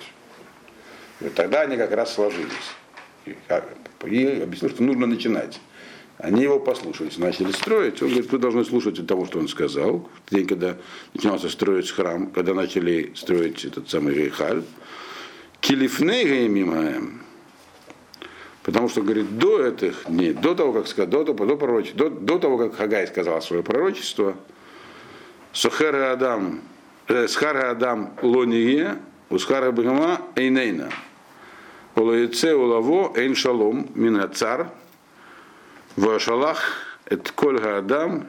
И 1.21 1.29
тогда 1.29 1.62
они 1.62 1.77
как 1.77 1.91
раз 1.91 2.13
сложились. 2.13 2.51
И, 3.25 3.31
и 3.31 4.41
объяснил, 4.41 4.69
что 4.69 4.84
нужно 4.84 5.08
начинать. 5.08 5.60
Они 6.17 6.43
его 6.43 6.60
послушались, 6.60 7.17
начали 7.17 7.51
строить. 7.51 8.01
Он 8.01 8.10
говорит, 8.10 8.31
вы 8.31 8.38
должны 8.38 8.63
слушать 8.63 9.05
того, 9.05 9.25
что 9.25 9.39
он 9.39 9.47
сказал. 9.47 10.10
В 10.25 10.34
день, 10.34 10.47
когда 10.47 10.77
начинался 11.13 11.49
строить 11.49 11.91
храм, 11.91 12.27
когда 12.27 12.53
начали 12.53 13.12
строить 13.15 13.65
этот 13.65 13.89
самый 13.89 14.13
Рейхаль. 14.13 14.63
Килифней 15.60 16.47
мимаем. 16.47 17.24
Потому 18.65 18.89
что, 18.89 19.04
говорит, 19.04 19.38
до 19.38 19.63
этих 19.63 20.06
дней, 20.08 20.34
до 20.34 20.56
того, 20.56 20.73
как 20.73 20.88
сказал, 20.88 21.08
до, 21.12 21.23
того- 21.23 21.45
до, 21.45 21.54
пророч- 21.54 21.93
до, 21.93 22.10
до 22.10 22.39
того, 22.39 22.58
как 22.58 22.75
Хагай 22.75 23.06
сказал 23.06 23.39
свое 23.43 23.62
пророчество, 23.62 24.36
Сухера 25.54 26.12
Адам, 26.12 26.62
э, 27.08 27.28
Схара 27.28 27.69
Адам 27.69 28.13
Лоние, 28.23 28.97
Усхара 29.30 29.71
Бгама 29.71 30.19
Эйнейна. 30.36 30.89
Улаице 31.95 32.56
улаво 32.56 33.13
эйн 33.15 33.36
шалом 33.36 33.88
мин 33.93 34.19
цар, 34.34 34.71
Вашалах 35.95 36.60
эт 37.06 37.32
коль 37.32 37.60
Адам 37.62 38.25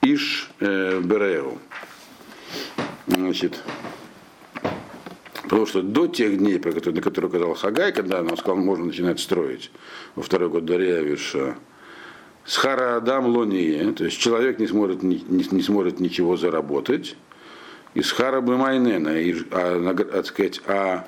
Иш 0.00 0.50
э, 0.60 1.00
Береу. 1.00 1.58
Значит, 3.06 3.62
Потому 5.54 5.66
что 5.68 5.82
до 5.82 6.08
тех 6.08 6.36
дней, 6.36 6.58
про 6.58 6.72
которые, 6.72 6.96
на 6.96 7.00
которые 7.00 7.28
указал 7.28 7.54
Хагай, 7.54 7.92
когда 7.92 8.22
он 8.22 8.36
сказал, 8.36 8.56
можно 8.56 8.86
начинать 8.86 9.20
строить 9.20 9.70
во 10.16 10.24
второй 10.24 10.48
год 10.48 10.64
Дарьявиша, 10.64 11.54
Схара 12.44 12.96
Адам 12.96 13.26
Лония, 13.26 13.92
то 13.92 14.04
есть 14.04 14.18
человек 14.18 14.58
не 14.58 14.66
сможет, 14.66 15.04
не, 15.04 15.24
не 15.28 15.62
сможет 15.62 16.00
ничего 16.00 16.36
заработать, 16.36 17.16
и 17.94 18.02
Схара 18.02 18.40
Бемайнена, 18.40 19.16
и, 19.16 19.32
а, 19.52 19.94
так 19.94 20.26
сказать, 20.26 20.60
а 20.66 21.06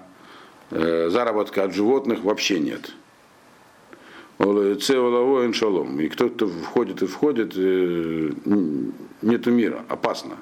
э, 0.71 1.09
заработка 1.11 1.65
от 1.65 1.75
животных 1.75 2.23
вообще 2.23 2.61
нет. 2.61 2.93
Цеолово 4.39 5.53
шалом. 5.55 5.99
И 5.99 6.09
кто-то 6.09 6.47
входит 6.47 7.03
и 7.03 7.07
входит, 7.07 7.55
э, 7.57 8.31
нету 9.23 9.51
мира, 9.51 9.85
опасно. 9.89 10.37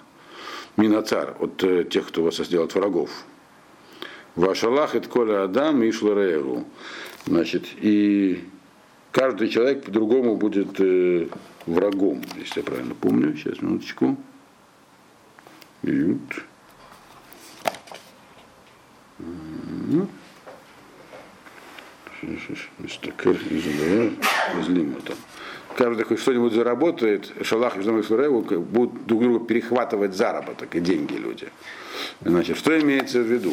Минацар 0.77 1.35
от 1.41 1.65
э, 1.65 1.85
тех, 1.85 2.07
кто 2.07 2.23
вас 2.23 2.37
сделает 2.37 2.75
врагов. 2.75 3.09
Вашалах 4.37 4.95
это 4.95 5.09
коля 5.09 5.45
Адам 5.45 5.83
и 5.83 5.93
Шларееву. 5.93 6.65
Значит, 7.27 7.67
и 7.77 8.45
каждый 9.13 9.49
человек 9.49 9.85
по-другому 9.85 10.37
будет 10.37 10.81
э, 10.81 11.29
врагом, 11.67 12.23
если 12.37 12.61
я 12.61 12.65
правильно 12.65 12.95
помню. 12.95 13.37
Сейчас, 13.37 13.63
минуточку. 13.63 14.17
Ют. 15.83 16.45
Каждый 25.77 26.05
хоть 26.05 26.21
что-нибудь 26.21 26.53
заработает, 26.53 27.33
Шалах 27.43 27.77
и 27.77 27.83
Шларееву 27.83 28.43
будут 28.43 29.07
друг 29.07 29.23
друга 29.23 29.45
перехватывать 29.45 30.15
заработок 30.15 30.75
и 30.75 30.81
деньги 30.81 31.15
люди. 31.15 31.49
Значит, 32.21 32.57
что 32.57 32.79
имеется 32.81 33.21
в 33.21 33.27
виду? 33.27 33.53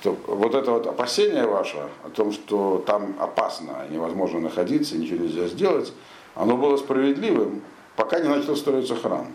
Что 0.00 0.16
вот 0.26 0.54
это 0.54 0.70
вот 0.70 0.86
опасение 0.86 1.46
ваше 1.46 1.76
о 2.02 2.08
том, 2.08 2.32
что 2.32 2.82
там 2.86 3.16
опасно, 3.18 3.86
невозможно 3.90 4.40
находиться, 4.40 4.96
ничего 4.96 5.24
нельзя 5.24 5.46
сделать, 5.46 5.92
оно 6.34 6.56
было 6.56 6.78
справедливым, 6.78 7.60
пока 7.96 8.18
не 8.18 8.28
начал 8.28 8.56
строиться 8.56 8.96
храм. 8.96 9.26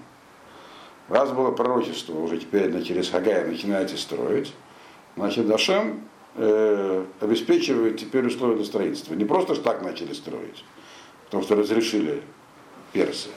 Раз 1.07 1.29
было 1.29 1.51
пророчество, 1.51 2.19
уже 2.19 2.39
теперь 2.39 2.81
через 2.81 3.09
Хагая 3.09 3.45
начинаете 3.45 3.95
строить, 3.95 4.53
значит, 5.15 5.47
Дашем 5.47 6.01
э, 6.33 7.05
обеспечивает 7.19 7.99
теперь 7.99 8.25
условия 8.25 8.55
для 8.55 8.65
строительства. 8.65 9.13
Не 9.13 9.25
просто 9.25 9.53
ж 9.53 9.59
так 9.59 9.83
начали 9.83 10.13
строить, 10.13 10.65
потому 11.25 11.43
что 11.43 11.55
разрешили 11.55 12.23
персы, 12.91 13.29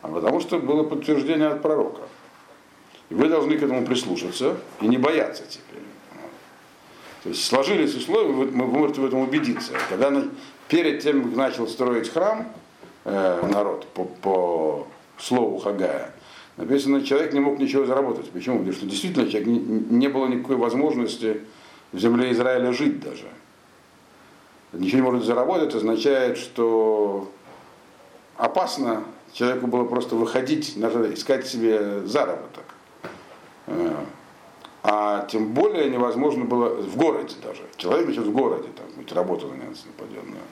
а 0.00 0.08
потому 0.08 0.40
что 0.40 0.58
было 0.58 0.82
подтверждение 0.84 1.48
от 1.48 1.60
пророка. 1.60 2.02
И 3.10 3.14
вы 3.14 3.28
должны 3.28 3.58
к 3.58 3.62
этому 3.62 3.84
прислушаться 3.84 4.56
и 4.80 4.88
не 4.88 4.96
бояться 4.96 5.42
теперь. 5.46 5.82
То 7.22 7.28
есть 7.28 7.44
сложились 7.44 7.94
условия, 7.94 8.32
вы, 8.32 8.46
вы 8.46 8.66
можете 8.66 9.00
в 9.00 9.06
этом 9.06 9.20
убедиться. 9.20 9.72
Когда 9.88 10.10
перед 10.68 11.02
тем, 11.02 11.24
как 11.24 11.36
начал 11.36 11.68
строить 11.68 12.08
храм 12.08 12.46
э, 13.04 13.48
народ 13.52 13.86
по, 13.88 14.04
по 14.04 14.86
слову 15.18 15.58
Хагая, 15.58 16.14
написано, 16.56 17.04
человек 17.04 17.32
не 17.34 17.40
мог 17.40 17.58
ничего 17.58 17.84
заработать. 17.84 18.30
Почему? 18.30 18.58
Потому 18.58 18.74
что 18.74 18.86
действительно 18.86 19.28
человек 19.28 19.48
не, 19.48 19.58
не 19.58 20.08
было 20.08 20.26
никакой 20.28 20.56
возможности 20.56 21.42
в 21.92 21.98
земле 21.98 22.32
Израиля 22.32 22.72
жить 22.72 23.00
даже. 23.00 23.26
Ничего 24.72 24.98
не 24.98 25.02
может 25.02 25.24
заработать 25.24 25.74
означает, 25.74 26.38
что 26.38 27.30
опасно 28.36 29.04
человеку 29.32 29.66
было 29.66 29.84
просто 29.84 30.14
выходить, 30.14 30.74
надо 30.76 31.12
искать 31.12 31.46
себе 31.46 32.06
заработок. 32.06 32.64
А 34.82 35.26
тем 35.26 35.52
более 35.52 35.90
невозможно 35.90 36.44
было 36.44 36.70
в 36.70 36.96
городе 36.96 37.34
даже. 37.42 37.62
Человек 37.76 38.06
значит 38.06 38.24
в 38.24 38.32
городе, 38.32 38.68
там, 38.76 38.86
быть 38.96 39.12
работа 39.12 39.46
на 39.46 39.54
немца 39.54 39.82
нападенную. 39.86 40.42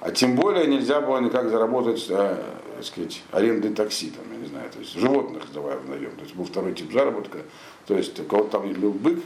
А 0.00 0.10
тем 0.10 0.34
более 0.34 0.66
нельзя 0.66 1.00
было 1.00 1.18
никак 1.18 1.50
заработать, 1.50 2.06
э, 2.08 2.42
так 2.76 2.84
сказать, 2.84 3.22
арендой 3.32 3.72
такси, 3.72 4.10
там, 4.10 4.24
я 4.32 4.38
не 4.38 4.46
знаю, 4.46 4.70
то 4.70 4.78
есть 4.78 4.94
животных 4.94 5.44
давай 5.52 5.76
наем. 5.88 6.12
То 6.12 6.22
есть 6.22 6.34
был 6.34 6.44
второй 6.44 6.74
тип 6.74 6.92
заработка. 6.92 7.38
То 7.86 7.96
есть 7.96 8.18
у 8.20 8.24
кого-то 8.24 8.58
там 8.58 8.72
был 8.72 8.92
бык, 8.92 9.18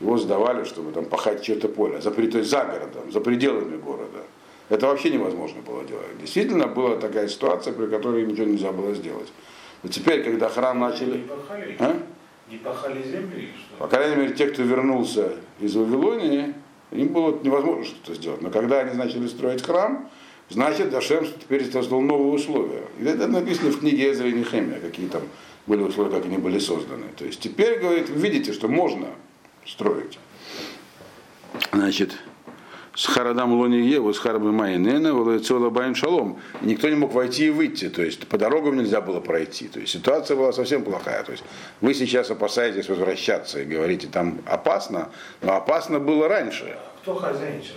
его 0.00 0.16
сдавали, 0.16 0.64
чтобы 0.64 0.92
там 0.92 1.06
пахать 1.06 1.42
чье-то 1.42 1.68
поле, 1.68 2.00
за, 2.00 2.10
то 2.10 2.20
есть 2.20 2.50
за 2.50 2.64
городом, 2.64 3.10
за 3.10 3.20
пределами 3.20 3.76
города. 3.76 4.22
Это 4.68 4.86
вообще 4.86 5.10
невозможно 5.10 5.62
было 5.62 5.82
делать. 5.84 6.18
Действительно 6.20 6.66
была 6.66 6.96
такая 6.96 7.26
ситуация, 7.28 7.72
при 7.72 7.86
которой 7.86 8.26
ничего 8.26 8.46
нельзя 8.46 8.70
было 8.70 8.94
сделать. 8.94 9.28
Но 9.82 9.88
теперь, 9.88 10.22
когда 10.22 10.48
храм 10.48 10.78
начали... 10.78 11.26
А? 11.78 11.96
Не 12.50 12.56
пахали 12.58 13.02
земли 13.02 13.38
или 13.38 13.52
что? 13.52 13.76
По 13.78 13.88
крайней 13.88 14.16
мере, 14.16 14.34
те, 14.34 14.46
кто 14.46 14.62
вернулся 14.62 15.34
из 15.60 15.76
Вавилонии, 15.76 16.54
им 16.92 17.08
было 17.08 17.38
невозможно 17.42 17.84
что-то 17.84 18.14
сделать. 18.14 18.40
Но 18.40 18.50
когда 18.50 18.80
они 18.80 18.96
начали 18.96 19.26
строить 19.26 19.62
храм, 19.62 20.08
значит, 20.48 20.94
Ашем 20.94 21.26
теперь 21.26 21.70
создал 21.70 22.00
новые 22.00 22.32
условия. 22.32 22.84
И 22.98 23.04
это 23.04 23.26
написано 23.26 23.70
в 23.70 23.80
книге 23.80 24.10
Эзра 24.10 24.28
и 24.28 24.32
Нехемия, 24.32 24.80
какие 24.80 25.08
там 25.08 25.22
были 25.66 25.82
условия, 25.82 26.10
как 26.10 26.24
они 26.24 26.38
были 26.38 26.58
созданы. 26.58 27.06
То 27.16 27.26
есть 27.26 27.40
теперь, 27.40 27.78
говорит, 27.80 28.08
видите, 28.08 28.52
что 28.52 28.68
можно 28.68 29.08
строить. 29.66 30.18
Значит, 31.72 32.16
с 32.98 33.06
Харадам 33.06 33.52
Лони 33.52 33.76
Еву, 33.76 34.12
с 34.12 34.18
Харабы 34.18 34.50
Майнена, 34.50 35.14
Валайцола 35.14 35.70
Байн 35.70 35.94
Шалом. 35.94 36.40
Никто 36.62 36.88
не 36.88 36.96
мог 36.96 37.12
войти 37.12 37.46
и 37.46 37.50
выйти, 37.50 37.88
то 37.88 38.02
есть 38.02 38.26
по 38.26 38.36
дорогам 38.36 38.76
нельзя 38.76 39.00
было 39.00 39.20
пройти. 39.20 39.68
То 39.68 39.78
есть 39.78 39.92
ситуация 39.92 40.36
была 40.36 40.52
совсем 40.52 40.82
плохая. 40.82 41.22
То 41.22 41.30
есть 41.30 41.44
вы 41.80 41.94
сейчас 41.94 42.28
опасаетесь 42.32 42.88
возвращаться 42.88 43.60
и 43.60 43.64
говорите, 43.64 44.08
там 44.08 44.40
опасно, 44.46 45.10
но 45.42 45.54
опасно 45.54 46.00
было 46.00 46.26
раньше. 46.26 46.76
Кто 47.02 47.14
хозяйничал? 47.14 47.74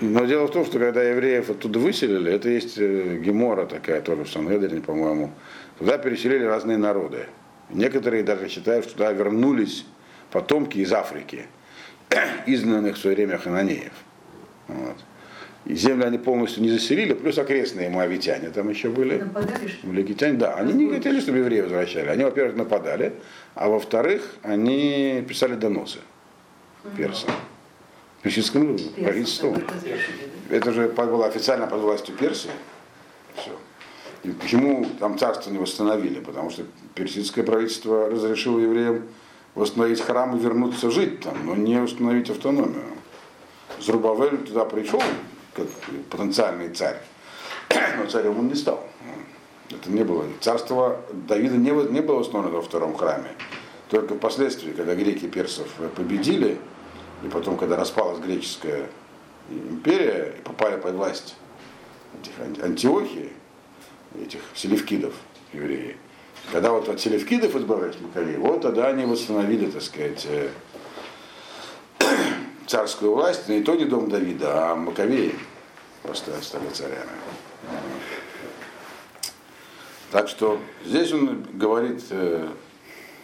Но 0.00 0.24
дело 0.26 0.46
в 0.46 0.52
том, 0.52 0.64
что 0.64 0.78
когда 0.78 1.02
евреев 1.02 1.50
оттуда 1.50 1.80
выселили, 1.80 2.32
это 2.32 2.48
есть 2.48 2.78
э, 2.78 3.16
Гемора 3.16 3.66
такая 3.66 4.00
тоже 4.00 4.22
в 4.22 4.30
Сангедрине, 4.30 4.80
по-моему, 4.80 5.32
туда 5.80 5.98
переселили 5.98 6.44
разные 6.44 6.76
народы. 6.76 7.26
Некоторые 7.70 8.22
даже 8.22 8.48
считают, 8.48 8.84
что 8.84 8.94
туда 8.94 9.10
вернулись 9.10 9.84
потомки 10.30 10.78
из 10.78 10.92
Африки, 10.92 11.46
изгнанных 12.46 12.96
в 12.96 12.98
свое 13.00 13.16
время 13.16 13.38
хананеев. 13.38 13.92
Вот. 14.68 14.96
И 15.64 15.74
землю 15.74 16.06
они 16.06 16.18
полностью 16.18 16.62
не 16.62 16.70
заселили, 16.70 17.12
плюс 17.12 17.36
окрестные 17.36 17.90
моавитяне 17.90 18.50
там 18.50 18.70
еще 18.70 18.88
были. 18.88 19.26
Млекитяне, 19.82 20.38
да, 20.38 20.54
они 20.54 20.72
не 20.72 20.90
хотели, 20.90 21.20
чтобы 21.20 21.38
евреи 21.38 21.60
возвращали. 21.60 22.08
Они, 22.08 22.24
во-первых, 22.24 22.56
нападали, 22.56 23.12
а 23.54 23.68
во-вторых, 23.68 24.36
они 24.42 25.24
писали 25.28 25.54
доносы 25.54 25.98
персам. 26.96 27.30
Персидскому 28.22 28.78
правительству. 28.96 29.56
Это 30.50 30.72
же 30.72 30.88
было 30.88 31.26
официально 31.26 31.66
под 31.66 31.80
властью 31.80 32.16
Персии. 32.16 32.50
Все. 33.36 33.50
И 34.24 34.30
почему 34.30 34.86
там 34.98 35.18
царство 35.18 35.50
не 35.50 35.58
восстановили? 35.58 36.20
Потому 36.20 36.50
что 36.50 36.64
персидское 36.94 37.44
правительство 37.44 38.10
разрешило 38.10 38.58
евреям 38.58 39.06
восстановить 39.54 40.00
храм 40.00 40.36
и 40.36 40.40
вернуться 40.40 40.90
жить 40.90 41.20
там, 41.20 41.34
но 41.44 41.54
не 41.54 41.76
установить 41.78 42.30
автономию. 42.30 42.84
Зрубавель 43.80 44.38
туда 44.38 44.64
пришел, 44.64 45.02
как 45.54 45.66
потенциальный 46.10 46.70
царь, 46.70 47.00
но 47.98 48.06
царем 48.06 48.38
он 48.38 48.48
не 48.48 48.54
стал. 48.54 48.84
Это 49.70 49.90
не 49.90 50.02
было. 50.02 50.24
Царство 50.40 51.00
Давида 51.12 51.56
не, 51.56 51.70
не 51.70 52.00
было 52.00 52.20
установлено 52.20 52.56
во 52.56 52.62
втором 52.62 52.96
храме. 52.96 53.28
Только 53.90 54.14
впоследствии, 54.14 54.72
когда 54.72 54.94
греки 54.94 55.26
персов 55.26 55.68
победили, 55.94 56.58
и 57.22 57.28
потом, 57.28 57.56
когда 57.56 57.76
распалась 57.76 58.18
греческая 58.18 58.88
империя, 59.50 60.34
и 60.38 60.42
попали 60.42 60.80
под 60.80 60.94
власть 60.94 61.36
этих 62.22 62.32
Ан- 62.40 62.70
Антиохии, 62.70 63.32
этих 64.20 64.40
селевкидов, 64.54 65.14
евреи, 65.52 65.96
когда 66.52 66.72
вот 66.72 66.88
от 66.88 67.00
селевкидов 67.00 67.54
избавились 67.54 68.00
Маковеи, 68.00 68.36
вот 68.36 68.62
тогда 68.62 68.88
они 68.88 69.04
восстановили, 69.04 69.70
так 69.70 69.82
сказать, 69.82 70.26
э, 70.26 70.50
царскую 72.66 73.14
власть, 73.14 73.48
но 73.48 73.54
и 73.54 73.62
то 73.62 73.74
не 73.74 73.84
дом 73.84 74.08
Давида, 74.08 74.70
а 74.70 74.74
Маковеи 74.74 75.34
просто 76.02 76.32
стали 76.42 76.68
царями. 76.70 77.10
Так 80.10 80.28
что 80.28 80.58
здесь 80.86 81.12
он 81.12 81.46
говорит 81.52 82.02
э, 82.10 82.48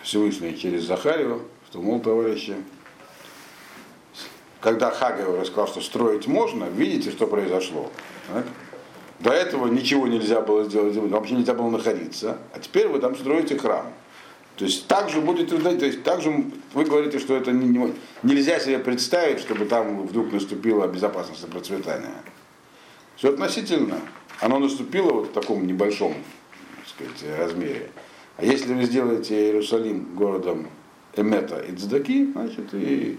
Всевышний 0.03 0.57
через 0.59 0.85
Захарию, 0.85 1.43
что, 1.71 1.81
мол, 1.81 2.01
товарищи, 2.01 2.57
когда 4.61 4.91
Хагай 4.91 5.25
рассказал, 5.25 5.67
что 5.69 5.81
строить 5.81 6.27
можно, 6.27 6.65
видите, 6.65 7.11
что 7.11 7.27
произошло. 7.27 7.91
так? 8.29 8.45
До 9.21 9.31
этого 9.31 9.69
ничего 9.69 10.07
нельзя 10.07 10.41
было 10.41 10.65
сделать, 10.65 10.97
вообще 10.97 11.35
нельзя 11.35 11.55
было 11.55 11.71
находиться, 11.71 12.39
а 12.53 12.59
теперь 12.59 12.89
вы 12.89 12.99
там 12.99 13.17
строите 13.17 13.57
храм. 13.57 13.87
То 14.57 14.65
есть 14.65 14.87
так 14.87 15.09
же 15.09 15.21
будете, 15.21 15.57
то 15.57 15.85
есть 15.85 16.03
так 16.05 16.21
же 16.21 16.45
вы 16.75 16.85
говорите, 16.85 17.19
что 17.19 17.35
это 17.37 17.51
не- 17.53 17.67
не- 17.67 17.93
нельзя 18.23 18.61
себе 18.61 18.79
представить, 18.79 19.41
чтобы 19.41 19.65
там 19.65 20.07
вдруг 20.07 20.33
наступила 20.33 20.87
безопасность 20.87 21.43
и 21.45 21.47
процветание. 21.51 22.11
Все 23.17 23.31
относительно. 23.31 24.01
Оно 24.41 24.59
наступило 24.59 25.13
вот 25.13 25.29
в 25.29 25.33
таком 25.33 25.67
небольшом 25.67 26.15
так 26.77 26.89
сказать, 26.89 27.39
размере. 27.39 27.91
А 28.37 28.45
если 28.45 28.75
вы 28.75 28.85
сделаете 28.85 29.35
Иерусалим 29.47 30.15
городом 30.15 30.69
Эмета 31.17 31.61
и 31.61 31.75
Цдаки, 31.75 32.31
значит 32.33 32.75
и, 32.75 33.19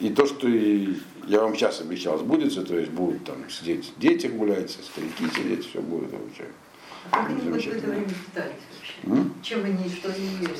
и 0.00 0.10
то, 0.10 0.26
что 0.26 0.48
и 0.48 0.96
я 1.26 1.40
вам 1.40 1.54
сейчас 1.54 1.80
обещал, 1.80 2.18
сбудется, 2.18 2.62
то 2.64 2.76
есть 2.78 2.90
будут 2.92 3.24
там 3.24 3.48
сидеть 3.50 3.92
дети 3.98 4.26
гулять, 4.26 4.70
старики 4.70 5.24
сидеть, 5.34 5.68
все 5.68 5.80
будет 5.80 6.12
вообще. 6.12 6.44
А 7.10 7.18
Как 7.18 7.30
они 7.30 7.40
в 7.50 7.56
это 7.56 7.86
время 7.86 8.06
питались? 8.06 9.32
Чем 9.42 9.64
они, 9.64 9.88
что 9.88 10.08
они 10.08 10.26
ели 10.40 10.50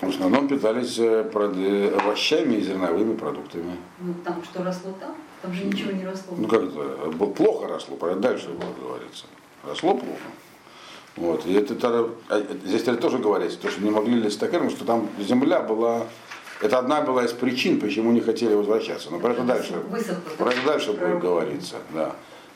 в 0.00 0.08
основном 0.08 0.48
питались 0.48 0.98
э, 0.98 1.22
прод- 1.32 1.56
э, 1.56 1.94
овощами 1.96 2.56
и 2.56 2.60
зерновыми 2.60 3.14
продуктами. 3.16 3.76
Ну 4.00 4.14
там 4.24 4.42
что 4.42 4.64
росло 4.64 4.90
там? 4.98 5.14
Там 5.42 5.54
же 5.54 5.64
ничего 5.64 5.92
не 5.92 6.04
росло. 6.04 6.34
Ну 6.36 6.48
как 6.48 6.64
это, 6.64 7.10
б- 7.10 7.32
плохо 7.32 7.68
росло, 7.68 7.96
дальше 8.16 8.48
было 8.48 8.72
говорится. 8.84 9.26
Росло 9.64 9.94
плохо. 9.94 10.18
Вот. 11.14 11.46
И 11.46 11.52
это, 11.52 11.74
а, 12.30 12.38
это- 12.38 12.66
здесь 12.66 12.82
тоже 12.82 13.18
говорится, 13.18 13.58
то, 13.60 13.70
что 13.70 13.80
не 13.80 13.90
могли 13.90 14.14
лезть 14.20 14.40
так, 14.40 14.50
потому 14.50 14.70
что 14.70 14.84
там 14.84 15.08
земля 15.20 15.60
была, 15.60 16.06
это 16.62 16.78
одна 16.78 17.00
была 17.00 17.24
из 17.24 17.32
причин, 17.32 17.80
почему 17.80 18.12
не 18.12 18.20
хотели 18.20 18.54
возвращаться. 18.54 19.10
Но 19.10 19.18
про 19.18 19.32
это 19.32 19.42
дальше, 19.42 19.74
Высохло. 19.90 20.30
про 20.38 20.50
это 20.50 20.66
дальше 20.66 20.92
будет 20.92 21.18
говориться, 21.18 21.76
да. 21.92 22.14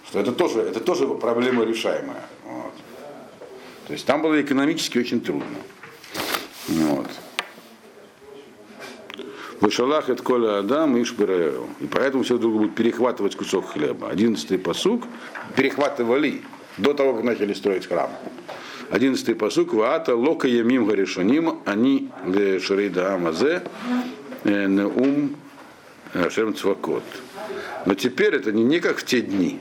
Что 0.09 0.21
это 0.21 0.33
тоже, 0.33 0.61
это 0.61 0.79
тоже 0.81 1.07
проблема 1.09 1.65
решаемая. 1.65 2.23
Вот. 2.45 2.73
То 3.89 3.93
есть 3.93 4.07
там 4.07 4.23
было 4.23 4.41
экономически 4.41 4.99
очень 4.99 5.21
трудно. 5.21 5.59
Вот. 6.69 7.07
Вышалах 9.61 10.09
от 10.11 10.21
коля 10.21 10.59
Адам 10.59 10.97
и 10.97 11.03
Шбираэру. 11.05 11.69
И 11.81 11.87
поэтому 11.87 12.23
все 12.23 12.39
друг 12.39 12.53
будут 12.53 12.75
перехватывать 12.75 13.35
кусок 13.35 13.71
хлеба. 13.71 14.11
Одиннадцатый 14.11 14.59
посук 14.59 15.03
перехватывали 15.57 16.43
до 16.79 16.93
того, 16.95 17.15
как 17.15 17.25
начали 17.25 17.55
строить 17.55 17.87
храм. 17.87 18.11
Одиннадцатый 18.91 19.35
посук 19.35 19.75
Ваата 19.75 20.15
Лока 20.15 20.47
Ямим 20.47 20.87
Гаришоним 20.87 21.61
они 21.65 22.11
ле 22.25 22.61
Шарида 22.61 23.15
Амазе 23.15 23.63
э, 24.45 24.67
Неум 24.67 25.35
э, 26.15 26.31
Шем 26.31 26.55
Цвакот. 26.55 27.03
Но 27.85 27.95
теперь 27.95 28.37
это 28.37 28.53
не, 28.53 28.63
не 28.63 28.79
как 28.79 28.99
в 28.99 29.05
те 29.05 29.23
дни. 29.23 29.59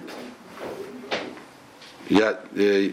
Я 2.08 2.39
э, 2.56 2.91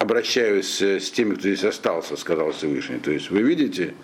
обращаюсь 0.00 0.82
э, 0.82 0.98
с 0.98 1.12
теми, 1.12 1.34
кто 1.34 1.42
здесь 1.42 1.62
остался, 1.62 2.16
сказал 2.16 2.50
Всевышний. 2.50 2.98
То 2.98 3.12
есть 3.12 3.30
вы 3.30 3.42
видите, 3.42 3.94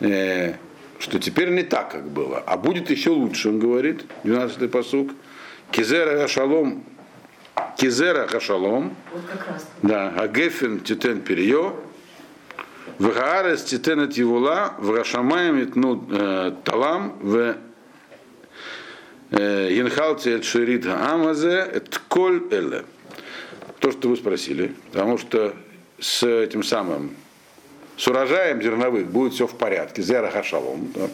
э, 0.00 0.54
что 0.98 1.20
теперь 1.20 1.50
не 1.50 1.62
так, 1.62 1.92
как 1.92 2.10
было, 2.10 2.42
а 2.44 2.56
будет 2.56 2.90
еще 2.90 3.10
лучше, 3.10 3.50
он 3.50 3.60
говорит, 3.60 4.04
12-й 4.24 4.68
посук. 4.68 5.12
Кизера 5.70 6.16
Гашалом, 6.16 6.82
Кизера 7.76 8.26
Гашалом, 8.26 8.96
Вот 9.12 9.22
как 9.30 9.46
раз. 9.48 9.66
да, 9.82 10.10
Агефин 10.10 10.80
Титен 10.80 11.20
Перье, 11.20 11.74
в 12.98 13.12
Гаарес 13.12 13.64
Титен 13.64 14.08
Тивула, 14.10 14.74
в 14.78 14.90
Рашамаем 14.94 15.62
Итну 15.62 16.04
э, 16.10 16.52
Талам, 16.64 17.18
в 17.20 17.56
Янхалти 19.30 20.40
шерит 20.42 20.86
амазе 20.86 21.58
это 21.72 22.00
коль 22.08 22.42
эле. 22.50 22.84
То, 23.78 23.92
что 23.92 24.08
вы 24.08 24.16
спросили, 24.16 24.74
потому 24.90 25.18
что 25.18 25.54
с 26.00 26.22
этим 26.26 26.62
самым, 26.62 27.14
с 27.96 28.06
урожаем 28.08 28.62
зерновых 28.62 29.06
будет 29.06 29.34
все 29.34 29.46
в 29.46 29.54
порядке, 29.54 30.02
зера 30.02 30.30
хашалом. 30.30 30.90
Да? 30.94 31.08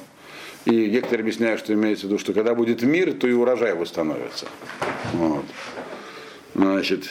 И 0.64 0.90
некоторые 0.90 1.22
объясняют, 1.22 1.60
что 1.60 1.74
имеется 1.74 2.06
в 2.06 2.08
виду, 2.08 2.18
что 2.18 2.32
когда 2.32 2.54
будет 2.54 2.82
мир, 2.82 3.12
то 3.12 3.26
и 3.26 3.32
урожай 3.32 3.74
восстановится. 3.74 4.46
Вот. 5.12 5.44
Значит, 6.54 7.10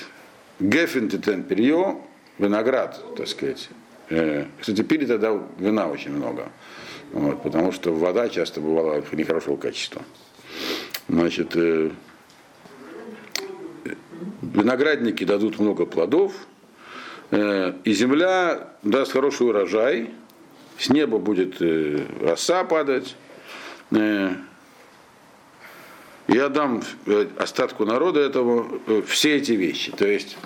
гефин 0.59 1.09
тетен 1.09 1.43
перье, 1.43 1.97
виноград, 2.37 3.03
так 3.17 3.27
сказать. 3.27 3.69
Э, 4.09 4.45
Кстати, 4.59 4.81
пили 4.83 5.05
тогда 5.05 5.39
вина 5.57 5.87
очень 5.87 6.11
много. 6.11 6.49
Вот, 7.11 7.43
потому 7.43 7.71
что 7.71 7.93
вода 7.93 8.29
часто 8.29 8.61
бывала 8.61 9.03
нехорошего 9.11 9.57
качества. 9.57 10.01
Значит, 11.09 11.55
э, 11.55 11.91
виноградники 14.41 15.25
дадут 15.25 15.59
много 15.59 15.85
плодов, 15.85 16.33
э, 17.31 17.73
и 17.83 17.93
земля 17.93 18.69
даст 18.81 19.11
хороший 19.11 19.47
урожай, 19.47 20.11
с 20.77 20.89
неба 20.89 21.17
будет 21.17 21.61
роса 22.21 22.63
падать. 22.63 23.15
Я 26.27 26.49
дам 26.49 26.81
э, 27.05 27.27
остатку 27.37 27.85
народа 27.85 28.21
этого 28.21 28.65
э, 28.87 29.01
все 29.07 29.35
эти 29.37 29.51
вещи. 29.53 29.91
То 29.91 30.07
есть 30.07 30.37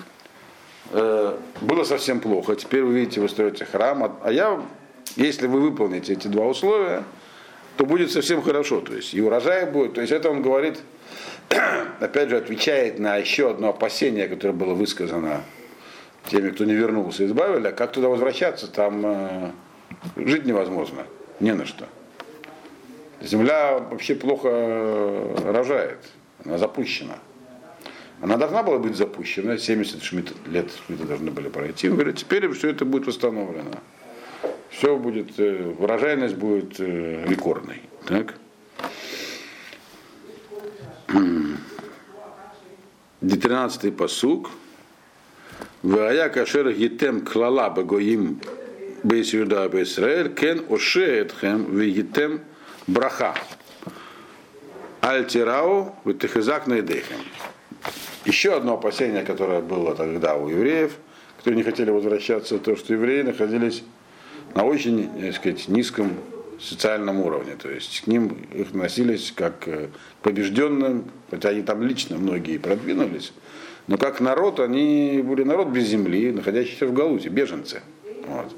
э, 0.90 1.36
было 1.60 1.84
совсем 1.84 2.20
плохо, 2.20 2.56
теперь 2.56 2.82
вы 2.82 2.94
видите, 2.94 3.20
вы 3.20 3.28
строите 3.28 3.64
храм, 3.64 4.04
а- 4.04 4.16
а 4.24 4.32
я, 4.32 4.60
если 5.16 5.46
вы 5.46 5.60
выполните 5.60 6.14
эти 6.14 6.26
два 6.26 6.46
условия, 6.46 7.04
то 7.76 7.86
будет 7.86 8.10
совсем 8.10 8.42
хорошо. 8.42 8.80
То 8.80 8.94
есть 8.94 9.14
и 9.14 9.20
урожай 9.20 9.70
будет. 9.70 9.94
То 9.94 10.00
есть 10.00 10.12
это 10.12 10.30
он 10.30 10.42
говорит, 10.42 10.80
опять 12.00 12.28
же, 12.28 12.36
отвечает 12.36 12.98
на 12.98 13.16
еще 13.16 13.50
одно 13.50 13.68
опасение, 13.68 14.26
которое 14.26 14.54
было 14.54 14.74
высказано 14.74 15.42
теми, 16.26 16.50
кто 16.50 16.64
не 16.64 16.74
вернулся 16.74 17.22
из 17.22 17.32
Бавеля, 17.32 17.70
как 17.70 17.92
туда 17.92 18.08
возвращаться, 18.08 18.66
там 18.66 19.02
э, 19.06 19.50
жить 20.16 20.44
невозможно, 20.44 21.06
не 21.38 21.54
на 21.54 21.66
что. 21.66 21.86
Земля 23.20 23.78
вообще 23.78 24.14
плохо 24.14 24.48
э, 24.50 25.52
рожает, 25.52 25.98
она 26.44 26.58
запущена. 26.58 27.18
Она 28.20 28.36
должна 28.36 28.62
была 28.62 28.78
быть 28.78 28.96
запущена, 28.96 29.58
70 29.58 30.02
шмит, 30.02 30.32
лет 30.46 30.70
шмиты 30.86 31.04
должны 31.04 31.30
были 31.30 31.48
пройти. 31.48 31.88
Он 31.88 31.94
говорит, 31.94 32.16
теперь 32.16 32.48
все 32.52 32.70
это 32.70 32.84
будет 32.84 33.06
восстановлено. 33.06 33.72
Все 34.70 34.96
будет, 34.96 35.38
э, 35.38 35.74
урожайность 35.78 36.36
будет 36.36 36.78
э, 36.80 37.24
рекордной. 37.26 37.82
Так? 38.06 38.34
13 43.48 43.96
посук. 43.96 44.50
Вая 45.82 46.28
кашер 46.28 46.72
гитем 46.72 47.24
клала 47.24 47.70
багоим 47.70 48.40
бейс 49.02 49.32
Юда 49.32 49.68
бейсраэль 49.68 50.34
кен 50.34 50.64
ошеетхем 50.68 51.76
вегитем 51.76 52.40
браха. 52.88 53.34
Альтирау 55.00 55.94
витехизак 56.04 56.66
найдехем. 56.66 57.18
Еще 58.24 58.54
одно 58.54 58.74
опасение, 58.74 59.22
которое 59.22 59.60
было 59.60 59.94
тогда 59.94 60.34
у 60.34 60.48
евреев, 60.48 60.96
которые 61.38 61.58
не 61.58 61.62
хотели 61.62 61.90
возвращаться, 61.90 62.58
то, 62.58 62.74
что 62.74 62.92
евреи 62.92 63.22
находились 63.22 63.84
на 64.54 64.64
очень, 64.64 65.08
так 65.20 65.36
сказать, 65.36 65.68
низком 65.68 66.14
социальном 66.60 67.20
уровне. 67.20 67.54
То 67.54 67.70
есть 67.70 68.00
к 68.00 68.06
ним 68.08 68.36
их 68.52 68.74
носились 68.74 69.32
как 69.34 69.68
э, 69.68 69.86
к 69.86 70.22
побежденным, 70.24 71.04
хотя 71.30 71.50
они 71.50 71.62
там 71.62 71.82
лично 71.82 72.16
многие 72.16 72.58
продвинулись, 72.58 73.32
но 73.86 73.96
как 73.96 74.20
народ, 74.20 74.58
они 74.58 75.22
были 75.24 75.44
народ 75.44 75.68
без 75.68 75.84
земли, 75.86 76.32
находящийся 76.32 76.86
в 76.86 76.92
Галуте, 76.92 77.28
беженцы. 77.28 77.82
Вот. 78.26 78.52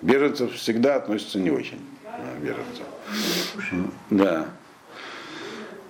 Беженцев 0.00 0.54
всегда 0.54 0.94
относятся 0.94 1.40
не 1.40 1.50
очень. 1.50 1.80
э, 2.04 2.38
Беженцев. 2.40 2.84
Да. 4.10 4.48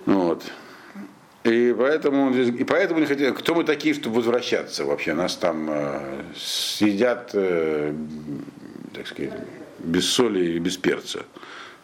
Вот. 0.05 0.43
И 1.43 1.75
поэтому, 1.77 2.31
и 2.31 2.63
поэтому 2.63 2.99
не 2.99 3.07
хотели, 3.07 3.31
кто 3.31 3.55
мы 3.55 3.63
такие, 3.63 3.95
чтобы 3.95 4.17
возвращаться 4.17 4.85
вообще? 4.85 5.13
Нас 5.13 5.35
там 5.35 5.67
э, 5.71 6.23
съедят, 6.35 7.31
э, 7.33 7.93
так 8.93 9.07
сказать, 9.07 9.33
без 9.79 10.07
соли 10.07 10.51
и 10.51 10.59
без 10.59 10.77
перца. 10.77 11.23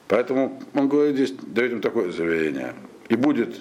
Поэтому 0.07 0.61
он 0.75 0.87
говорит 0.87 1.15
здесь, 1.15 1.33
дает 1.41 1.71
им 1.71 1.81
такое 1.81 2.11
заверение. 2.11 2.75
И 3.09 3.15
будет, 3.15 3.57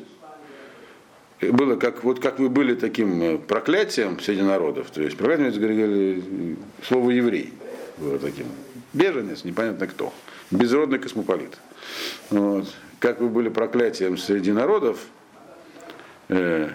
и 1.40 1.48
было 1.48 1.76
как, 1.76 2.04
вот 2.04 2.20
как 2.20 2.40
вы 2.40 2.50
были 2.50 2.74
таким 2.74 3.22
э, 3.22 3.38
проклятием 3.38 4.20
среди 4.20 4.42
народов, 4.42 4.90
то 4.90 5.00
есть 5.00 5.16
проклятием, 5.16 5.52
говорили, 5.52 6.22
э, 6.22 6.54
слово 6.86 7.10
еврей 7.10 7.54
таким. 8.20 8.46
Беженец, 8.92 9.44
непонятно 9.44 9.86
кто. 9.86 10.12
Безродный 10.50 10.98
космополит. 10.98 11.58
Вот. 12.30 12.72
Как 12.98 13.20
вы 13.20 13.28
были 13.28 13.48
проклятием 13.48 14.16
среди 14.16 14.52
народов, 14.52 14.98
Э, 16.28 16.70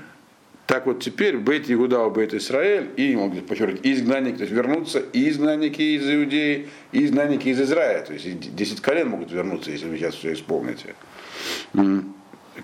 так 0.67 0.85
вот 0.85 1.03
теперь 1.03 1.37
Бейт 1.37 1.69
Иуда, 1.69 2.07
Бейт 2.09 2.33
Израиль, 2.33 2.91
и, 2.95 3.13
говорит, 3.13 3.47
подчеркивает, 3.47 3.85
и 3.85 3.93
изгнанники, 3.93 4.37
то 4.37 4.43
есть 4.43 4.53
вернутся 4.53 4.99
и 4.99 5.29
изгнанники 5.29 5.81
из 5.81 6.09
Иудеи, 6.09 6.69
и 6.93 7.05
изгнанники 7.05 7.49
из 7.49 7.59
Израиля, 7.59 8.03
то 8.03 8.13
есть 8.13 8.25
и 8.25 8.31
10 8.31 8.79
колен 8.79 9.09
могут 9.09 9.31
вернуться, 9.31 9.71
если 9.71 9.87
вы 9.87 9.97
сейчас 9.97 10.15
все 10.15 10.31
исполните. 10.33 10.95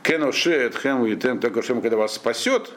Кеноше, 0.04 0.52
Эдхем, 0.52 1.06
и 1.06 1.16
Тем, 1.18 1.40
только 1.40 1.62
Шем, 1.62 1.82
когда 1.82 1.98
вас 1.98 2.14
спасет, 2.14 2.72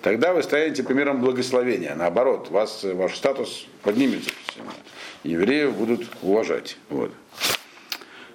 тогда 0.00 0.32
вы 0.32 0.42
станете 0.42 0.82
примером 0.82 1.20
благословения. 1.20 1.94
Наоборот, 1.94 2.50
вас, 2.50 2.84
ваш 2.84 3.16
статус 3.16 3.66
поднимется. 3.82 4.30
Евреев 5.24 5.74
будут 5.74 6.06
уважать. 6.22 6.76
Вот. 6.90 7.12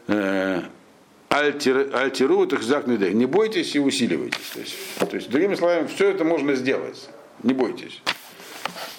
Э, 0.08 0.64
Альтир- 1.30 1.96
Альтиру 1.96 2.44
это 2.44 2.58
хзакнедей. 2.58 3.14
Не 3.14 3.28
бойтесь 3.28 3.76
и 3.76 3.80
усиливайтесь. 3.80 4.50
То 4.54 4.60
есть, 4.60 4.76
то 4.98 5.16
есть, 5.16 5.30
другими 5.30 5.56
словами, 5.56 5.88
все 5.88 6.10
это 6.10 6.24
можно 6.24 6.56
сделать. 6.56 7.10
Не 7.44 7.54
бойтесь. 7.54 8.02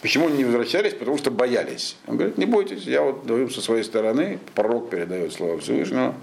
Почему 0.01 0.28
они 0.28 0.38
не 0.38 0.45
возвращались? 0.45 0.95
Потому 0.95 1.18
что 1.18 1.30
боялись. 1.30 1.97
Он 2.07 2.16
говорит, 2.16 2.38
не 2.38 2.47
бойтесь, 2.47 2.84
я 2.84 3.03
вот 3.03 3.26
даю 3.26 3.51
со 3.51 3.61
своей 3.61 3.84
стороны, 3.84 4.38
пророк 4.55 4.88
передает 4.88 5.32
слова 5.32 5.59
Всевышнего, 5.59 6.14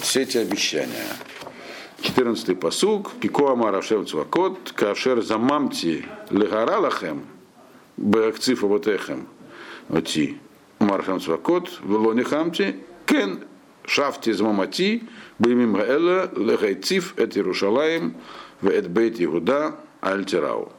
все 0.00 0.22
эти 0.22 0.38
обещания. 0.38 1.06
14 2.00 2.58
посуг, 2.58 3.12
Кико 3.20 3.52
Амар 3.52 3.82
Цвакот, 3.82 4.72
Кашер 4.72 5.22
Замамти 5.22 6.04
Легара 6.30 6.78
Лахем, 6.78 7.24
Беакцифа 7.96 8.66
Ботехем, 8.66 9.28
Оти, 9.88 10.38
Мархам 10.78 11.20
Цвакот, 11.20 11.80
Велони 11.82 12.22
Хамти, 12.22 12.76
Кен 13.06 13.44
Шафти 13.86 14.32
Змамати, 14.32 15.04
Бимим 15.38 15.76
Эла, 15.76 16.30
Лехайциф, 16.36 17.14
Эт 17.18 17.36
Иерушалаем, 17.36 18.14
Вэт 18.60 18.88
Бейт 18.88 19.20
Игуда, 19.20 19.76
Альтирау. 20.00 20.72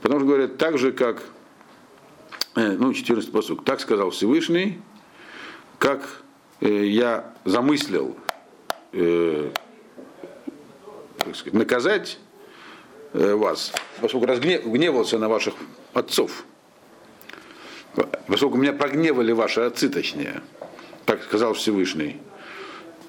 Потому 0.00 0.20
что 0.20 0.28
говорят, 0.28 0.58
так 0.58 0.78
же, 0.78 0.92
как, 0.92 1.22
э, 2.54 2.72
ну, 2.72 2.92
14 2.92 3.30
посуг, 3.32 3.64
так 3.64 3.80
сказал 3.80 4.10
Всевышний, 4.10 4.80
как 5.78 6.22
э, 6.60 6.86
я 6.86 7.34
замыслил 7.44 8.16
э, 8.92 9.50
сказать, 11.34 11.54
наказать 11.54 12.18
э, 13.12 13.34
вас, 13.34 13.72
поскольку 14.00 14.26
разгневался 14.26 15.18
на 15.18 15.28
ваших 15.28 15.54
отцов, 15.92 16.44
поскольку 18.26 18.56
меня 18.56 18.72
прогневали 18.72 19.32
ваши 19.32 19.60
отцы, 19.60 19.88
точнее, 19.88 20.42
так 21.04 21.22
сказал 21.22 21.54
Всевышний, 21.54 22.20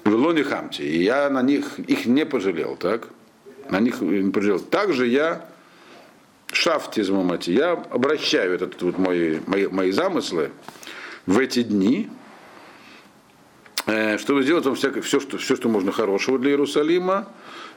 в 0.04 0.10
Илоне 0.10 0.44
Хамте, 0.44 0.84
и 0.84 1.02
я 1.02 1.28
на 1.30 1.42
них 1.42 1.78
их 1.80 2.06
не 2.06 2.24
пожалел, 2.24 2.76
так? 2.76 3.08
На 3.68 3.80
них 3.80 4.00
не 4.00 4.30
пожалел. 4.30 4.60
Также 4.60 5.06
я 5.06 5.46
шафти 6.52 7.00
из 7.00 7.10
мамати, 7.10 7.50
я 7.50 7.72
обращаю 7.72 8.54
этот 8.54 8.80
вот 8.82 8.98
мои, 8.98 9.38
мои, 9.46 9.66
мои 9.66 9.90
замыслы 9.90 10.50
в 11.26 11.38
эти 11.38 11.62
дни, 11.62 12.08
э, 13.86 14.16
чтобы 14.18 14.42
сделать 14.42 14.64
вам 14.64 14.74
всякое, 14.74 15.02
все, 15.02 15.20
что, 15.20 15.36
все, 15.38 15.56
что 15.56 15.68
можно 15.68 15.92
хорошего 15.92 16.38
для 16.38 16.50
Иерусалима, 16.52 17.28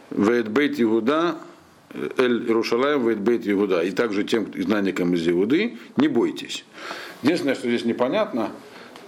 ואת 0.09 0.44
בית 0.44 0.79
יהודה, 0.79 1.21
את 1.21 1.35
ירושלים, 2.17 3.07
ואת 3.07 3.27
בית 3.27 3.47
יהודה, 3.47 3.81
и 3.81 3.91
также 3.91 4.23
тем 4.23 4.51
изгнанникам 4.53 5.13
из 5.13 5.27
Иуды, 5.27 5.77
не 5.97 6.07
бойтесь. 6.07 6.65
Единственное, 7.21 7.55
что 7.55 7.67
здесь 7.67 7.85
непонятно, 7.85 8.51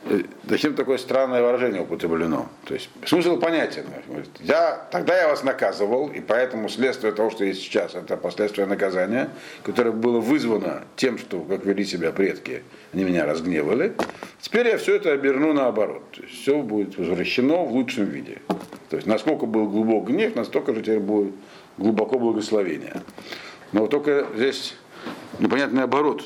э, 0.05 0.21
зачем 0.47 0.75
такое 0.75 0.97
странное 0.97 1.41
выражение 1.41 1.81
употреблено. 1.81 2.49
То 2.65 2.73
есть 2.73 2.89
смысл 3.05 3.39
понятен. 3.39 3.85
Я, 4.39 4.87
тогда 4.91 5.17
я 5.17 5.29
вас 5.29 5.43
наказывал, 5.43 6.09
и 6.09 6.19
поэтому 6.19 6.69
следствие 6.69 7.13
того, 7.13 7.29
что 7.31 7.45
есть 7.45 7.61
сейчас, 7.61 7.95
это 7.95 8.17
последствие 8.17 8.67
наказания, 8.67 9.29
которое 9.63 9.91
было 9.91 10.19
вызвано 10.19 10.83
тем, 10.95 11.17
что, 11.17 11.41
как 11.41 11.65
вели 11.65 11.85
себя 11.85 12.11
предки, 12.11 12.63
они 12.93 13.03
меня 13.05 13.25
разгневали. 13.25 13.93
Теперь 14.41 14.67
я 14.67 14.77
все 14.77 14.95
это 14.95 15.11
оберну 15.11 15.53
наоборот. 15.53 16.03
То 16.11 16.21
есть 16.21 16.41
все 16.41 16.61
будет 16.61 16.97
возвращено 16.97 17.63
в 17.63 17.71
лучшем 17.71 18.05
виде. 18.05 18.39
То 18.89 18.97
есть 18.97 19.07
насколько 19.07 19.47
был 19.47 19.67
глубок 19.69 20.07
гнев, 20.07 20.35
настолько 20.35 20.75
же 20.75 20.81
теперь 20.81 20.99
будет 20.99 21.33
глубоко 21.77 22.19
благословение. 22.19 23.01
Но 23.71 23.87
только 23.87 24.27
здесь 24.35 24.75
непонятный 25.39 25.83
оборот 25.83 26.23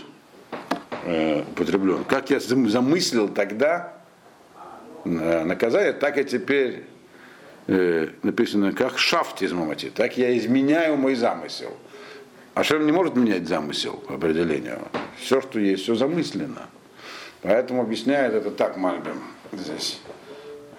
э, 1.05 1.41
употреблен. 1.41 2.03
Как 2.03 2.29
я 2.29 2.37
зам- 2.39 2.69
замыслил 2.69 3.29
тогда 3.29 3.93
э, 5.05 5.43
наказание, 5.43 5.93
так 5.93 6.17
и 6.17 6.23
теперь 6.23 6.83
э, 7.67 8.09
написано, 8.23 8.73
как 8.73 8.97
шафт 8.97 9.41
из 9.41 9.53
мамати, 9.53 9.89
так 9.89 10.17
я 10.17 10.37
изменяю 10.37 10.97
мой 10.97 11.15
замысел. 11.15 11.71
А 12.53 12.63
Шем 12.63 12.85
не 12.87 12.91
может 12.91 13.15
менять 13.15 13.47
замысел 13.47 14.03
по 14.07 14.15
определению. 14.15 14.79
Все, 15.19 15.41
что 15.41 15.59
есть, 15.59 15.83
все 15.83 15.93
замысленно. 15.93 16.67
Поэтому 17.43 17.83
объясняет 17.83 18.33
это 18.33 18.49
так 18.49 18.77
Мальбим 18.77 19.21
здесь, 19.51 19.99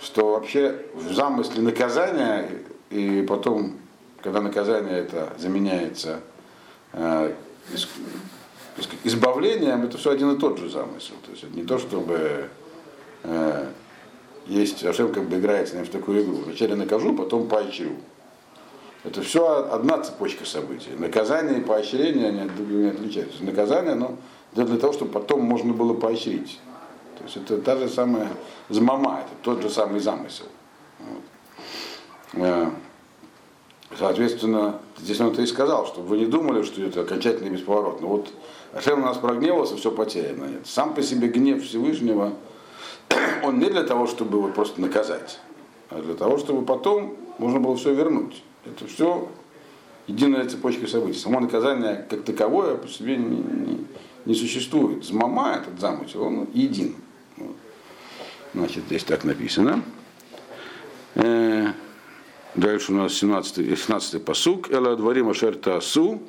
что 0.02 0.32
вообще 0.32 0.82
в 0.94 1.12
замысле 1.12 1.62
наказания 1.62 2.48
и 2.90 3.24
потом, 3.28 3.76
когда 4.22 4.40
наказание 4.40 4.98
это 4.98 5.32
заменяется 5.38 6.20
э, 6.92 7.34
избавлением, 9.04 9.84
это 9.84 9.98
все 9.98 10.10
один 10.10 10.32
и 10.32 10.38
тот 10.38 10.58
же 10.58 10.68
замысел. 10.68 11.14
То 11.24 11.30
есть 11.30 11.44
это 11.44 11.54
не 11.54 11.64
то, 11.64 11.78
чтобы 11.78 12.48
э, 13.22 13.66
есть, 14.46 14.84
Ашем 14.84 15.12
как 15.12 15.24
бы 15.24 15.38
играет 15.38 15.68
с 15.68 15.72
ним 15.72 15.84
в 15.84 15.90
такую 15.90 16.24
игру. 16.24 16.36
Вначале 16.36 16.74
накажу, 16.74 17.14
потом 17.14 17.48
поощрю. 17.48 17.92
Это 19.04 19.22
все 19.22 19.70
одна 19.70 20.02
цепочка 20.02 20.44
событий. 20.44 20.90
Наказание 20.98 21.60
и 21.60 21.62
поощрение 21.62 22.28
они 22.28 22.48
друг 22.48 22.68
друга 22.68 22.82
не 22.84 22.90
отличаются. 22.90 23.44
Наказание, 23.44 23.94
но 23.94 24.16
для, 24.52 24.64
для 24.64 24.78
того, 24.78 24.92
чтобы 24.92 25.12
потом 25.12 25.42
можно 25.42 25.72
было 25.72 25.94
поощрить. 25.94 26.58
То 27.18 27.24
есть 27.24 27.36
это 27.36 27.58
та 27.58 27.76
же 27.76 27.88
самая 27.88 28.28
змама, 28.68 29.20
это 29.20 29.30
тот 29.42 29.62
же 29.62 29.70
самый 29.70 30.00
замысел. 30.00 30.46
Вот. 32.32 32.72
Э, 33.90 33.94
Соответственно, 33.98 34.80
здесь 34.98 35.20
он 35.20 35.32
это 35.32 35.42
и 35.42 35.46
сказал, 35.46 35.86
чтобы 35.86 36.08
вы 36.08 36.18
не 36.18 36.26
думали, 36.26 36.62
что 36.62 36.82
это 36.82 37.02
окончательно 37.02 37.48
и 37.48 37.50
бесповоротно. 37.50 38.06
Вот 38.06 38.28
Ашем 38.72 39.02
у 39.02 39.06
нас 39.06 39.16
прогневался, 39.16 39.76
все 39.76 39.90
потеряно. 39.90 40.44
Нет. 40.44 40.66
Сам 40.66 40.94
по 40.94 41.02
себе 41.02 41.28
гнев 41.28 41.64
Всевышнего, 41.64 42.34
он 43.42 43.58
не 43.58 43.70
для 43.70 43.82
того, 43.84 44.06
чтобы 44.06 44.38
его 44.38 44.48
просто 44.48 44.80
наказать, 44.80 45.40
а 45.90 46.00
для 46.00 46.14
того, 46.14 46.38
чтобы 46.38 46.64
потом 46.64 47.16
можно 47.38 47.60
было 47.60 47.76
все 47.76 47.94
вернуть. 47.94 48.42
Это 48.64 48.86
все 48.86 49.28
единая 50.06 50.46
цепочка 50.48 50.86
событий. 50.86 51.18
Само 51.18 51.40
наказание 51.40 52.06
как 52.10 52.24
таковое 52.24 52.74
по 52.74 52.88
себе 52.88 53.16
не, 53.16 53.36
не, 53.36 53.86
не 54.26 54.34
существует. 54.34 55.04
Змама, 55.04 55.60
этот 55.62 55.80
замысел, 55.80 56.22
он 56.22 56.48
един. 56.52 56.96
Значит, 58.54 58.84
здесь 58.86 59.04
так 59.04 59.24
написано. 59.24 59.82
Э, 62.58 62.60
Дальше 62.60 62.92
у 62.92 62.96
нас 62.96 63.14
17, 63.14 63.78
17 63.78 64.24
посук. 64.24 64.70
Эла 64.70 64.96
дворим 64.96 65.28
ашер 65.28 65.54
таасу. 65.54 66.20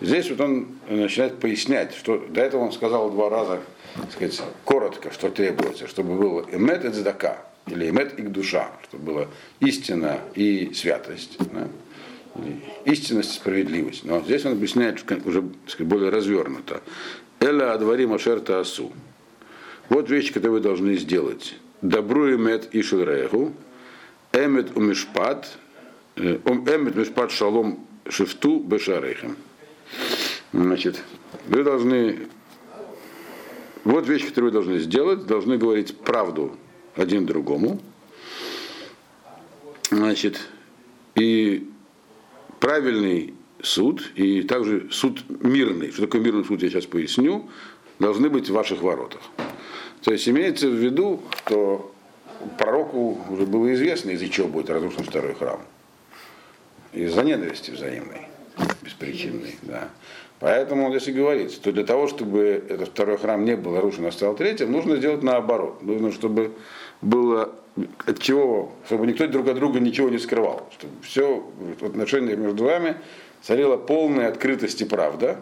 Здесь 0.00 0.30
вот 0.30 0.40
он 0.40 0.68
начинает 0.88 1.38
пояснять, 1.40 1.94
что 1.94 2.18
до 2.28 2.40
этого 2.40 2.62
он 2.62 2.72
сказал 2.72 3.10
два 3.10 3.28
раза, 3.28 3.60
так 3.96 4.12
сказать, 4.12 4.42
коротко, 4.64 5.12
что 5.12 5.30
требуется, 5.30 5.86
чтобы 5.86 6.16
было 6.16 6.46
эмет 6.52 6.84
и 6.84 6.88
дздака, 6.88 7.38
или 7.66 7.90
эмет 7.90 8.18
и 8.18 8.22
душа, 8.22 8.70
чтобы 8.88 9.04
была 9.04 9.26
истина 9.60 10.20
и 10.34 10.72
святость. 10.74 11.38
Да? 11.38 11.68
Истинность 12.84 13.32
и 13.32 13.36
справедливость. 13.36 14.04
Но 14.04 14.20
здесь 14.20 14.44
он 14.44 14.52
объясняет 14.52 15.04
уже 15.24 15.44
сказать, 15.66 15.88
более 15.88 16.10
развернуто. 16.10 16.82
Эла 17.40 17.72
адварим 17.72 18.12
ашер 18.12 18.40
таасу. 18.40 18.92
Вот 19.88 20.10
вещи, 20.10 20.32
которые 20.32 20.58
вы 20.58 20.60
должны 20.60 20.96
сделать. 20.96 21.54
Добру 21.82 22.34
эмет 22.34 22.68
и 22.72 22.82
шилреху, 22.82 23.52
эмет 24.32 24.76
умишпат, 24.76 25.58
э, 26.16 26.38
эмет 26.44 26.96
мишпат 26.96 27.30
шалом 27.30 27.86
шифту 28.08 28.60
бешарейхем. 28.60 29.36
Значит, 30.52 31.02
вы 31.48 31.64
должны, 31.64 32.28
вот 33.84 34.06
вещи, 34.06 34.28
которые 34.28 34.50
вы 34.50 34.52
должны 34.52 34.78
сделать, 34.78 35.26
должны 35.26 35.58
говорить 35.58 35.96
правду 35.98 36.56
один 36.96 37.26
другому. 37.26 37.80
Значит, 39.90 40.40
и 41.14 41.68
правильный 42.60 43.34
суд, 43.62 44.12
и 44.14 44.42
также 44.42 44.88
суд 44.90 45.24
мирный, 45.28 45.90
что 45.90 46.02
такое 46.02 46.20
мирный 46.20 46.44
суд, 46.44 46.62
я 46.62 46.70
сейчас 46.70 46.86
поясню, 46.86 47.48
должны 47.98 48.28
быть 48.28 48.48
в 48.48 48.52
ваших 48.52 48.82
воротах. 48.82 49.22
То 50.02 50.12
есть 50.12 50.28
имеется 50.28 50.68
в 50.68 50.74
виду, 50.74 51.22
что 51.38 51.92
пророку 52.58 53.18
уже 53.30 53.46
было 53.46 53.72
известно, 53.74 54.10
из-за 54.10 54.28
чего 54.28 54.48
будет 54.48 54.70
разрушен 54.70 55.04
второй 55.04 55.34
храм. 55.34 55.60
Из-за 56.94 57.22
ненависти 57.22 57.72
взаимной, 57.72 58.28
беспричинной. 58.82 59.56
Да. 59.62 59.88
Поэтому 60.38 60.86
он 60.86 60.92
здесь 60.92 61.08
и 61.08 61.12
говорит, 61.12 61.52
что 61.52 61.72
для 61.72 61.84
того, 61.84 62.06
чтобы 62.06 62.64
этот 62.68 62.90
второй 62.90 63.18
храм 63.18 63.44
не 63.44 63.56
был 63.56 63.74
разрушен, 63.76 64.06
а 64.06 64.12
стал 64.12 64.36
третьим, 64.36 64.70
нужно 64.72 64.96
сделать 64.96 65.22
наоборот. 65.22 65.82
Нужно, 65.82 66.12
чтобы 66.12 66.52
было 67.00 67.52
от 68.06 68.18
чего, 68.20 68.72
чтобы 68.86 69.06
никто 69.06 69.26
друг 69.26 69.48
от 69.48 69.56
друга 69.56 69.80
ничего 69.80 70.08
не 70.08 70.18
скрывал. 70.18 70.68
Чтобы 70.78 70.92
все 71.02 71.44
в 71.80 71.84
отношениях 71.84 72.38
между 72.38 72.64
вами 72.64 72.96
царила 73.42 73.76
полная 73.76 74.28
открытость 74.28 74.80
и 74.80 74.84
правда. 74.84 75.40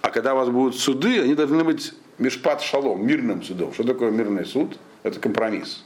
А 0.00 0.10
когда 0.10 0.34
у 0.34 0.36
вас 0.38 0.48
будут 0.48 0.76
суды, 0.76 1.20
они 1.20 1.34
должны 1.34 1.62
быть 1.62 1.92
межпад 2.18 2.62
шалом, 2.62 3.06
мирным 3.06 3.42
судом. 3.42 3.72
Что 3.72 3.84
такое 3.84 4.10
мирный 4.10 4.44
суд? 4.44 4.78
Это 5.02 5.20
компромисс. 5.20 5.84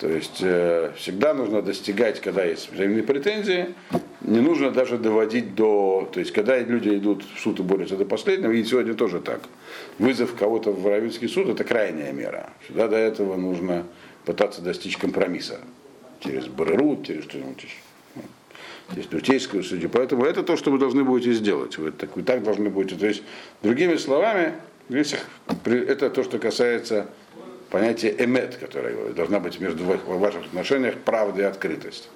То 0.00 0.08
есть 0.08 0.38
э, 0.40 0.92
всегда 0.96 1.32
нужно 1.32 1.62
достигать, 1.62 2.20
когда 2.20 2.44
есть 2.44 2.70
взаимные 2.70 3.02
претензии, 3.02 3.74
не 4.20 4.40
нужно 4.40 4.70
даже 4.70 4.98
доводить 4.98 5.54
до... 5.54 6.08
То 6.12 6.20
есть 6.20 6.32
когда 6.32 6.58
люди 6.58 6.90
идут 6.90 7.24
в 7.24 7.40
суд 7.40 7.60
и 7.60 7.62
борются 7.62 7.96
до 7.96 8.04
последнего, 8.04 8.52
и 8.52 8.62
сегодня 8.64 8.94
тоже 8.94 9.20
так. 9.20 9.40
Вызов 9.98 10.34
кого-то 10.34 10.70
в 10.70 10.86
Равинский 10.86 11.28
суд– 11.28 11.48
это 11.50 11.64
крайняя 11.64 12.12
мера. 12.12 12.50
Всегда 12.64 12.88
до 12.88 12.96
этого 12.96 13.36
нужно 13.36 13.86
пытаться 14.26 14.60
достичь 14.60 14.98
компромисса. 14.98 15.60
Через 16.20 16.46
Барерут, 16.46 17.06
через 17.06 17.24
что-нибудь 17.24 17.62
еще. 17.62 17.76
Через 18.94 19.06
третейскую 19.06 19.64
судью. 19.64 19.88
Поэтому 19.88 20.24
это 20.24 20.42
то, 20.42 20.56
что 20.56 20.70
вы 20.70 20.78
должны 20.78 21.04
будете 21.04 21.32
сделать. 21.32 21.78
Вы 21.78 21.90
так, 21.90 22.14
вы 22.16 22.22
так 22.22 22.42
должны 22.42 22.68
будете. 22.68 22.96
То 22.96 23.06
есть, 23.06 23.22
другими 23.62 23.96
словами, 23.96 24.52
это 24.90 26.10
то, 26.10 26.22
что 26.22 26.38
касается 26.38 27.08
понятия 27.70 28.14
эмет, 28.18 28.56
которое 28.56 29.12
должна 29.12 29.40
быть 29.40 29.60
между 29.60 29.84
в 29.84 30.18
ваших 30.18 30.46
отношениях 30.46 30.94
правда 31.04 31.42
и 31.42 31.44
открытость. 31.44 32.08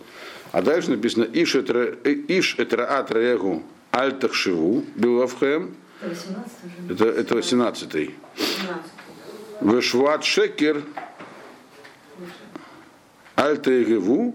А 0.52 0.62
дальше 0.62 0.90
написано 0.90 1.24
Иш 1.32 1.54
этра- 1.54 1.98
э, 2.04 2.12
иш 2.28 2.56
этраат 2.58 3.10
раегу 3.10 3.62
альтах 3.92 4.34
шиву 4.34 4.84
билавхем. 4.96 5.74
Это 6.00 6.10
18 6.10 6.52
уже. 6.64 6.94
Это, 6.94 7.04
это 7.20 7.34
18 7.34 7.90
17. 7.92 8.10
Вешват 9.60 10.24
шекер 10.24 10.82
альта 13.36 13.70
егеву 13.70 14.34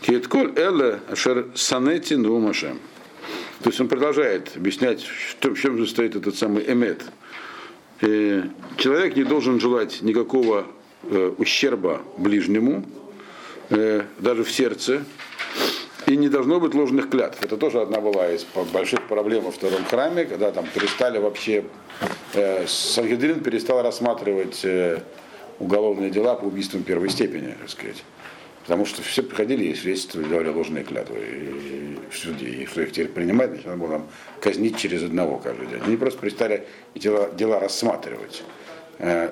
киетколь 0.00 0.52
эле 0.56 1.00
ашер 1.10 1.48
санети 1.54 2.14
нумашем. 2.14 2.78
То 3.62 3.68
есть 3.68 3.80
он 3.80 3.88
продолжает 3.88 4.56
объяснять, 4.56 5.02
в 5.02 5.54
чем 5.56 5.76
же 5.76 5.86
стоит 5.86 6.16
этот 6.16 6.36
самый 6.36 6.70
эмет. 6.70 7.04
Э, 8.00 8.42
Человек 8.76 9.16
не 9.16 9.24
должен 9.24 9.60
желать 9.60 10.00
никакого 10.02 10.66
э, 11.02 11.34
ущерба 11.36 12.00
ближнему, 12.16 12.84
э, 13.68 14.02
даже 14.18 14.42
в 14.44 14.50
сердце, 14.50 15.04
и 16.06 16.16
не 16.16 16.28
должно 16.28 16.60
быть 16.60 16.74
ложных 16.74 17.10
клятв. 17.10 17.42
Это 17.42 17.56
тоже 17.56 17.80
одна 17.80 18.00
была 18.00 18.32
из 18.32 18.46
больших 18.72 19.06
проблем 19.06 19.44
во 19.44 19.50
втором 19.50 19.84
храме, 19.84 20.24
когда 20.24 20.50
там 20.50 20.66
перестали 20.72 21.18
вообще, 21.18 21.64
э, 22.34 22.66
Сангедрин 22.66 23.40
перестал 23.40 23.82
рассматривать 23.82 24.64
э, 24.64 25.02
уголовные 25.58 26.10
дела 26.10 26.34
по 26.34 26.46
убийствам 26.46 26.82
первой 26.82 27.10
степени, 27.10 27.54
так 27.60 27.68
сказать. 27.68 28.02
Потому 28.62 28.84
что 28.84 29.02
все 29.02 29.22
приходили 29.22 29.64
и 29.64 29.74
свидетельствовали, 29.74 30.28
давали 30.28 30.48
ложные 30.48 30.84
клятвы 30.84 31.18
и, 31.18 31.98
в 32.10 32.16
суде. 32.16 32.46
И 32.46 32.66
что 32.66 32.82
их 32.82 32.92
теперь 32.92 33.08
принимать, 33.08 33.50
значит, 33.50 33.66
надо 33.66 33.78
было 33.78 33.90
там 33.90 34.06
казнить 34.40 34.76
через 34.76 35.02
одного 35.02 35.38
каждый 35.38 35.66
день. 35.66 35.80
Они 35.84 35.96
просто 35.96 36.20
перестали 36.20 36.66
дела, 36.94 37.30
дела 37.32 37.58
рассматривать. 37.58 38.42
Э, 38.98 39.30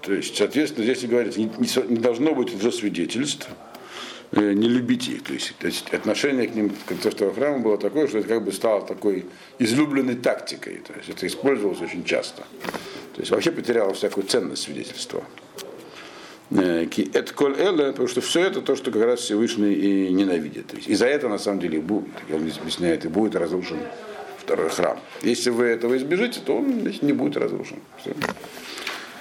то 0.00 0.12
есть, 0.12 0.36
соответственно, 0.36 0.84
здесь 0.84 1.08
говорится, 1.08 1.40
не, 1.40 1.46
не 1.46 1.92
не 1.92 1.96
должно 1.96 2.34
быть 2.34 2.54
лжесвидетельств, 2.54 3.48
э, 4.32 4.52
не 4.52 4.68
любить 4.68 5.08
их. 5.08 5.22
То 5.22 5.34
есть, 5.34 5.54
то 5.58 5.66
есть 5.66 5.92
отношение 5.92 6.48
к 6.48 6.54
ним 6.54 6.70
в 6.70 6.84
конце 6.84 7.10
второго 7.10 7.34
храма 7.34 7.58
было 7.58 7.78
такое, 7.78 8.08
что 8.08 8.18
это 8.18 8.28
как 8.28 8.44
бы 8.44 8.52
стало 8.52 8.86
такой 8.86 9.26
излюбленной 9.58 10.16
тактикой. 10.16 10.76
То 10.86 10.94
есть 10.94 11.10
это 11.10 11.26
использовалось 11.26 11.80
очень 11.80 12.04
часто. 12.04 12.44
То 13.14 13.20
есть 13.20 13.30
вообще 13.30 13.52
потеряло 13.52 13.92
всякую 13.94 14.26
ценность 14.26 14.62
свидетельства. 14.62 15.22
Э, 16.50 16.86
Это 17.12 17.34
коль 17.34 17.58
эле, 17.58 17.90
потому 17.90 18.08
что 18.08 18.20
все 18.20 18.40
это 18.40 18.60
то, 18.60 18.76
что 18.76 18.90
как 18.90 19.02
раз 19.02 19.20
Всевышний 19.20 19.72
и 19.72 20.12
ненавидит. 20.12 20.74
И 20.86 20.94
за 20.94 21.06
это 21.06 21.28
на 21.28 21.38
самом 21.38 21.60
деле 21.60 21.80
будет, 21.80 22.06
как 22.14 22.36
он 22.36 22.42
объясняет, 22.42 23.04
и 23.04 23.08
будет 23.08 23.34
разрушен 23.36 23.78
второй 24.38 24.68
храм. 24.68 24.98
Если 25.22 25.50
вы 25.50 25.64
этого 25.64 25.96
избежите, 25.96 26.40
то 26.44 26.56
он 26.56 26.80
значит, 26.80 27.02
не 27.02 27.12
будет 27.12 27.36
разрушен. 27.36 27.78
Всё. 27.98 28.12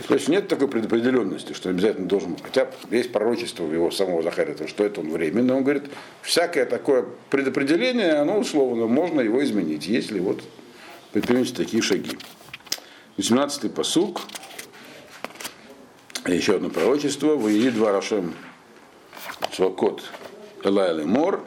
То 0.08 0.16
есть 0.16 0.28
нет 0.28 0.48
такой 0.48 0.68
предопределенности, 0.68 1.54
что 1.54 1.70
обязательно 1.70 2.08
должен 2.08 2.34
быть. 2.34 2.44
Хотя 2.44 2.68
есть 2.92 3.12
пророчество 3.12 3.66
его 3.66 3.90
самого 3.92 4.22
Захария, 4.22 4.54
то, 4.54 4.68
что 4.68 4.84
это 4.84 5.00
он 5.00 5.12
временно. 5.12 5.56
Он 5.56 5.64
говорит, 5.64 5.84
всякое 6.22 6.66
такое 6.66 7.06
предопределение, 7.30 8.14
оно 8.14 8.40
условно, 8.40 8.88
можно 8.88 9.22
его 9.22 9.44
изменить, 9.44 9.88
если 9.88 10.20
вот 10.20 10.44
предпринять 11.14 11.56
такие 11.56 11.82
шаги. 11.82 12.18
18-й 13.18 13.70
посук. 13.70 14.22
Еще 16.26 16.56
одно 16.56 16.70
пророчество. 16.70 17.36
Вои 17.36 17.70
два 17.70 17.92
Рашем 17.92 18.34
Цвакот 19.52 20.04
Элай 20.64 21.04
Мор. 21.04 21.44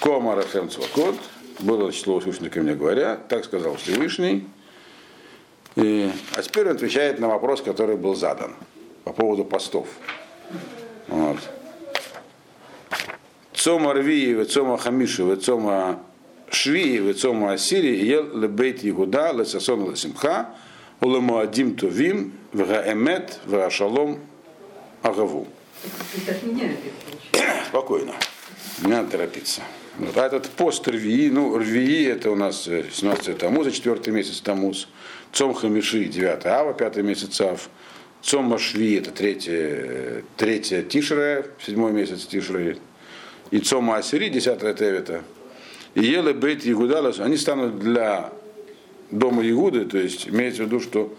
Кома 0.00 0.34
Рашем 0.34 0.68
Цвакот. 0.70 1.14
Было 1.60 1.92
число 1.92 2.16
услышано 2.16 2.50
ко 2.50 2.60
мне 2.60 2.74
говоря. 2.74 3.16
Так 3.16 3.44
сказал 3.44 3.76
Всевышний. 3.76 4.48
И, 5.76 6.10
а 6.34 6.42
теперь 6.42 6.66
он 6.66 6.74
отвечает 6.74 7.20
на 7.20 7.28
вопрос, 7.28 7.62
который 7.62 7.96
был 7.96 8.16
задан 8.16 8.54
по 9.04 9.12
поводу 9.12 9.44
постов. 9.44 9.86
Вот. 11.06 11.38
Цома 13.54 13.94
Рвии, 13.94 14.42
Цома 14.44 14.78
Хамиши, 14.78 15.36
Цома 15.36 16.00
Швии, 16.50 17.12
Цома 17.12 17.52
Асирии, 17.52 18.04
Ел 18.04 18.36
Лебейт 18.36 18.82
Ягуда, 18.82 19.32
Лесасон 19.32 19.90
Лесимха, 19.90 20.54
Уламуадим 21.00 21.76
Тувим, 21.76 22.32
Вгаэмет, 22.52 23.40
Вгашалом 23.46 24.18
Агаву. 25.02 25.46
Спокойно. 27.68 28.14
Не 28.82 28.90
надо 28.90 29.10
торопиться. 29.12 29.62
Вот. 29.98 30.16
А 30.16 30.26
этот 30.26 30.48
пост 30.48 30.86
Рвии, 30.86 31.28
ну, 31.28 31.56
Рвии 31.56 32.06
это 32.06 32.30
у 32.30 32.36
нас 32.36 32.64
17 32.64 33.38
Тамуза, 33.38 33.70
4 33.70 34.12
месяц 34.12 34.40
Тамуз. 34.40 34.88
Цом 35.32 35.54
Хамиши, 35.54 36.04
9 36.04 36.46
Ава, 36.46 36.72
5 36.72 36.96
месяц 36.98 37.40
Ав. 37.40 37.68
Цом 38.22 38.46
Машви, 38.46 38.96
это 38.96 39.10
3, 39.10 40.24
3 40.36 40.60
Тишре, 40.88 41.46
7 41.64 41.92
месяц 41.92 42.26
Тишре. 42.26 42.78
И 43.50 43.58
Цом 43.60 43.90
Асири, 43.90 44.28
10 44.28 44.76
Тевита. 44.76 45.22
И 45.94 46.02
Еле 46.02 46.32
Бейт 46.32 46.64
Ягудалас, 46.64 47.18
они 47.18 47.36
станут 47.36 47.78
для 47.78 48.32
дома 49.10 49.42
Ягуды, 49.42 49.84
то 49.84 49.98
есть 49.98 50.28
имеется 50.28 50.62
в 50.62 50.66
виду, 50.66 50.80
что 50.80 51.14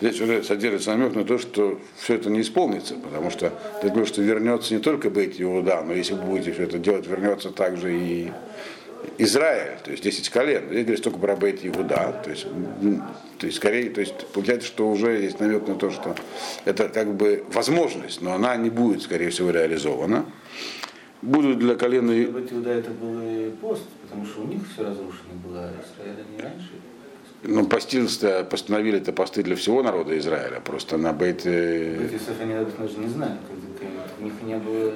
здесь 0.00 0.20
уже 0.20 0.42
содержится 0.42 0.94
намек 0.94 1.14
на 1.14 1.24
то, 1.24 1.38
что 1.38 1.80
все 1.96 2.14
это 2.14 2.30
не 2.30 2.40
исполнится, 2.40 2.94
потому 2.94 3.30
что 3.30 3.52
ты 3.80 3.88
говоришь, 3.88 4.08
что 4.08 4.22
вернется 4.22 4.74
не 4.74 4.80
только 4.80 5.10
Бейт 5.10 5.40
Иуда, 5.40 5.82
но 5.82 5.92
если 5.92 6.14
будете 6.14 6.52
все 6.52 6.64
это 6.64 6.78
делать, 6.78 7.06
вернется 7.06 7.50
также 7.50 7.96
и 7.96 8.32
Израиль, 9.18 9.78
то 9.84 9.90
есть 9.90 10.02
10 10.02 10.30
колен. 10.30 10.64
Здесь 10.68 10.84
говорится 10.84 11.04
только 11.04 11.18
про 11.18 11.36
Бейт 11.36 11.64
Иуда, 11.64 12.20
то 12.24 12.30
есть, 12.30 12.46
то 13.38 13.46
есть 13.46 13.58
скорее, 13.58 13.90
то 13.90 14.00
есть 14.00 14.14
получается, 14.28 14.66
что 14.66 14.90
уже 14.90 15.20
есть 15.20 15.40
намек 15.40 15.68
на 15.68 15.74
то, 15.74 15.90
что 15.90 16.16
это 16.64 16.88
как 16.88 17.14
бы 17.14 17.44
возможность, 17.52 18.22
но 18.22 18.32
она 18.32 18.56
не 18.56 18.70
будет, 18.70 19.02
скорее 19.02 19.30
всего, 19.30 19.50
реализована. 19.50 20.24
Будут 21.22 21.58
для 21.58 21.74
колена 21.74 22.12
быть, 22.30 22.52
Иуда 22.52 22.70
это 22.70 22.90
был 22.90 23.20
и 23.22 23.50
пост, 23.60 23.84
потому 24.02 24.26
что 24.26 24.42
у 24.42 24.46
них 24.46 24.60
все 24.72 24.82
разрушено 24.84 25.34
было, 25.46 25.60
а 25.60 25.72
Израиль 25.72 26.24
не 26.36 26.42
раньше. 26.42 26.70
Ну, 27.46 27.66
постился, 27.66 28.44
постановили 28.44 28.98
это 28.98 29.12
посты 29.12 29.42
для 29.42 29.56
всего 29.56 29.82
народа 29.82 30.18
Израиля, 30.18 30.60
просто 30.60 30.96
на 30.96 31.12
Бейт, 31.12 31.42
э, 31.44 31.96
Бейт 31.98 32.12
Йосеф 32.12 32.40
они 32.40 32.54
даже 32.54 32.98
не 32.98 33.08
когда 33.08 33.34
у 34.18 34.24
них 34.24 34.32
не 34.42 34.56
было. 34.56 34.92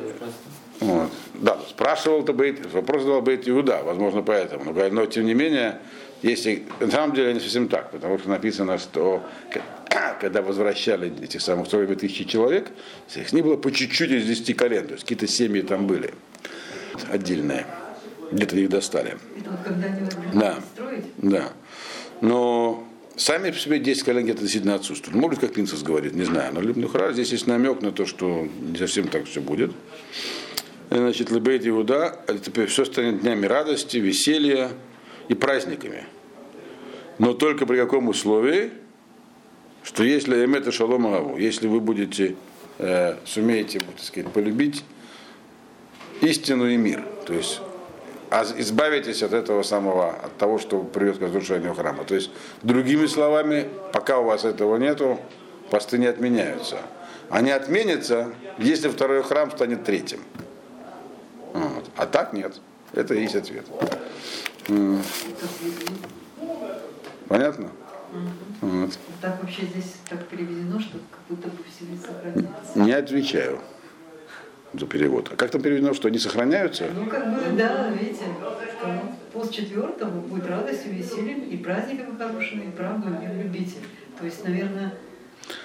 Вот. 0.80 1.11
Да, 1.34 1.59
спрашивал 1.68 2.22
то 2.22 2.32
Бейт, 2.32 2.72
вопрос 2.72 3.03
задал 3.03 3.20
Бейт 3.20 3.49
Иуда, 3.49 3.82
возможно, 3.84 4.22
поэтому. 4.22 4.72
Но, 4.72 4.88
но 4.90 5.07
тем 5.07 5.26
не 5.26 5.34
менее, 5.34 5.78
если, 6.22 6.64
на 6.80 6.90
самом 6.90 7.14
деле 7.14 7.34
не 7.34 7.40
совсем 7.40 7.68
так, 7.68 7.90
потому 7.90 8.18
что 8.18 8.30
написано, 8.30 8.78
что 8.78 9.22
когда 10.20 10.40
возвращали 10.40 11.12
этих 11.22 11.40
самых 11.40 11.68
42 11.68 11.96
тысячи 11.96 12.24
человек, 12.24 12.70
их 13.14 13.32
не 13.32 13.42
было 13.42 13.57
по 13.57 13.70
чуть-чуть 13.70 14.11
из 14.11 14.26
10 14.26 14.57
колен, 14.57 14.86
то 14.86 14.92
есть 14.92 15.05
какие-то 15.05 15.26
семьи 15.26 15.62
там 15.62 15.86
были 15.86 16.14
отдельные, 17.11 17.66
где-то 18.32 18.57
их 18.57 18.68
достали. 18.70 19.16
Это 19.38 19.51
вот 19.51 19.61
когда 19.64 19.86
они 19.86 20.09
Да. 20.32 20.59
строить, 20.74 21.05
Да. 21.18 21.53
Но 22.20 22.84
сами 23.16 23.50
по 23.50 23.58
себе 23.58 23.78
10 23.78 24.02
колен 24.02 24.24
где-то 24.24 24.40
действительно 24.40 24.74
отсутствуют. 24.74 25.16
Может, 25.16 25.40
как 25.40 25.56
Линцес 25.56 25.82
говорит, 25.82 26.14
не 26.14 26.24
знаю. 26.24 26.54
Но 26.54 26.60
Либнухра 26.60 27.12
здесь 27.12 27.32
есть 27.32 27.46
намек 27.46 27.82
на 27.82 27.92
то, 27.92 28.06
что 28.06 28.48
не 28.60 28.76
совсем 28.76 29.08
так 29.08 29.26
все 29.26 29.40
будет. 29.40 29.72
Значит, 30.90 31.30
Лебейт 31.30 31.66
Иуда, 31.66 32.18
это 32.26 32.38
теперь 32.38 32.66
все 32.66 32.84
станет 32.84 33.20
днями 33.20 33.46
радости, 33.46 33.98
веселья 33.98 34.70
и 35.28 35.34
праздниками. 35.34 36.04
Но 37.18 37.34
только 37.34 37.66
при 37.66 37.76
каком 37.76 38.08
условии, 38.08 38.70
что 39.82 40.02
если 40.02 40.44
Эмета 40.44 40.72
Шалом 40.72 41.06
Агаву, 41.06 41.36
если 41.36 41.66
вы 41.66 41.80
будете, 41.80 42.36
э, 42.78 43.16
сумеете, 43.26 43.80
так 43.80 44.00
сказать, 44.00 44.32
полюбить 44.32 44.84
истину 46.22 46.68
и 46.68 46.76
мир, 46.76 47.04
то 47.26 47.34
есть 47.34 47.60
а 48.30 48.44
избавитесь 48.56 49.22
от 49.22 49.32
этого 49.32 49.62
самого, 49.62 50.10
от 50.10 50.36
того, 50.36 50.58
что 50.58 50.82
приведет 50.82 51.18
к 51.18 51.22
разрушению 51.22 51.74
храма. 51.74 52.04
То 52.04 52.14
есть, 52.14 52.30
другими 52.62 53.06
словами, 53.06 53.68
пока 53.92 54.18
у 54.18 54.24
вас 54.24 54.44
этого 54.44 54.76
нету, 54.76 55.18
посты 55.70 55.98
не 55.98 56.06
отменяются. 56.06 56.78
Они 57.30 57.50
отменятся, 57.50 58.32
если 58.58 58.88
второй 58.88 59.22
храм 59.22 59.50
станет 59.50 59.84
третьим. 59.84 60.20
Вот. 61.52 61.84
А 61.96 62.06
так 62.06 62.32
нет. 62.32 62.60
Это 62.92 63.14
и 63.14 63.22
есть 63.22 63.36
ответ. 63.36 63.66
Понятно? 67.28 67.70
Вот. 68.62 68.98
так 69.20 69.42
вообще 69.42 69.66
здесь 69.66 69.96
так 70.08 70.26
переведено, 70.28 70.80
что 70.80 70.98
как 71.10 71.20
будто 71.28 71.48
бы 71.48 71.62
все 71.64 71.84
сохраняется. 72.00 72.78
Не 72.78 72.92
отвечаю 72.92 73.60
за 74.74 74.86
перевод. 74.86 75.30
А 75.32 75.36
как 75.36 75.50
там 75.50 75.62
переведено, 75.62 75.94
что 75.94 76.08
они 76.08 76.18
сохраняются? 76.18 76.86
Ну, 76.94 77.06
как 77.06 77.32
бы, 77.34 77.56
да, 77.56 77.88
видите, 77.90 78.24
пост 79.32 79.52
четвертого 79.52 80.10
будет 80.20 80.46
радостью, 80.46 80.94
весельем 80.94 81.40
и 81.40 81.56
праздниками 81.56 82.16
хорошими, 82.18 82.64
и 82.64 82.70
правду 82.70 83.08
и 83.22 83.42
любитель. 83.42 83.82
То 84.18 84.24
есть, 84.26 84.44
наверное, 84.44 84.94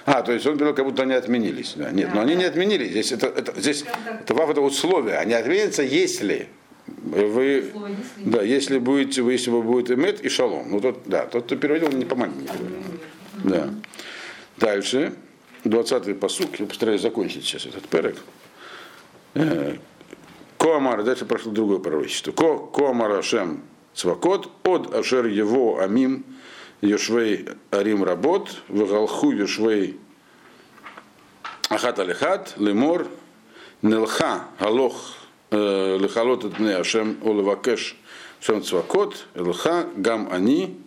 А, 0.06 0.22
то 0.22 0.32
есть 0.32 0.46
он 0.46 0.56
говорил, 0.56 0.74
как 0.74 0.84
будто 0.86 1.02
они 1.02 1.12
отменились. 1.14 1.74
Да. 1.76 1.90
Нет, 1.90 2.10
но 2.14 2.22
они 2.22 2.34
не 2.36 2.44
отменились. 2.44 2.90
Здесь 2.90 3.12
это, 3.12 3.26
это, 3.26 3.58
здесь, 3.60 3.84
это 4.20 4.34
вав 4.34 4.48
это 4.50 4.60
условие. 4.62 5.18
Они 5.18 5.34
отменятся, 5.34 5.82
если 5.82 6.48
вы, 6.86 7.68
слово 7.70 7.88
если 7.88 8.30
да, 8.30 8.42
если 8.42 8.78
будете, 8.78 9.22
вы- 9.22 9.32
если 9.32 9.50
вы 9.50 9.62
будете 9.62 9.96
мед 9.96 10.20
и 10.22 10.28
шалом. 10.28 10.70
Ну, 10.70 10.80
тот, 10.80 11.02
да, 11.06 11.26
тот, 11.26 11.44
кто 11.44 11.56
переводил, 11.56 11.90
не 11.90 12.04
помогли. 12.06 12.40
не 12.42 12.46
переводил. 12.46 13.00
Да. 13.44 13.70
Дальше, 14.56 15.12
20-й 15.64 16.14
посук, 16.14 16.60
я 16.60 16.66
постараюсь 16.66 17.00
закончить 17.02 17.44
сейчас 17.44 17.66
этот 17.66 17.86
перек. 17.88 18.16
Э, 19.34 19.76
Коамар, 20.58 21.02
дальше 21.02 21.26
прошло 21.26 21.52
другое 21.52 21.78
пророчество. 21.78 22.32
Ко, 22.32 22.58
Коамар 22.58 23.18
Ашем 23.18 23.62
Цвакот, 23.94 24.48
от 24.62 24.94
Ашер 24.94 25.26
его 25.26 25.80
Амим, 25.80 26.24
Йошвей 26.80 27.48
Арим 27.70 28.04
Работ, 28.04 28.62
Вегалху 28.68 29.32
Йошвей 29.32 29.98
Ахат 31.68 31.98
Алихат, 31.98 32.54
Лемор, 32.56 33.08
Нелха 33.82 34.44
Галох 34.60 35.14
э, 35.50 35.98
Лехалот 35.98 36.44
от 36.44 36.56
Бне 36.56 36.76
Ашем 36.76 37.18
Олевакеш 37.22 37.96
Шем 38.40 38.62
Цвакот, 38.62 39.26
Элха 39.34 39.86
Гам 39.96 40.28
Ани, 40.30 40.78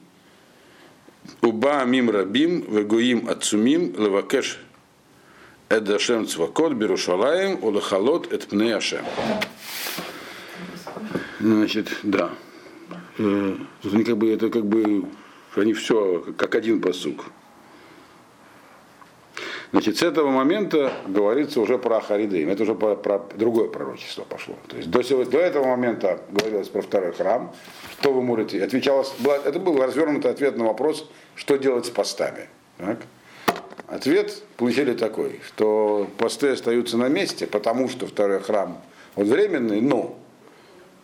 Уба 1.41 1.83
Мим 1.83 2.09
Рабим, 2.09 2.61
Вегоим 2.61 3.27
Ацумим, 3.29 3.93
Левакеш 3.97 4.59
Эд 5.69 5.89
Ашем 5.89 6.25
Цвакот, 6.27 6.73
Берушалаем, 6.73 7.59
Олехалот 7.61 8.31
Эт 8.31 8.47
Пне 8.47 8.75
Ашем. 8.75 9.05
Значит, 11.39 11.89
да. 12.03 12.29
Тут 13.17 13.93
они 13.93 14.03
как 14.03 14.17
бы, 14.17 14.31
это 14.31 14.49
как 14.49 14.65
бы, 14.65 15.05
они 15.55 15.73
все 15.73 16.23
как 16.37 16.55
один 16.55 16.81
посук. 16.81 17.25
Значит, 19.71 19.97
с 19.97 20.03
этого 20.03 20.29
момента 20.29 20.93
говорится 21.05 21.59
уже 21.59 21.77
про 21.77 21.99
Харидеем. 21.99 22.49
Это 22.49 22.63
уже 22.63 22.73
про, 22.73 22.95
про 22.95 23.19
другое 23.35 23.67
пророчество 23.67 24.23
пошло. 24.23 24.55
То 24.67 24.77
есть 24.77 24.89
до, 24.89 25.03
до 25.25 25.37
этого 25.39 25.65
момента 25.67 26.21
говорилось 26.29 26.69
про 26.69 26.81
второй 26.81 27.11
храм. 27.11 27.53
Что 27.99 28.13
вы 28.13 28.21
можете? 28.21 28.63
Отвечалось, 28.63 29.13
это 29.43 29.59
был 29.59 29.77
развернутый 29.81 30.31
ответ 30.31 30.55
на 30.57 30.63
вопрос, 30.63 31.09
что 31.35 31.57
делать 31.57 31.85
с 31.85 31.89
постами. 31.89 32.47
Так? 32.77 32.99
Ответ 33.87 34.43
получили 34.57 34.93
такой, 34.93 35.39
что 35.47 36.09
посты 36.17 36.49
остаются 36.49 36.97
на 36.97 37.07
месте, 37.07 37.47
потому 37.47 37.87
что 37.87 38.05
второй 38.05 38.41
храм 38.41 38.81
он 39.15 39.25
временный, 39.25 39.79
но 39.79 40.19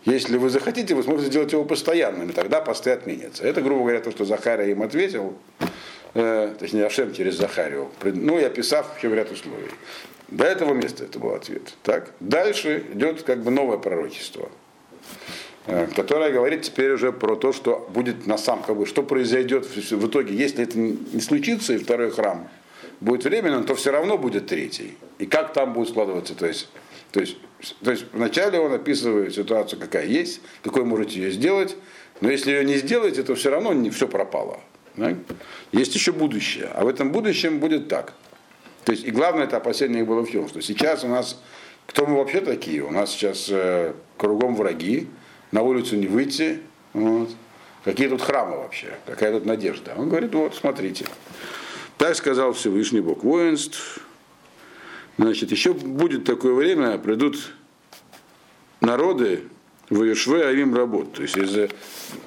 если 0.04 0.36
вы 0.36 0.50
захотите, 0.50 0.94
вы 0.94 1.04
сможете 1.04 1.30
сделать 1.30 1.54
его 1.54 1.64
постоянным, 1.64 2.30
и 2.30 2.34
тогда 2.34 2.60
посты 2.60 2.92
отменятся. 2.92 3.46
Это, 3.46 3.62
грубо 3.62 3.84
говоря, 3.84 4.02
то, 4.02 4.12
что 4.12 4.26
Захария 4.26 4.72
им 4.72 4.84
ответил, 4.84 5.34
э, 6.14 6.54
точнее, 6.60 6.86
Ашем 6.86 7.14
через 7.14 7.36
Захарию, 7.36 7.90
ну 8.04 8.38
и 8.38 8.44
описав 8.44 8.98
еще 8.98 9.16
ряд 9.16 9.32
условий. 9.32 9.72
До 10.28 10.44
этого 10.44 10.74
места 10.74 11.06
это 11.06 11.20
был 11.20 11.34
ответ. 11.34 11.74
Так? 11.84 12.12
Дальше 12.20 12.84
идет 12.94 13.24
как 13.24 13.44
бы 13.44 13.52
новое 13.52 13.78
пророчество, 13.78 14.50
э, 15.68 15.88
которое 15.96 16.32
говорит 16.34 16.64
теперь 16.64 16.92
уже 16.92 17.14
про 17.14 17.38
то, 17.38 17.54
что 17.54 17.88
будет 17.94 18.28
на 18.28 18.38
самом, 18.38 18.66
как 18.66 18.76
бы, 18.76 18.86
что 18.86 19.04
произойдет 19.04 19.66
в 19.66 20.08
итоге, 20.08 20.36
если 20.36 20.64
это 20.64 20.78
не 20.78 21.22
случится, 21.22 21.74
и 21.74 21.78
второй 21.78 22.12
храм 22.12 22.50
будет 23.00 23.24
временным, 23.24 23.64
то 23.66 23.76
все 23.76 23.92
равно 23.92 24.18
будет 24.18 24.48
третий. 24.48 24.98
И 25.20 25.26
как 25.26 25.54
там 25.54 25.74
будет 25.74 25.90
складываться, 25.90 26.36
то 26.36 26.46
есть, 26.46 26.70
то 27.12 27.20
есть, 27.20 27.38
то 27.84 27.92
есть 27.92 28.06
вначале 28.14 28.60
он 28.60 28.74
описывает 28.74 29.34
ситуацию, 29.34 29.80
какая 29.80 30.06
есть, 30.06 30.42
какой 30.64 30.84
можете 30.84 31.20
ее 31.20 31.32
сделать, 31.32 31.76
но 32.22 32.30
если 32.30 32.52
ее 32.52 32.66
не 32.66 32.78
сделаете, 32.78 33.24
то 33.24 33.36
все 33.36 33.50
равно 33.50 33.74
не 33.74 33.90
все 33.90 34.08
пропало. 34.08 34.60
Да? 34.96 35.16
Есть 35.72 35.96
еще 35.96 36.12
будущее, 36.12 36.70
а 36.74 36.84
в 36.84 36.88
этом 36.88 37.12
будущем 37.12 37.60
будет 37.60 37.88
так. 37.88 38.14
То 38.86 38.92
есть, 38.92 39.06
и 39.06 39.12
главное 39.12 39.46
это 39.46 39.58
опасение 39.58 40.04
было 40.04 40.26
в 40.26 40.32
чем, 40.32 40.48
что 40.48 40.62
сейчас 40.62 41.04
у 41.04 41.08
нас, 41.08 41.42
кто 41.88 42.06
мы 42.06 42.18
вообще 42.18 42.42
такие? 42.42 42.84
У 42.84 42.92
нас 42.92 43.12
сейчас 43.12 43.48
э, 43.50 43.94
кругом 44.18 44.56
враги, 44.56 45.08
на 45.52 45.62
улицу 45.62 45.96
не 45.96 46.08
выйти, 46.08 46.60
вот. 46.94 47.30
какие 47.84 48.08
тут 48.08 48.22
храмы 48.22 48.58
вообще, 48.58 48.94
какая 49.06 49.32
тут 49.32 49.46
надежда. 49.46 49.94
Он 49.98 50.10
говорит, 50.10 50.34
вот, 50.34 50.56
смотрите, 50.56 51.06
так 51.98 52.16
сказал 52.16 52.54
Всевышний 52.54 53.02
Бог 53.02 53.24
воинств, 53.24 54.00
значит, 55.18 55.52
еще 55.52 55.74
будет 55.74 56.26
такое 56.26 56.54
время, 56.54 56.98
придут 56.98 57.54
народы, 58.82 59.44
в 59.90 60.04
Иешве 60.04 60.46
Авим 60.46 60.74
работ, 60.74 61.14
то 61.14 61.22
есть 61.22 61.38
из, 61.38 61.70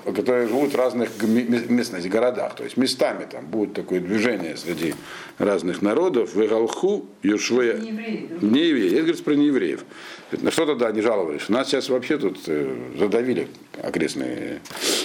которые 0.04 0.46
живут 0.46 0.72
в 0.72 0.76
разных 0.76 1.10
местностях, 1.22 2.10
городах, 2.10 2.54
то 2.54 2.64
есть 2.64 2.76
местами 2.76 3.26
там 3.30 3.46
будет 3.46 3.74
такое 3.74 4.00
движение 4.00 4.56
среди 4.56 4.94
разных 5.38 5.82
народов, 5.82 6.34
в 6.34 6.46
Галху, 6.46 7.06
Иешве, 7.22 7.78
Не 7.80 7.88
евреи, 7.88 8.28
да? 8.30 8.46
не 8.46 8.60
евреи, 8.66 8.86
это 8.88 8.96
говорится 8.98 9.24
про 9.24 9.34
неевреев. 9.34 9.84
На 10.32 10.50
что 10.50 10.66
тогда 10.66 10.88
они 10.88 11.00
жаловались? 11.00 11.48
Нас 11.48 11.68
сейчас 11.68 11.88
вообще 11.88 12.18
тут 12.18 12.38
э, 12.46 12.76
задавили 12.98 13.48
окрестные 13.82 14.60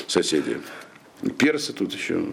соседи. 0.08 0.58
Персы 1.38 1.74
тут 1.74 1.94
еще 1.94 2.26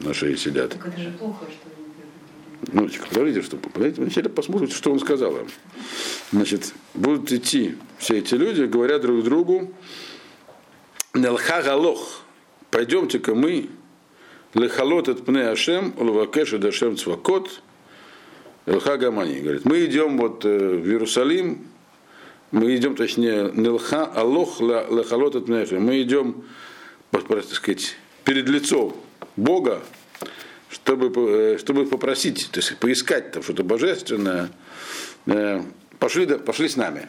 на 0.00 0.14
шее 0.14 0.36
сидят. 0.36 0.70
Так 0.70 0.86
это 0.86 1.00
же 1.00 1.10
плохо, 1.10 1.46
что 1.46 2.72
Ну, 2.72 2.88
подождите, 3.08 3.42
что, 3.42 3.56
подождите, 3.56 4.02
вначале 4.02 4.28
посмотрите, 4.28 4.74
что 4.74 4.92
он 4.92 5.00
сказал 5.00 5.36
им. 5.36 5.46
Значит, 6.32 6.74
будут 6.94 7.32
идти 7.32 7.76
все 7.98 8.18
эти 8.18 8.34
люди, 8.34 8.62
говорят 8.62 9.02
друг 9.02 9.24
другу, 9.24 9.72
Нелха 11.14 11.62
галох, 11.62 12.22
пойдемте-ка 12.70 13.34
мы, 13.34 13.68
лехалот 14.54 15.08
от 15.08 15.24
пне 15.24 15.48
Ашем, 15.48 15.94
лавакеша 15.98 16.58
дашем 16.58 16.96
цвакот, 16.96 17.60
Элха 18.66 18.96
Гамани, 18.96 19.40
говорит, 19.40 19.64
мы 19.64 19.84
идем 19.84 20.16
вот 20.16 20.44
э, 20.44 20.48
в 20.48 20.88
Иерусалим, 20.88 21.68
мы 22.50 22.74
идем, 22.76 22.96
точнее, 22.96 23.50
Нелха 23.52 24.06
Алох 24.06 24.60
лехалот 24.60 25.36
от 25.36 25.48
мы 25.48 26.02
идем, 26.02 26.44
так 27.10 27.44
сказать, 27.44 27.96
перед 28.24 28.48
лицом 28.48 28.96
Бога, 29.36 29.82
чтобы, 30.68 31.12
э, 31.30 31.58
чтобы 31.58 31.86
попросить, 31.86 32.48
то 32.50 32.60
есть 32.60 32.76
поискать 32.78 33.32
там 33.32 33.42
что-то 33.42 33.64
божественное, 33.64 34.50
э, 35.26 35.62
пошли, 35.98 36.26
пошли 36.26 36.68
с 36.68 36.76
нами. 36.76 37.08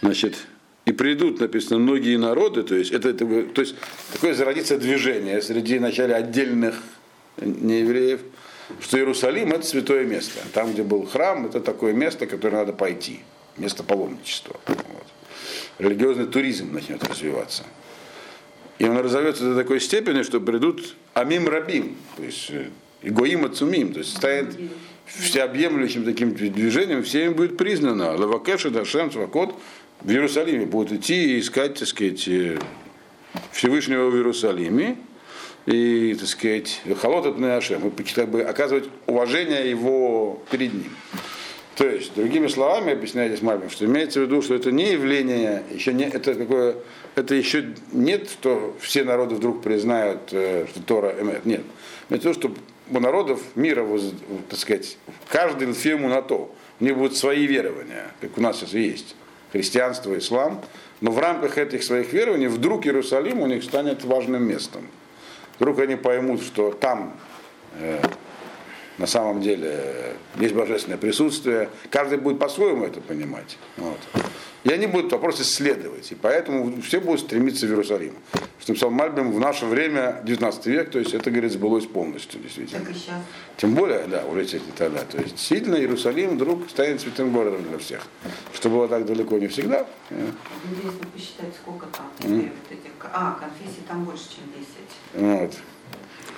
Значит, 0.00 0.36
и 0.84 0.92
придут, 0.92 1.40
написано, 1.40 1.78
многие 1.78 2.16
народы, 2.16 2.62
то 2.62 2.74
есть, 2.74 2.92
это, 2.92 3.10
это, 3.10 3.44
то 3.44 3.60
есть 3.60 3.74
такое 4.12 4.34
зародится 4.34 4.78
движение 4.78 5.42
среди 5.42 5.78
вначале 5.78 6.14
отдельных 6.14 6.76
неевреев, 7.40 8.20
что 8.80 8.98
Иерусалим 8.98 9.52
это 9.52 9.66
святое 9.66 10.04
место. 10.04 10.40
Там, 10.52 10.72
где 10.72 10.82
был 10.82 11.06
храм, 11.06 11.46
это 11.46 11.60
такое 11.60 11.92
место, 11.92 12.26
которое 12.26 12.56
надо 12.56 12.72
пойти. 12.72 13.20
Место 13.56 13.82
паломничества. 13.82 14.60
Вот. 14.66 15.06
Религиозный 15.78 16.26
туризм 16.26 16.72
начнет 16.72 17.02
развиваться. 17.04 17.64
И 18.78 18.84
он 18.84 18.98
разовьется 18.98 19.44
до 19.44 19.56
такой 19.56 19.80
степени, 19.80 20.22
что 20.22 20.40
придут 20.40 20.94
амим 21.14 21.48
рабим, 21.48 21.96
то 22.16 22.22
есть 22.22 22.50
э, 22.50 22.68
игоим 23.02 23.44
ацумим, 23.44 23.92
то 23.92 23.98
есть 23.98 24.16
станет 24.16 24.56
всеобъемлющим 25.06 26.04
таким 26.04 26.34
движением, 26.34 27.02
всеми 27.02 27.32
будет 27.32 27.56
признано. 27.56 28.16
Лавакеша, 28.16 28.70
Дашем, 28.70 29.10
Цвакот 29.10 29.54
в 30.02 30.10
Иерусалиме 30.10 30.66
будут 30.66 30.92
идти 30.92 31.36
и 31.36 31.40
искать, 31.40 31.74
так 31.74 31.88
сказать, 31.88 32.28
э, 32.28 32.58
Всевышнего 33.52 34.10
в 34.10 34.16
Иерусалиме 34.16 34.96
и, 35.66 36.14
так 36.18 36.28
сказать, 36.28 36.80
холод 37.00 37.26
от 37.26 37.38
Неашем, 37.38 37.88
и 37.88 38.02
как 38.04 38.30
бы 38.30 38.42
оказывать 38.42 38.84
уважение 39.06 39.68
его 39.68 40.42
перед 40.50 40.72
ним. 40.72 40.96
То 41.78 41.86
есть, 41.86 42.12
другими 42.16 42.48
словами, 42.48 42.92
объясняет 42.92 43.30
здесь 43.30 43.42
Мальбим, 43.42 43.70
что 43.70 43.84
имеется 43.84 44.18
в 44.18 44.24
виду, 44.24 44.42
что 44.42 44.56
это 44.56 44.72
не 44.72 44.90
явление, 44.94 45.62
еще 45.72 45.92
не, 45.92 46.06
это, 46.06 46.34
какое, 46.34 46.74
это 47.14 47.36
еще 47.36 47.72
нет, 47.92 48.28
что 48.28 48.76
все 48.80 49.04
народы 49.04 49.36
вдруг 49.36 49.62
признают, 49.62 50.32
э, 50.32 50.66
что 50.68 50.82
Тора 50.82 51.14
эмет. 51.20 51.46
Нет. 51.46 51.62
Имеется 52.10 52.30
в 52.30 52.36
виду, 52.36 52.40
что 52.40 52.62
у 52.90 52.98
народов 52.98 53.40
мира, 53.54 53.86
так 54.50 54.58
сказать, 54.58 54.98
каждый 55.28 55.72
фирму 55.72 56.08
на 56.08 56.20
то. 56.20 56.52
У 56.80 56.84
них 56.84 56.96
будут 56.96 57.16
свои 57.16 57.46
верования, 57.46 58.10
как 58.20 58.36
у 58.36 58.40
нас 58.40 58.56
сейчас 58.56 58.72
есть. 58.72 59.14
Христианство, 59.52 60.18
ислам. 60.18 60.60
Но 61.00 61.12
в 61.12 61.20
рамках 61.20 61.58
этих 61.58 61.84
своих 61.84 62.12
верований 62.12 62.48
вдруг 62.48 62.86
Иерусалим 62.86 63.40
у 63.40 63.46
них 63.46 63.62
станет 63.62 64.02
важным 64.02 64.42
местом. 64.42 64.88
Вдруг 65.60 65.78
они 65.78 65.94
поймут, 65.94 66.42
что 66.42 66.72
там 66.72 67.16
э, 67.78 68.00
на 68.98 69.06
самом 69.06 69.40
деле 69.40 70.16
есть 70.38 70.54
божественное 70.54 70.98
присутствие. 70.98 71.70
Каждый 71.90 72.18
будет 72.18 72.38
по-своему 72.38 72.84
это 72.84 73.00
понимать. 73.00 73.56
Вот. 73.76 73.98
И 74.64 74.70
они 74.70 74.86
будут 74.86 75.12
вопрос 75.12 75.40
исследовать. 75.40 76.10
И 76.10 76.16
поэтому 76.16 76.82
все 76.82 77.00
будут 77.00 77.20
стремиться 77.20 77.66
в 77.66 77.70
Иерусалим. 77.70 78.14
Что 78.60 78.72
написал 78.72 78.90
Мальбим 78.90 79.30
в 79.30 79.38
наше 79.38 79.66
время, 79.66 80.20
19 80.24 80.66
век, 80.66 80.90
то 80.90 80.98
есть 80.98 81.14
это, 81.14 81.30
говорит, 81.30 81.52
сбылось 81.52 81.86
полностью, 81.86 82.40
действительно. 82.40 82.84
Так. 82.84 82.94
Тем 83.56 83.74
более, 83.74 84.06
да, 84.08 84.24
уже 84.26 84.42
не 84.42 84.72
тогда. 84.76 85.04
То 85.04 85.18
есть 85.18 85.36
действительно 85.36 85.76
Иерусалим 85.76 86.34
вдруг 86.34 86.68
станет 86.68 87.00
святым 87.00 87.32
городом 87.32 87.62
для 87.68 87.78
всех. 87.78 88.02
Что 88.52 88.68
было 88.68 88.88
так 88.88 89.06
далеко 89.06 89.38
не 89.38 89.46
всегда. 89.46 89.86
Интересно 90.10 91.06
посчитать, 91.14 91.54
сколько 91.62 91.86
там 91.86 92.10
теперь 92.18 92.50
вот 92.50 92.72
этих... 92.72 92.90
А, 93.12 93.38
конфессий 93.40 93.82
там 93.86 94.04
больше, 94.04 94.24
чем 94.24 94.44
10. 95.14 95.40
Вот. 95.40 95.54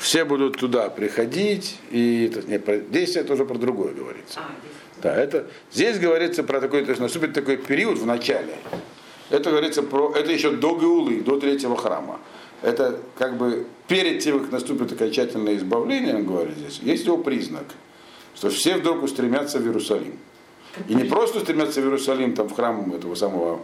Все 0.00 0.24
будут 0.24 0.56
туда 0.56 0.88
приходить, 0.88 1.78
и 1.90 2.24
это, 2.24 2.40
не, 2.48 2.58
про, 2.58 2.76
это 2.76 3.32
уже 3.34 3.44
про 3.44 3.58
другое 3.58 3.92
говорится. 3.92 4.40
А, 4.40 4.48
10. 4.96 5.02
Да, 5.02 5.14
это, 5.14 5.46
здесь 5.70 5.98
говорится 5.98 6.42
про 6.42 6.58
такой, 6.58 6.84
то 6.84 6.88
есть 6.88 7.02
наступит 7.02 7.34
такой 7.34 7.58
период 7.58 7.98
в 7.98 8.06
начале. 8.06 8.56
Это 9.28 9.50
говорится 9.50 9.82
про, 9.82 10.10
это 10.16 10.32
еще 10.32 10.52
до 10.52 10.74
Геулы, 10.78 11.20
до 11.20 11.38
третьего 11.38 11.76
храма. 11.76 12.18
Это 12.62 12.98
как 13.18 13.36
бы 13.36 13.66
перед 13.88 14.20
тем, 14.20 14.40
как 14.40 14.50
наступит 14.50 14.90
окончательное 14.90 15.56
избавление, 15.56 16.16
он 16.16 16.24
говорит 16.24 16.56
здесь, 16.56 16.80
есть 16.82 17.04
его 17.04 17.18
признак, 17.18 17.66
что 18.34 18.48
все 18.48 18.76
вдруг 18.76 19.02
устремятся 19.02 19.58
в 19.58 19.66
Иерусалим. 19.66 20.18
И 20.88 20.94
не 20.94 21.04
просто 21.04 21.38
устремятся 21.38 21.82
в 21.82 21.84
Иерусалим, 21.84 22.34
там 22.34 22.48
в 22.48 22.54
храм 22.54 22.90
этого 22.94 23.14
самого 23.14 23.60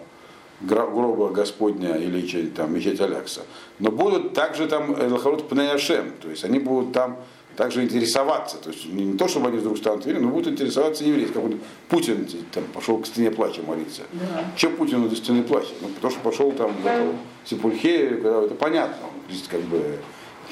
гроба 0.61 1.31
Господня 1.31 1.97
или 1.97 2.47
там 2.49 2.75
мечеть 2.75 3.01
Алякса, 3.01 3.43
но 3.79 3.91
будут 3.91 4.33
также 4.33 4.67
там 4.67 4.95
Элхарут 4.95 5.49
Пнеяшем, 5.49 6.13
то 6.21 6.31
есть 6.31 6.45
они 6.45 6.59
будут 6.59 6.93
там 6.93 7.19
также 7.57 7.83
интересоваться, 7.83 8.59
то 8.59 8.71
есть 8.71 8.87
не, 8.87 9.17
то, 9.17 9.29
чтобы 9.29 9.49
они 9.49 9.59
вдруг 9.59 9.79
станут 9.79 10.05
верить, 10.05 10.21
но 10.21 10.29
будут 10.29 10.53
интересоваться 10.53 11.05
евреи. 11.05 11.27
Как 11.27 11.43
вот 11.43 11.55
Путин 11.89 12.29
там 12.53 12.65
пошел 12.73 12.99
к 12.99 13.07
стене 13.07 13.31
плача 13.31 13.63
молиться. 13.63 14.03
Да. 14.13 14.45
Че 14.57 14.69
Путину 14.71 15.09
до 15.09 15.17
стены 15.17 15.43
плача? 15.43 15.71
Ну, 15.81 15.89
потому 15.89 16.11
что 16.13 16.21
пошел 16.21 16.53
там 16.53 16.75
в 16.75 16.87
эту 16.87 17.15
Сепульхею, 17.47 18.23
когда 18.23 18.43
это 18.43 18.55
понятно, 18.55 19.07
он 19.07 19.35
здесь 19.35 19.49
как 19.49 19.63
бы 19.63 19.99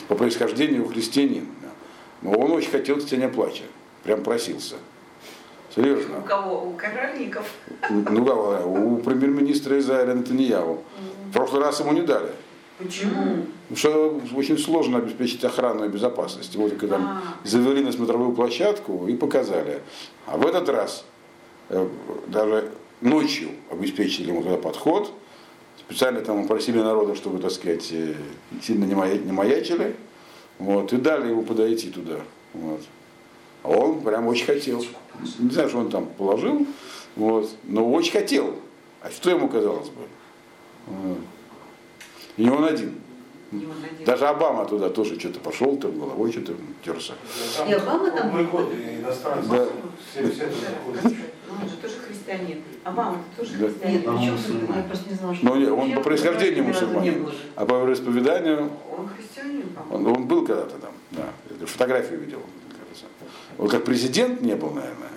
по 0.08 0.14
происхождению 0.14 0.88
христианин. 0.88 1.46
да. 1.62 1.68
Но 2.22 2.38
он 2.38 2.52
очень 2.52 2.70
хотел 2.70 2.96
к 2.96 3.02
стене 3.02 3.28
плача, 3.28 3.64
прям 4.02 4.22
просился. 4.22 4.76
Серьезно. 5.74 6.18
У 6.18 6.22
кого? 6.22 6.64
У 6.68 6.72
корольников. 6.74 7.50
Ну 7.90 8.24
да, 8.24 8.34
у 8.64 8.96
премьер-министра 8.98 9.78
Израиля 9.78 10.14
Натаньяу. 10.14 10.82
В 11.28 11.32
прошлый 11.32 11.62
раз 11.62 11.80
ему 11.80 11.92
не 11.92 12.02
дали. 12.02 12.30
Почему? 12.78 13.46
Потому 13.68 13.76
что 13.76 14.20
очень 14.36 14.58
сложно 14.58 14.98
обеспечить 14.98 15.44
охрану 15.44 15.84
и 15.84 15.88
безопасность. 15.88 16.52
Только 16.52 16.86
там 16.88 17.06
А. 17.06 17.46
завели 17.46 17.82
на 17.82 17.92
смотровую 17.92 18.32
площадку 18.32 19.06
и 19.06 19.14
показали. 19.16 19.80
А 20.26 20.36
в 20.36 20.46
этот 20.46 20.68
раз 20.68 21.04
э, 21.70 21.88
даже 22.26 22.70
ночью 23.00 23.50
обеспечили 23.70 24.28
ему 24.28 24.42
туда 24.42 24.56
подход. 24.56 25.12
Специально 25.78 26.20
там 26.20 26.46
просили 26.48 26.78
народа, 26.78 27.14
чтобы, 27.14 27.38
так 27.38 27.52
сказать, 27.52 27.88
э, 27.92 28.14
сильно 28.62 28.84
не 28.84 28.94
маячили. 29.32 29.94
Вот, 30.58 30.92
и 30.92 30.96
дали 30.96 31.30
ему 31.30 31.42
подойти 31.42 31.90
туда. 31.90 32.20
Вот. 32.54 32.80
А 33.64 33.68
он 33.68 34.00
прям 34.02 34.26
очень 34.28 34.44
хотел. 34.46 34.84
Не 35.38 35.50
знаю, 35.50 35.68
что 35.70 35.78
он 35.78 35.90
там 35.90 36.06
положил, 36.06 36.66
вот, 37.16 37.50
но 37.64 37.90
очень 37.90 38.12
хотел. 38.12 38.54
А 39.00 39.10
что 39.10 39.30
ему 39.30 39.48
казалось 39.48 39.88
бы? 39.88 40.02
Вот. 40.86 41.18
И 42.36 42.44
не 42.44 42.50
он 42.50 42.64
один. 42.64 42.94
Не 43.52 43.64
он 43.64 43.72
один. 43.82 44.04
Даже 44.04 44.26
Обама 44.26 44.66
туда 44.66 44.90
тоже 44.90 45.18
что-то 45.18 45.40
пошел, 45.40 45.76
там 45.78 45.98
головой 45.98 46.30
что-то 46.32 46.52
терся. 46.84 47.14
И 47.66 47.72
Обама 47.72 48.10
там 48.10 48.30
был? 48.32 48.70
Да. 49.48 49.66
Ну, 50.20 50.30
он 51.62 51.68
же 51.68 51.76
тоже 51.76 51.94
христианин. 52.06 52.62
Обама 52.82 53.18
тоже 53.36 53.52
Да. 53.56 53.66
христианин. 53.68 54.00
Нет, 54.18 54.34
А 54.34 54.42
причем 54.42 54.74
я 54.76 54.82
просто 54.82 55.08
не 55.10 55.14
знала, 55.16 55.34
что... 55.34 55.46
Но 55.46 55.56
не, 55.56 55.66
он 55.66 55.92
по 55.92 56.00
происхождению 56.00 56.64
мусульманин. 56.64 57.28
А 57.56 57.64
по 57.64 57.74
вероисповеданию 57.80 58.70
Он 58.98 59.08
христианин, 59.08 59.68
по-моему. 59.68 60.08
он, 60.10 60.16
он 60.16 60.26
был 60.26 60.44
когда-то 60.44 60.76
там. 60.78 60.92
Да. 61.12 61.28
Я 61.60 61.66
фотографию 61.66 62.20
видел. 62.20 62.40
кажется. 62.40 62.63
Вот 63.58 63.70
как 63.70 63.84
президент 63.84 64.40
не 64.40 64.54
был, 64.54 64.70
наверное. 64.70 65.08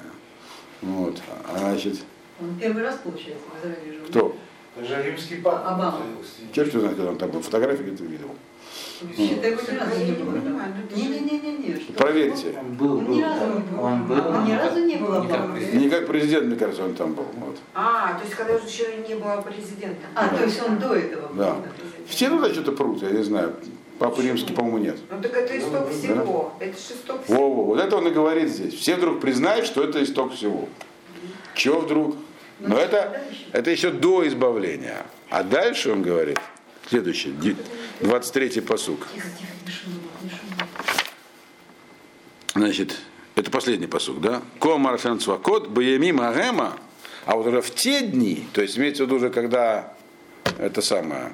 Вот. 0.81 1.21
А 1.51 1.57
значит, 1.57 1.99
Он 2.39 2.55
первый 2.59 2.83
раз, 2.83 2.97
получается, 3.03 3.43
в 3.53 3.59
Израиле 3.65 3.93
жил. 3.93 4.05
кто? 4.09 4.35
Даже 4.75 5.03
римский 5.03 5.35
папа. 5.37 5.69
Обама. 5.73 6.01
Черт 6.53 6.69
его 6.69 6.81
знает, 6.81 6.97
когда 6.97 7.11
он 7.11 7.17
там 7.17 7.31
был. 7.31 7.41
Фотографии 7.41 7.83
где-то 7.83 8.03
видел. 8.03 8.29
Ну 9.01 9.07
это 9.41 9.61
же- 9.61 10.95
Не-не-не-не. 10.95 11.79
что 11.79 11.93
Проверьте. 11.93 12.55
Он 12.59 12.73
был, 12.75 12.97
Он 12.97 13.05
был. 13.05 13.15
ни 13.15 13.21
разу 13.21 13.45
не 13.45 13.59
был. 13.75 13.83
Он 13.83 14.07
был. 14.07 14.15
Он 14.27 14.45
ни 14.45 14.51
разу 14.53 14.85
не 14.85 14.95
был 14.97 15.21
не 15.21 15.27
как 15.27 15.37
Обамой. 15.39 15.55
президент. 15.59 15.83
Не 15.83 15.89
как 15.89 16.07
президент, 16.07 16.45
мне 16.47 16.55
кажется, 16.55 16.83
он 16.85 16.93
там 16.95 17.13
был. 17.13 17.25
Вот. 17.37 17.57
А, 17.75 18.13
то 18.17 18.23
есть 18.23 18.35
когда 18.35 18.55
уже 18.55 18.65
еще 18.65 18.85
не 19.07 19.15
было 19.15 19.41
президента. 19.41 20.01
А, 20.15 20.27
то 20.29 20.43
есть 20.43 20.61
он 20.67 20.77
до 20.79 20.93
этого 20.95 21.27
был. 21.27 21.35
Да. 21.35 21.55
Все 22.07 22.29
туда 22.29 22.51
что-то 22.51 22.71
прут, 22.71 23.01
я 23.03 23.11
не 23.11 23.23
знаю. 23.23 23.53
Папы 23.99 24.21
римский, 24.21 24.53
по-моему, 24.53 24.77
нет. 24.77 24.97
Ну 25.09 25.21
так 25.21 25.33
это 25.33 25.57
исток 25.57 25.89
всего. 25.89 26.53
Это 26.59 26.77
же 26.77 26.93
исток 26.93 27.23
всего. 27.23 27.37
Во-во, 27.49 27.63
вот 27.63 27.79
это 27.79 27.95
он 27.97 28.07
и 28.07 28.11
говорит 28.11 28.49
здесь. 28.49 28.73
Все 28.75 28.95
вдруг 28.95 29.19
признают, 29.19 29.65
что 29.65 29.83
это 29.83 30.03
исток 30.03 30.33
всего. 30.33 30.69
Чего 31.55 31.79
вдруг? 31.79 32.15
Но 32.59 32.77
это, 32.77 33.23
это 33.53 33.71
еще 33.71 33.91
до 33.91 34.27
избавления. 34.27 35.05
А 35.29 35.43
дальше 35.43 35.91
он 35.91 36.01
говорит, 36.03 36.39
следующий, 36.89 37.31
ди- 37.31 37.55
23-й 38.01 38.61
посук. 38.61 39.07
Значит, 42.53 42.97
это 43.35 43.51
последний 43.51 43.87
посук, 43.87 44.21
да? 44.21 44.41
Ко 44.59 44.77
маршан 44.77 45.19
цвакот 45.19 45.69
баями 45.69 46.11
магема, 46.11 46.77
а 47.25 47.35
вот 47.35 47.45
уже 47.47 47.61
в 47.61 47.73
те 47.73 48.01
дни, 48.01 48.47
то 48.53 48.61
есть 48.61 48.77
имеется 48.77 49.03
в 49.03 49.07
виду 49.07 49.17
уже 49.17 49.29
когда 49.29 49.93
это 50.57 50.81
самое, 50.81 51.33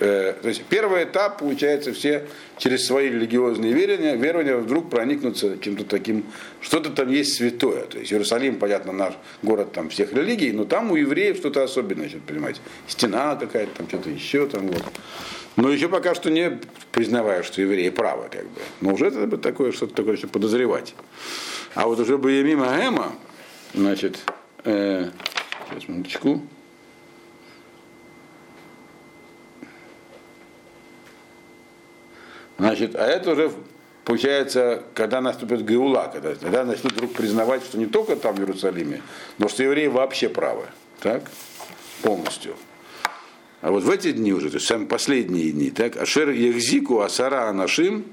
э, 0.00 0.34
то 0.40 0.48
есть 0.48 0.64
первый 0.64 1.04
этап, 1.04 1.38
получается, 1.38 1.92
все 1.92 2.26
через 2.56 2.86
свои 2.86 3.08
религиозные 3.08 3.72
верования, 3.72 4.16
верования 4.16 4.56
вдруг 4.56 4.90
проникнутся 4.90 5.58
чем-то 5.58 5.84
таким, 5.84 6.24
что-то 6.60 6.90
там 6.90 7.10
есть 7.10 7.34
святое. 7.34 7.84
То 7.84 7.98
есть 7.98 8.12
Иерусалим, 8.12 8.58
понятно, 8.58 8.92
наш 8.92 9.14
город 9.42 9.72
там 9.72 9.88
всех 9.90 10.12
религий, 10.12 10.52
но 10.52 10.64
там 10.64 10.90
у 10.90 10.96
евреев 10.96 11.36
что-то 11.36 11.62
особенное, 11.62 12.08
значит, 12.08 12.22
понимаете, 12.22 12.60
стена 12.86 13.36
какая-то, 13.36 13.70
там 13.76 13.88
что-то 13.88 14.10
еще 14.10 14.46
там 14.46 14.68
вот. 14.68 14.84
Но 15.56 15.70
еще 15.70 15.88
пока 15.88 16.14
что 16.14 16.30
не 16.30 16.60
признавая, 16.92 17.42
что 17.42 17.60
евреи 17.60 17.88
правы, 17.88 18.28
как 18.30 18.44
бы. 18.44 18.60
Но 18.80 18.94
уже 18.94 19.06
это 19.06 19.26
бы 19.26 19.38
такое, 19.38 19.72
что-то 19.72 19.94
такое 19.94 20.16
еще 20.16 20.28
подозревать. 20.28 20.94
А 21.74 21.86
вот 21.86 21.98
уже 21.98 22.16
бы 22.16 22.42
мимо 22.44 22.66
Эма, 22.66 23.12
значит, 23.74 24.18
э, 24.64 25.10
сейчас, 25.68 25.88
минуточку. 25.88 26.42
Значит, 32.58 32.96
а 32.96 33.06
это 33.06 33.32
уже 33.32 33.52
получается, 34.04 34.82
когда 34.94 35.20
наступит 35.20 35.62
Геула, 35.62 36.10
когда, 36.12 36.34
когда 36.34 36.64
начнут 36.64 36.92
вдруг 36.92 37.12
признавать, 37.12 37.62
что 37.64 37.78
не 37.78 37.86
только 37.86 38.16
там 38.16 38.34
в 38.34 38.40
Иерусалиме, 38.40 39.02
но 39.38 39.48
что 39.48 39.62
евреи 39.62 39.86
вообще 39.86 40.28
правы. 40.28 40.64
Так? 41.00 41.22
Полностью. 42.02 42.56
А 43.60 43.70
вот 43.70 43.82
в 43.82 43.90
эти 43.90 44.12
дни 44.12 44.32
уже, 44.32 44.50
то 44.50 44.56
есть 44.56 44.66
самые 44.66 44.88
последние 44.88 45.50
дни, 45.50 45.70
так, 45.70 45.96
Ашер 45.96 46.30
Ехзику 46.30 47.00
Асара 47.00 47.48
Анашим 47.48 48.04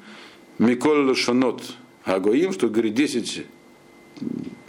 Миколь 0.58 1.16
Шанот 1.16 1.62
Агоим, 2.04 2.54
что 2.54 2.68
говорит 2.68 2.94
10, 2.94 3.46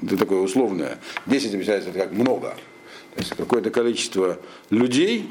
это 0.02 0.16
такое 0.16 0.40
условное, 0.40 0.98
10 1.26 1.54
объясняется 1.54 1.90
это 1.90 1.98
как 2.00 2.12
много. 2.12 2.56
То 3.14 3.20
есть 3.20 3.34
какое-то 3.34 3.70
количество 3.70 4.38
людей 4.70 5.30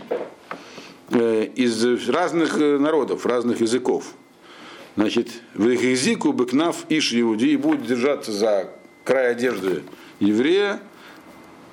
э, 1.11 1.45
из 1.55 2.09
разных 2.09 2.59
э, 2.59 2.77
народов, 2.79 3.25
разных 3.25 3.61
языков. 3.61 4.13
Значит, 4.95 5.29
в 5.53 5.67
Ехзику 5.67 6.31
Бекнав 6.31 6.85
Иш 6.89 7.13
Иуди 7.13 7.51
и 7.51 7.57
будут 7.57 7.85
держаться 7.85 8.31
за 8.31 8.69
край 9.03 9.31
одежды 9.31 9.83
еврея, 10.19 10.79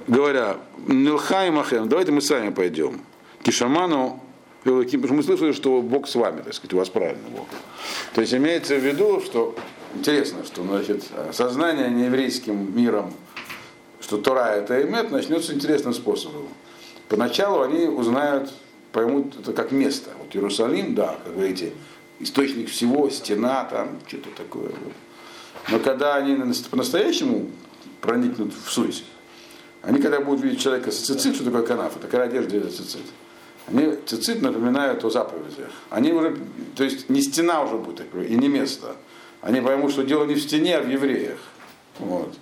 говоря, 0.08 0.56
Нилхай 0.88 1.50
Махем, 1.50 1.88
давайте 1.88 2.10
мы 2.10 2.20
сами 2.20 2.50
пойдем. 2.50 3.00
Кишаману, 3.44 4.20
мы 4.64 5.22
слышали, 5.22 5.52
что 5.52 5.82
Бог 5.82 6.08
с 6.08 6.14
вами, 6.14 6.42
так 6.42 6.54
сказать, 6.54 6.74
у 6.74 6.78
вас 6.78 6.88
правильный 6.88 7.30
Бог. 7.30 7.46
То 8.14 8.20
есть 8.20 8.34
имеется 8.34 8.76
в 8.76 8.84
виду, 8.84 9.20
что 9.20 9.56
интересно, 9.94 10.44
что 10.44 10.64
значит, 10.64 11.04
сознание 11.32 11.90
нееврейским 11.90 12.76
миром, 12.76 13.12
что 14.00 14.18
Тора 14.18 14.50
это 14.56 14.82
имет, 14.82 15.10
начнется 15.12 15.54
интересным 15.54 15.94
способом. 15.94 16.48
Поначалу 17.08 17.62
они 17.62 17.86
узнают, 17.86 18.52
поймут 18.92 19.38
это 19.40 19.52
как 19.52 19.70
место. 19.70 20.10
Вот 20.18 20.34
Иерусалим, 20.34 20.94
да, 20.94 21.18
как 21.24 21.34
говорите, 21.34 21.72
источник 22.22 22.70
всего, 22.70 23.10
стена 23.10 23.64
там, 23.64 23.98
что-то 24.06 24.30
такое. 24.30 24.70
Но 25.70 25.78
когда 25.78 26.16
они 26.16 26.36
по-настоящему 26.70 27.50
проникнут 28.00 28.52
в 28.54 28.70
суть, 28.70 29.04
они 29.82 30.00
когда 30.00 30.20
будут 30.20 30.42
видеть 30.42 30.60
человека 30.60 30.90
с 30.90 30.98
цицит, 30.98 31.34
что 31.34 31.44
такое 31.44 31.62
канаф, 31.62 31.96
это 31.96 32.06
какая 32.06 32.28
одежда 32.28 32.56
это 32.56 32.70
цицит. 32.70 33.02
Они 33.66 33.96
цицит 34.06 34.42
напоминают 34.42 35.04
о 35.04 35.10
заповедях. 35.10 35.70
Они 35.90 36.12
уже, 36.12 36.36
то 36.76 36.84
есть 36.84 37.08
не 37.08 37.22
стена 37.22 37.62
уже 37.62 37.76
будет 37.76 38.06
и 38.14 38.34
не 38.34 38.48
место. 38.48 38.96
Они 39.40 39.60
поймут, 39.60 39.92
что 39.92 40.02
дело 40.02 40.24
не 40.24 40.34
в 40.34 40.40
стене, 40.40 40.78
а 40.78 40.82
в 40.82 40.88
евреях. 40.88 41.38
Вот. 41.98 42.34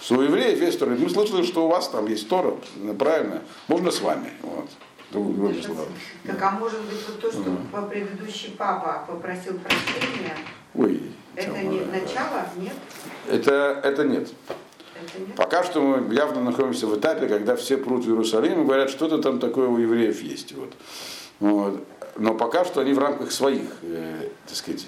Что 0.00 0.16
у 0.16 0.22
евреев 0.22 0.60
есть 0.60 0.78
Тора. 0.78 0.96
Мы 0.96 1.08
слышали, 1.10 1.42
что 1.44 1.66
у 1.66 1.68
вас 1.68 1.88
там 1.88 2.06
есть 2.06 2.28
Тора, 2.28 2.56
правильно, 2.98 3.42
можно 3.68 3.90
с 3.90 4.00
вами. 4.00 4.30
Вот. 4.42 4.68
Другими 5.10 5.60
словами. 5.60 5.92
Так 6.24 6.42
а 6.42 6.50
может 6.52 6.80
быть 6.82 6.98
вот 7.06 7.20
то, 7.20 7.30
что 7.30 7.56
по 7.72 7.82
предыдущий 7.82 8.52
папа 8.58 9.04
попросил 9.06 9.58
прощения, 9.58 10.36
Ой, 10.74 11.12
это 11.36 11.50
не 11.58 11.78
более. 11.78 11.86
начало? 11.86 12.46
Нет? 12.56 12.74
Это, 13.28 13.80
это 13.84 14.04
нет. 14.04 14.28
Это 14.94 15.20
нет? 15.20 15.36
Пока 15.36 15.62
что 15.62 15.80
мы 15.80 16.12
явно 16.14 16.42
находимся 16.42 16.86
в 16.86 16.98
этапе, 16.98 17.28
когда 17.28 17.54
все 17.54 17.76
прут 17.76 18.04
в 18.04 18.08
Иерусалим 18.08 18.62
и 18.62 18.64
говорят, 18.64 18.90
что-то 18.90 19.18
там 19.18 19.38
такое 19.38 19.68
у 19.68 19.78
евреев 19.78 20.20
есть. 20.22 20.52
Вот. 20.54 20.72
Вот. 21.38 21.84
Но 22.16 22.34
пока 22.34 22.64
что 22.64 22.80
они 22.80 22.92
в 22.92 22.98
рамках 22.98 23.30
своих, 23.30 23.68
э, 23.82 24.30
так 24.46 24.56
сказать, 24.56 24.86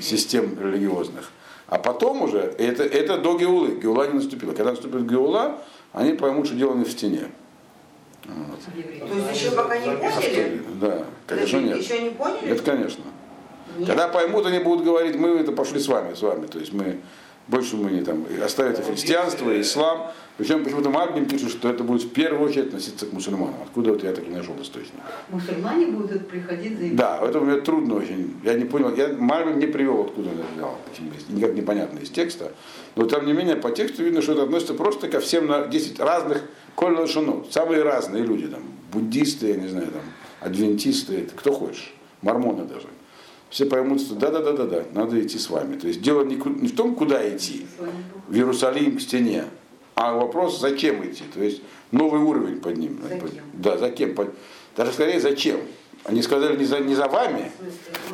систем 0.00 0.58
религиозных. 0.58 1.30
А 1.66 1.78
потом 1.78 2.22
уже, 2.22 2.38
это, 2.38 2.82
это 2.84 3.18
до 3.18 3.36
Геулы, 3.36 3.78
Геула 3.80 4.06
не 4.06 4.14
наступила. 4.14 4.52
Когда 4.52 4.70
наступит 4.70 5.06
Геула, 5.06 5.58
они 5.92 6.14
поймут, 6.14 6.46
что 6.46 6.54
дело 6.54 6.74
не 6.74 6.84
в 6.84 6.90
стене. 6.90 7.28
Вот. 8.28 8.60
То 9.08 9.14
есть 9.16 9.42
еще 9.42 9.50
пока 9.52 9.78
не 9.78 9.96
поняли? 9.96 10.62
Да, 10.80 11.04
конечно 11.26 11.58
нет. 11.58 11.78
Еще 11.78 12.02
не 12.02 12.10
поняли? 12.10 12.48
Это 12.48 12.62
конечно. 12.62 13.04
Нет. 13.78 13.88
Когда 13.88 14.08
поймут, 14.08 14.46
они 14.46 14.58
будут 14.58 14.84
говорить, 14.84 15.16
мы 15.16 15.28
это 15.30 15.52
пошли 15.52 15.80
с 15.80 15.88
вами, 15.88 16.14
с 16.14 16.22
вами. 16.22 16.46
То 16.46 16.58
есть 16.58 16.72
мы 16.72 16.98
больше 17.48 17.76
мы 17.76 17.90
не 17.90 18.02
там 18.02 18.26
оставите 18.44 18.82
христианство, 18.82 19.50
и 19.50 19.62
ислам. 19.62 20.12
Причем 20.36 20.62
почему-то 20.62 20.90
Мальбим 20.90 21.26
пишет, 21.26 21.50
что 21.50 21.68
это 21.68 21.82
будет 21.82 22.02
в 22.02 22.10
первую 22.10 22.48
очередь 22.48 22.66
относиться 22.66 23.06
к 23.06 23.12
мусульманам. 23.12 23.56
Откуда 23.62 23.92
вот 23.92 24.04
я 24.04 24.12
так 24.12 24.24
и 24.28 24.30
нашел 24.30 24.54
источник. 24.60 25.00
Мусульмане 25.30 25.86
будут 25.86 26.28
приходить 26.28 26.78
за 26.78 26.94
Да, 26.94 27.18
это 27.22 27.40
мне 27.40 27.60
трудно 27.60 27.96
очень. 27.96 28.36
Я 28.44 28.54
не 28.54 28.64
понял. 28.64 28.94
Я 28.94 29.08
Мальбим 29.18 29.58
не 29.58 29.66
привел, 29.66 30.02
откуда 30.02 30.28
он 30.28 30.34
это 30.36 30.46
взял. 30.54 30.78
Никак 31.30 31.54
непонятно 31.54 31.98
из 31.98 32.10
текста. 32.10 32.52
Но 32.94 33.06
тем 33.06 33.26
не 33.26 33.32
менее, 33.32 33.56
по 33.56 33.70
тексту 33.70 34.04
видно, 34.04 34.22
что 34.22 34.32
это 34.32 34.42
относится 34.42 34.74
просто 34.74 35.08
ко 35.08 35.18
всем 35.18 35.46
на 35.46 35.66
10 35.66 35.98
разных 35.98 36.42
коль 36.78 37.08
шанот. 37.08 37.52
Самые 37.52 37.82
разные 37.82 38.22
люди 38.22 38.46
там. 38.46 38.62
Буддисты, 38.92 39.48
я 39.48 39.56
не 39.56 39.66
знаю, 39.66 39.88
там, 39.88 40.02
адвентисты, 40.40 41.28
кто 41.34 41.52
хочешь. 41.52 41.92
Мормоны 42.22 42.64
даже. 42.64 42.86
Все 43.50 43.66
поймут, 43.66 44.00
что 44.00 44.14
да-да-да-да-да, 44.14 44.84
надо 44.92 45.20
идти 45.20 45.38
с 45.38 45.50
вами. 45.50 45.76
То 45.76 45.88
есть 45.88 46.00
дело 46.00 46.22
не, 46.22 46.36
не 46.36 46.68
в 46.68 46.76
том, 46.76 46.94
куда 46.94 47.28
идти, 47.28 47.66
в 48.28 48.34
Иерусалим 48.34 48.96
к 48.96 49.00
стене, 49.00 49.44
а 49.94 50.14
вопрос, 50.14 50.60
зачем 50.60 51.04
идти. 51.04 51.24
То 51.34 51.42
есть 51.42 51.62
новый 51.90 52.20
уровень 52.20 52.60
под 52.60 52.76
ним. 52.76 53.00
За 53.02 53.18
кем? 53.18 53.44
Да, 53.54 53.76
за 53.78 53.90
кем. 53.90 54.14
Даже 54.76 54.92
скорее, 54.92 55.18
зачем. 55.18 55.60
Они 56.04 56.22
сказали 56.22 56.56
не 56.56 56.64
за, 56.64 56.78
не 56.78 56.94
за 56.94 57.08
вами, 57.08 57.50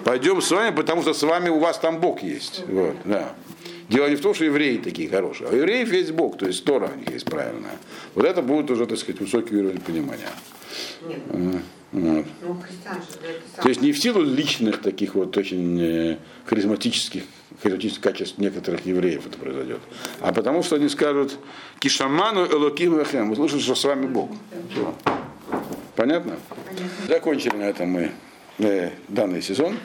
пойдем 0.05 0.41
с 0.41 0.51
вами, 0.51 0.75
потому 0.75 1.03
что 1.03 1.13
с 1.13 1.23
вами 1.23 1.51
у 1.51 1.59
вас 1.59 1.79
там 1.79 2.01
Бог 2.01 2.23
есть. 2.23 2.65
Вот, 2.67 2.97
да. 3.05 3.35
Дело 3.89 4.09
не 4.09 4.17
в 4.17 4.21
том, 4.21 4.35
что 4.35 4.45
евреи 4.45 4.79
такие 4.79 5.09
хорошие, 5.09 5.49
а 5.49 5.53
у 5.53 5.57
евреев 5.57 5.93
есть 5.93 6.13
Бог, 6.13 6.39
то 6.39 6.47
есть 6.47 6.65
Тора 6.65 6.91
у 6.95 6.99
них 6.99 7.11
есть 7.11 7.27
правильная. 7.27 7.77
Вот 8.15 8.25
это 8.25 8.41
будет 8.43 8.71
уже, 8.71 8.87
так 8.87 8.99
сказать, 8.99 9.21
высокий 9.21 9.57
уровень 9.57 9.81
понимания. 9.81 10.31
Нет. 11.07 11.19
М, 11.31 11.63
вот. 11.93 12.27
Ну. 12.43 12.57
То 13.63 13.69
есть 13.69 13.81
не 13.81 13.93
в 13.93 13.99
силу 13.99 14.23
личных 14.23 14.81
таких 14.81 15.15
вот 15.15 15.37
очень 15.37 15.81
э, 15.81 16.19
харизматических, 16.45 17.23
харизматических 17.63 18.03
качеств 18.03 18.39
некоторых 18.39 18.85
евреев 18.85 19.27
это 19.27 19.39
произойдет, 19.39 19.81
а 20.21 20.33
потому 20.33 20.63
что 20.63 20.77
они 20.77 20.89
скажут 20.89 21.39
Кишаману 21.79 22.47
Элоким 22.47 22.95
Лахем, 22.95 23.31
вы 23.31 23.37
слышите, 23.37 23.63
что 23.63 23.75
с 23.75 23.85
вами 23.85 24.07
Бог. 24.07 24.31
Всё. 24.73 24.95
Понятно? 25.95 26.37
Понятно. 26.67 26.89
Закончили 27.07 27.57
на 27.57 27.65
этом 27.65 27.89
мы 27.91 28.11
э, 28.59 28.91
данный 29.09 29.43
сезон. 29.43 29.77